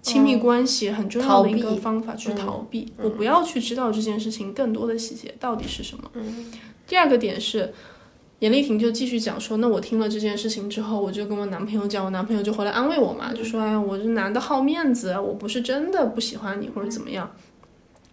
[0.01, 2.93] 亲密关系很重要的一个方法，去逃避。
[3.03, 6.09] 我不要去知道这件事情更多的细节到底是什么。
[6.87, 7.73] 第二个点是。
[8.39, 17.31] 严丽婷就继续讲说，那我听了这件事情之后，我就跟我男朋友讲，我男朋友就回来安慰我嘛，就说，哎呀，我这男的好面子，我不是真的不喜欢你或者怎么样。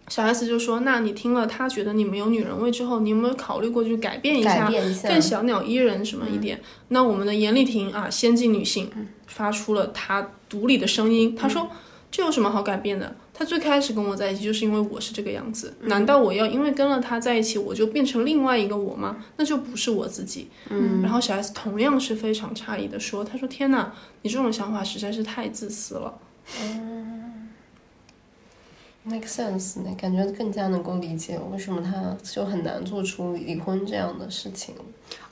[0.07, 4.69] 小 S 就说，那你听了他觉得你没有女人味之后，你有没有考虑过去改变一下，
[5.07, 6.59] 更小鸟依人什么一点？
[6.89, 8.89] 那我们的严丽婷啊，先进女性，
[9.27, 11.69] 发出了她独立的声音，她说，
[12.11, 13.15] 这有什么好改变的？
[13.37, 15.73] 他最开始跟我在一起，就是因为我是这个样子。
[15.81, 19.17] 难道我要因为跟了他在一起，我就变成另外一个我吗？
[19.35, 20.49] 那就不是我自己。
[20.69, 21.01] 嗯。
[21.01, 26.17] 然后小 S 同样是非常诧异的说：“他说天哪，你这种想法实在是太自私了。”
[26.61, 27.49] 嗯
[29.03, 34.73] ，make sense，那感觉更加能够理解为什么他就很难做出离婚这样的事情。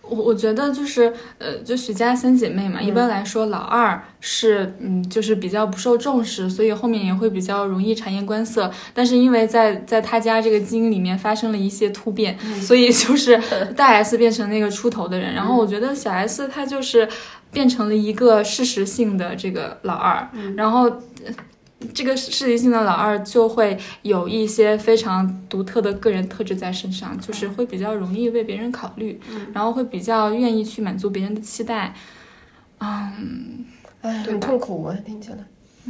[0.10, 8.70] 我我觉得就是，呃，就许家三姐妹嘛，一般来说老二是，嗯，就是比较不受重视，所以后面也会比较容易察言观色。
[8.94, 13.42] 但是因为在在他家这个基因里面发生了一些突变，所以就是
[13.76, 15.34] 大 S 变成那个出头的人。
[15.34, 17.08] 然后我觉得小 S 她就是
[17.52, 20.92] 变成了一个事实性的这个老二，然后。
[21.94, 29.20] 这个事业性的老二就会有一些非常独特的个人特质在身上，就是会比较容易为别人考虑，
[29.54, 31.94] 然后会比较愿意去满足别人的期待。
[32.80, 33.66] 嗯，
[34.02, 35.38] 哎，很痛苦啊，听起来。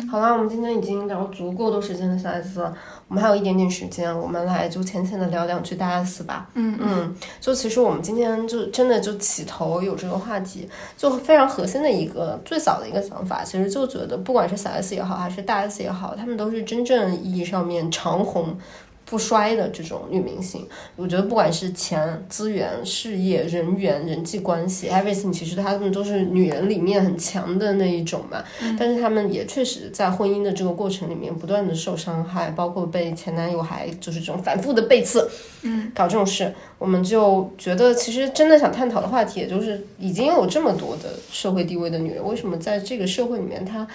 [0.09, 2.75] 好啦，我们今天已经聊足够多时间的小 S 了，
[3.07, 6.49] 我们还有一点点时间，我们来就浅浅的聊两句大 S 吧。
[6.55, 10.67] 嗯嗯，就其实我们今天就真的就起头有这个话题，
[10.97, 18.57] 就非常核心的一个最早的一个想法，其实就觉得不管是小 S 也好，还是大 S 也好，他们都是真正意义上面长红。
[19.05, 28.43] 不衰的这种女明星，我觉得不管是钱、资源、事业、人缘、人际关系，everything，其实她们都是女人里面很强的那一种嘛。
[28.79, 35.29] 但是她们也确实在婚姻的这个过程里面不断的受伤害，包括被前男友还就是这种反复的背刺，
[35.63, 43.85] 嗯，搞这种事，我们就觉得其实真的想探讨的话题，也就是已经有这么多的社会地位的女人，为什么在这个社会里面，她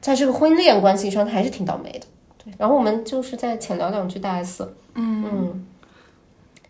[0.00, 2.06] 在这个婚恋关系上，她还是挺倒霉的。
[2.50, 4.68] 对，然后我们就是再浅聊两句大 S。
[4.94, 5.24] 嗯。
[5.24, 5.66] 嗯，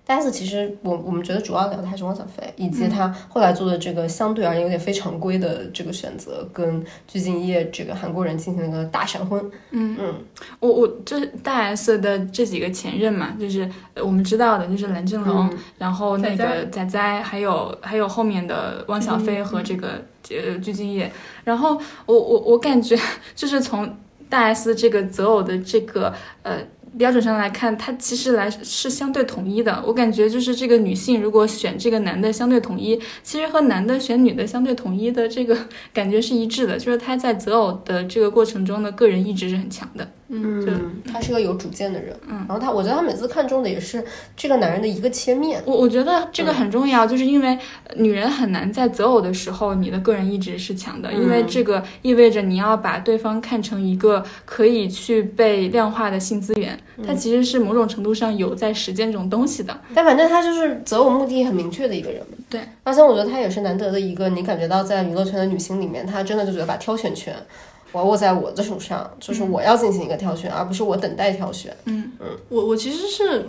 [0.06, 9.40] 大 S 其实我我们觉得主要聊的还是汪小菲，以及他后来做的这个相对而言有点非常规的这个选择，跟鞠婧祎这个韩国人进行了一个大闪婚。
[9.70, 9.96] 嗯。
[10.00, 10.14] 嗯，
[10.58, 21.08] 我我就是大 S 的这几个前任嘛，就是呃我们知道的，就是蓝正龙，嗯然后那个仔仔，还有还有后面的汪小菲和这个呃鞠婧祎，
[21.44, 22.98] 然后我我我感觉
[23.36, 23.88] 就是从
[24.30, 26.58] 大 S 这个择偶的这个呃。
[26.98, 29.80] 标准上来看，它其实来是相对统一的。
[29.86, 35.56] 我感觉就是这个女性如果选这个男的相对统一，其实和男的选女的相对统一的这个
[35.94, 40.10] 感觉是一致的，就是他在择偶的这个过程中的个人意志是很强的。
[40.32, 42.16] 嗯，他是个有主见的人。
[42.28, 44.04] 嗯，然后他，我觉得他每次看中的也是
[44.36, 45.60] 这个男人的一个切面。
[45.66, 47.58] 我我觉得这个很重要，就是因为
[47.96, 59.76] 女人很难在择偶的时候，你的个人意志是强的，因为这个意味着你要把对方看成一个可以去被量化的性资源，他其实是某种程度上有在实践这种东西的。
[59.92, 62.36] 但反正他就是择偶目的很明确的一个人嘛。
[62.48, 67.34] 对，而且我觉得他也是难得的一个，你感觉到在娱乐圈的女星里面，她真的就觉得把挑选权。
[67.92, 71.76] 我要握在我的手上，就是我要进行一个挑选，而不是我等待挑选。
[71.84, 73.48] 嗯嗯，我我其实是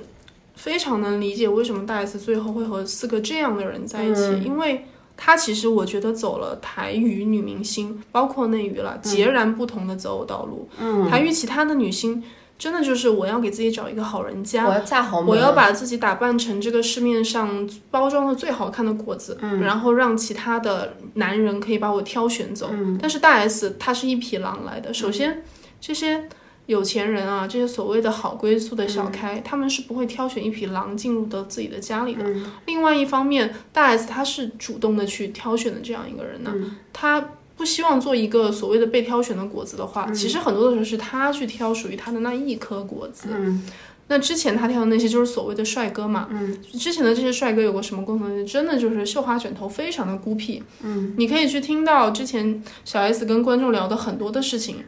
[0.56, 4.44] 非常能理解为什么大 S 最后会和四个这样的人在一起，嗯。
[4.44, 4.86] 因为
[5.16, 10.68] 她其实我觉得走了台语女明星，包括内娱了，截然不同的择偶道路。
[10.80, 12.24] 嗯，台语其他的女星
[12.62, 22.70] 真的就是我要给自己找一个好人家，我要嫁豪门，我要把自己打扮成这个市面上包装的最好看的果子，嗯然后让其他的男人可以把我挑选走。
[22.72, 25.42] 嗯但是大 S 她是一匹狼来的，首先
[25.80, 26.30] 这些
[26.68, 32.24] 有钱人啊，这些所谓的好归宿的小开，他们是不会挑选一匹狼进入到自己的家里的。
[32.24, 37.28] 嗯另外一方面，大 S 她是主动的去挑选的这样一个人呢，嗯她。
[37.58, 43.30] 不希望做一个所谓的被挑选的果子的话，其实很多的时候是他去挑属于他的那一颗果子。
[43.32, 43.64] 嗯
[44.08, 48.46] 那之前他挑的那些就是所谓的帅哥嘛，嗯，之前的这些帅哥有个什么共同点？
[48.46, 50.62] 真的就是绣花枕头，非常的孤僻。
[50.82, 54.84] 嗯，你可以去听到之前小 S 跟观众聊的很多的事情，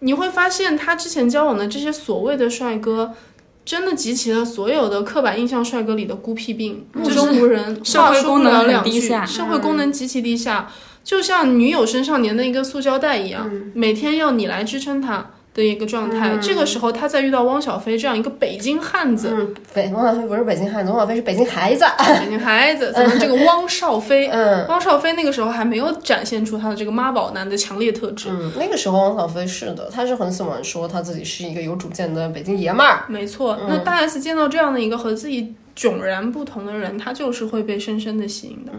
[0.00, 3.14] 你会发现他之前交往的这些所谓的帅哥。
[3.62, 10.68] 真的集齐了所有的刻板印象帅哥里的孤僻病，目中无人，社会话说不功能很了两句，社会功能极其低下，
[11.02, 16.36] 就像女友身上粘的一个塑胶袋一样，每天要你来支撑她的一个状态。
[16.40, 21.84] 这个时候，他再遇到汪小菲这样一个北京汉子，嗯，北汪小菲不是北京汉子，汪小菲是北京孩子。
[21.98, 28.28] 北京孩子，咱们这个汪少菲，嗯汪少菲那个时候还没有展现出他的这个妈宝男的强烈特质。
[28.30, 33.04] 嗯，那个时候汪小菲是的，他是很喜欢说他自己是一个有主见的北京爷们儿。
[33.08, 38.70] 没错，那大 S 见到这样的一个和自己迥然不同的人，他就是会被深深的吸引的。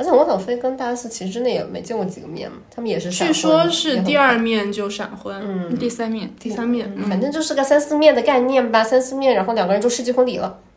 [0.00, 10.69] 而且汪小菲跟大 S 其实真的也没见过几个面嘛，他们也是闪据说是第二面就闪婚，嗯第三面，第三面，嗯反正就是个三四面的概念吧，三四面，然后两个人就世纪婚礼了，嗯，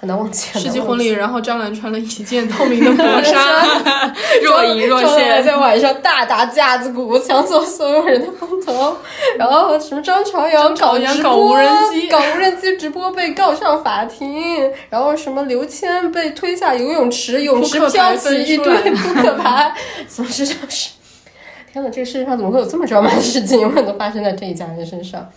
[0.00, 0.58] 很难忘记。
[0.58, 3.64] 世纪婚礼，然后张兰穿了一件透明的薄纱，
[4.44, 5.44] 若隐若现。
[5.44, 8.96] 在晚上大打架子鼓，抢走所有人的风头，
[9.38, 19.72] 然后什么张朝阳搞直播搞无人机搞无人机直播被告上法庭，然后什么刘谦被推下游泳池，泳池飘起一堆扑克牌，
[20.08, 20.90] 总之就是，
[21.72, 25.28] 天哪，这个世界上怎么会有这么抓马的事情，永远都发生在这一家人身上？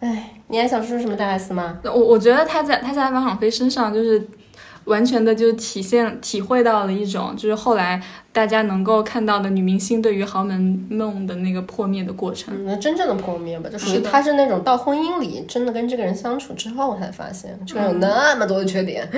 [0.00, 1.78] 哎，你还想说什么大 S 吗？
[1.84, 4.26] 我我觉得他在他在王小菲身上就是
[4.84, 8.02] 完全的就体现体会到了一种就是后来
[8.32, 12.54] 大家能够看到的女明星对于豪门梦的那个破灭的过程。
[12.56, 19.08] 嗯，那真正的破灭吧，就是的他是那种到婚姻里真的跟这个人相处之后才发现，这个人有那么多的缺点。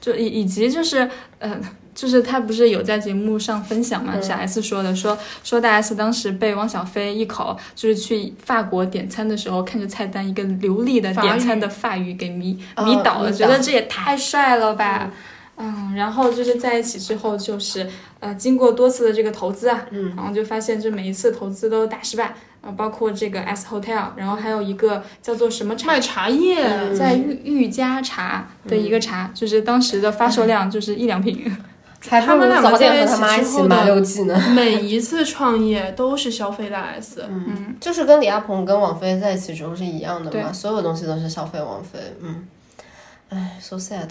[0.00, 1.06] 就以以及就是
[1.38, 1.60] 呃，
[2.00, 15.10] 就是他不是有在节目上分享嘛，小 S 说的，说说大 S 当时被汪小菲一口就是去法国点餐的时候，看着菜单一个流利的点餐的法语给迷哦迷倒了，觉得这也太帅了吧。
[15.58, 17.86] 嗯，然后就是在一起之后，就是
[18.18, 31.54] 呃，经过多次的这个投资啊，嗯，然后就发现这每一次投资都大失败，呃，包括这个 S Hotel，然后还有一个叫做什么茶，卖茶叶，在玉玉家茶的一个茶，就是当时的发售量就是一两瓶。
[32.08, 34.40] 还不如早点和他妈一起麻之后的六记呢。
[34.54, 42.46] 每一次创业都是消费大 S，嗯，就是跟李亚鹏跟王菲在一起时候是一样的嘛，所有东西都是消费王菲，嗯，
[43.28, 44.08] 唉，so sad。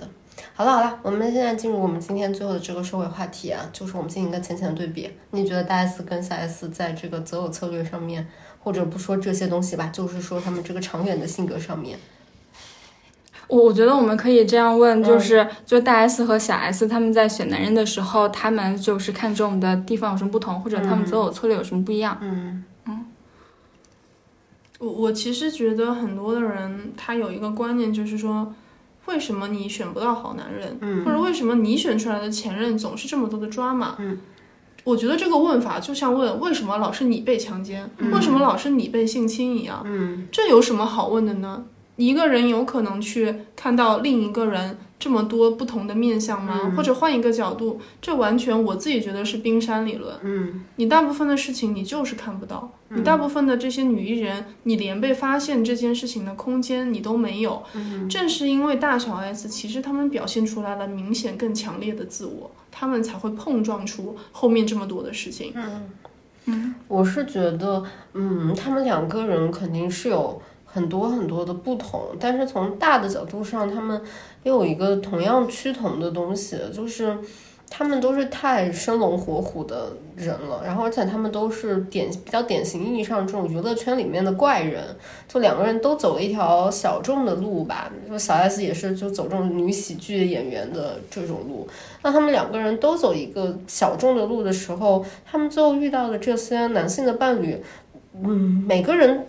[0.53, 5.09] 好了好了，我们现在进入我们今天最后的这个收尾话题啊，就是我们进行一个浅浅的对比。
[5.31, 8.25] 你觉得大 S 跟小 S 在这个择偶策略上面，
[8.63, 11.99] 或者不说这些东西吧，就是说他们这个长远的性格上面，
[13.49, 22.17] 我我觉得我们可以这样问，就是、就大 S 和小 S 他们在选男人的时候，他们就是看中的地方有什么不同，或者他们择偶策略有什么不一样？
[22.21, 23.05] 嗯嗯
[24.77, 28.53] 我我其实觉得很多的人他有一个观念，就是说，
[29.07, 33.95] 为什么你选不到好男人，嗯或者为什么你选出来的前任总是这么多的抓马？
[33.97, 34.19] 嗯，
[34.83, 41.65] 我觉得这个问法就像问为什么老是你被强奸，为什么老是你被性侵一样，嗯这有什么好问的呢？
[42.07, 46.73] 一个人有可能去看到另一个人这么多不同的面相吗？
[46.75, 50.15] 或者换一个角度，这完全我自己觉得是冰山理论。
[50.23, 57.61] 嗯你大部分的事情你就是看不到，你大部分的这些女艺人，你连被发现这件事情的空间你都没有。
[58.09, 65.53] 正是因为大小 S，其实他们表现出来了明显更强烈的自我，他们才会碰撞出后面这么多的事情。
[66.45, 74.01] 嗯我是觉得，嗯，他们两个人肯定是有很多很多的不同，但是从大的角度上，他们
[74.43, 77.17] 又有一个同样趋同的东西，就是
[77.69, 84.83] 他们都是太生龙活虎的人了，然后而且他们都是典比较典型意义上这种娱乐圈里面的怪人，
[85.27, 91.67] 就两个人都走了一条小众的路吧，就小 S 也是就走这种女喜剧演员的这种路，
[92.03, 97.63] 那他们两个人都走一个小众的路的时候，他们最后遇到的这些男性的伴侣，
[98.23, 99.27] 嗯，每个人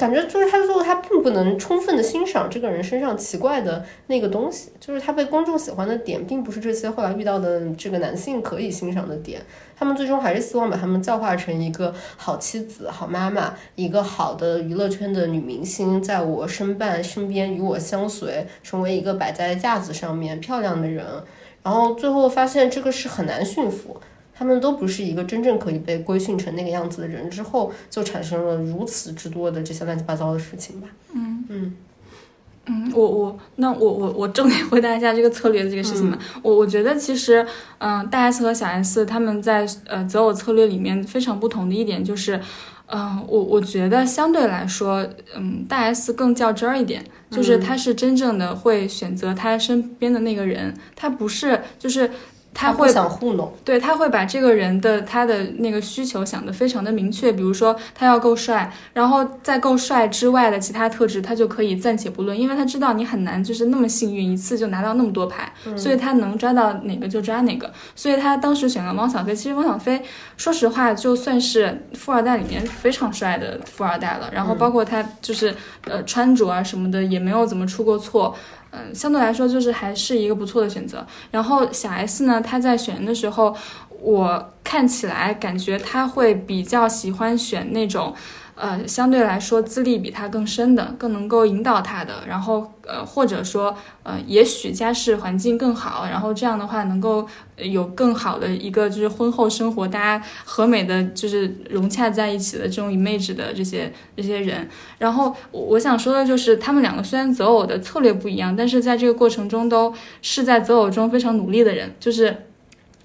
[0.00, 9.42] 感觉就是他最后他并不能充分的欣赏这个人身上奇怪的那个东西，就是他被公众喜欢的点，并不是这些后来遇到的这个男性可以欣赏的点。
[9.76, 21.04] 他们最终还是希望把他们教化成一个好妻子、好妈妈，一个好的娱乐圈的女明星，在我身伴身边与我相随，成为一个摆在架子上面漂亮的人。
[21.62, 24.00] 然后最后发现这个是很难驯服，
[24.40, 30.88] 他们都不是一个真正可以被规训成那个样子的人，之后就产生了如此之多的这些乱七八糟的事情吧。
[31.12, 31.76] 嗯嗯
[32.64, 36.18] 嗯，我我那我我我重点 回答一下这个策略的这个事情吧。
[36.42, 37.46] 我我觉得其实，
[37.76, 42.40] 嗯、大 S 和小 S 他们在呃择偶策略里面非常不同的一点就是，
[42.86, 45.06] 嗯、我我觉得相对来说，
[45.36, 52.10] 嗯，大 S 更较真儿一点，就是他是真正的会选择他身边的那个人，他不是就是。
[52.52, 69.34] 他不会想糊弄，对，他会把这个人的他的那个需求想得非常的明确，比如说他要够帅，然后在够帅之外的其他特质，他就可以暂且不论，因为他知道你很难就是那么幸运一次就拿到那么多牌，所以他能抓到哪个就抓哪个，所以他当时选了汪小菲。
[69.34, 70.02] 其实汪小菲
[70.36, 75.54] 说实话就算是富二代里面非常帅的富二代了，然后包括他就是
[75.84, 78.34] 呃穿着啊什么的也没有怎么出过错。
[78.72, 81.06] 嗯，相对来说就是还是一个不错的选择。
[81.30, 83.54] 然后小 S 呢，她在选人的时候，
[84.00, 88.14] 我看起来感觉她会比较喜欢选那种，
[88.60, 92.12] 呃，相对来说资历比他更深的，更能够引导他的。
[92.28, 97.26] 然后呃，或者说呃，也许家世环境更好，然后这样的话能够
[97.56, 104.68] 有更好的一个就是婚后生活，大家和美的就是融洽在一起的这种 image 的这些这些人。
[104.98, 112.36] 然后我我想说的就是，他们两个虽然择偶的策略不一样，但是在这个过程中都是在择偶中非常努力的人，就是。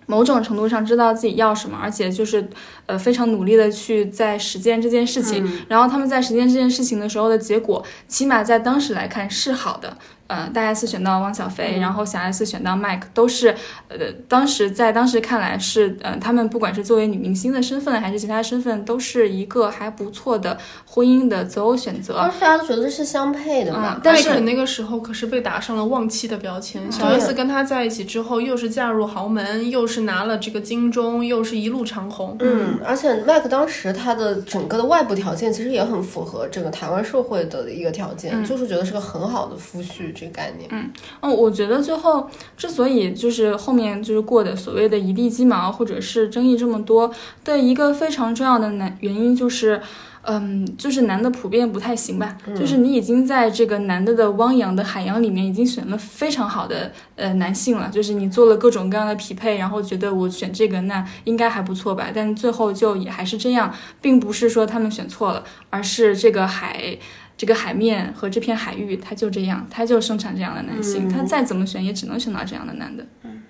[0.06, 2.48] 某种程度上知道自己要什么，而且就是，
[2.86, 5.48] 呃，非常努力的去在实践这件事情。
[5.68, 9.98] 然后他们在实践这件事情的时候的结果，起码在当时来看是好的。
[10.28, 13.56] 呃，大 S 选到汪小菲，然后小 S 选到 Mike，都是，
[13.90, 13.98] 呃，
[14.28, 22.16] 当时在当时看来是，呃，他们不管是作为女明星的身份，还是其他身份，都是一个还不错的婚姻的择偶选择。
[22.16, 24.02] 当时大家都觉得是相配的嘛嗯。
[24.04, 26.92] 但是那个时候可是被打上了忘妻的标签。
[26.92, 32.36] 小 S 跟他在一起之后，又是嫁入豪门，又是拿了这个金钟，又是一路长虹。
[32.40, 40.68] 嗯，而且 Mike 当时他的整个的外部条件其实也很符合这个台湾社会的一个条件，就是觉得是个很好的夫婿这个概念。
[40.72, 40.90] 嗯，
[41.20, 47.14] 哦我觉得最后之所以就是后面就是过的所谓的一地鸡毛，或者是争议这么多
[47.44, 49.82] 的一个非常重要的难原因就是，
[50.24, 63.72] 嗯，就是男的普遍不太行吧，就是你已经在这个男的的汪洋的海洋里面已经选了非常好的呃男性了，就是你做了各种各样的匹配，然后觉得我选这个那应该还不错吧，但最后就也还是这样，
[64.02, 66.98] 并不是说他们选错了，而是这个海。
[67.38, 73.06] 这个海面和这片海域，它就这样，它就生产这样的男性，他再怎么选，也只能选到这样的男的。
[73.24, 73.44] 嗯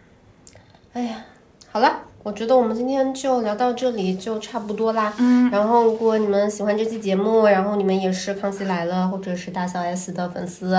[0.94, 1.26] 哎呀，
[1.72, 2.02] 好了。
[2.26, 5.14] 我觉得我们今天就聊到这里就差不多啦。
[5.20, 10.76] 嗯，然后如果你们喜欢这期节目，然后你们也是康熙来了或者是大小 S 的粉丝，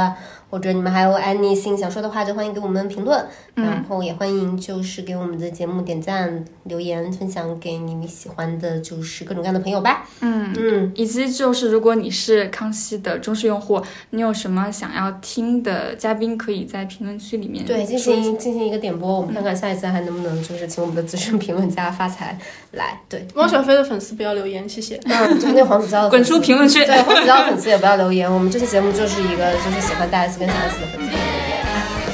[0.51, 3.25] 或者你们还有 anything 想说的话，就欢迎给我们评论。
[3.55, 10.07] 然后也欢迎就是给我们的节目点赞、留言、分享给你们喜欢的，就是各种各样的朋友吧。
[10.21, 21.37] 嗯嗯，以及就是如果你是康熙的忠实用户，你有什么想要听的嘉宾，可以在评论区里面对进行进行一个点播，我们看看下一次还能不能就是请我们的资深。
[21.37, 22.37] 评论家发财
[22.73, 24.99] 来，对汪小菲的粉丝不要留言，谢谢。
[25.05, 26.83] 嗯，就那黄子佼滚出评论区。
[26.87, 28.33] 对，黄子佼粉丝也不要留言。
[28.33, 30.27] 我们这期节目就是一个就是喜欢大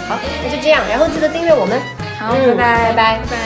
[0.09, 1.81] 好，那就这样，然后记得订阅我们。
[2.19, 3.36] 好，拜拜，拜拜。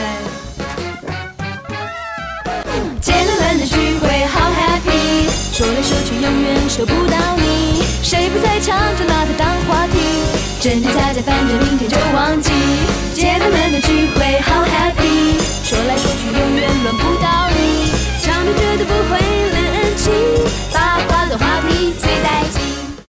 [5.57, 7.83] 说来说去，永远说不到你。
[8.03, 8.61] 谁不在
[9.07, 9.97] 拿它当话题？
[10.61, 12.53] 真真假假，反正明天就忘记。
[13.15, 15.41] 姐妹们的聚会好 happy。
[15.65, 17.89] 说来说去，永远轮不到你。
[18.21, 19.17] 场面绝对不会
[19.55, 20.13] 冷清，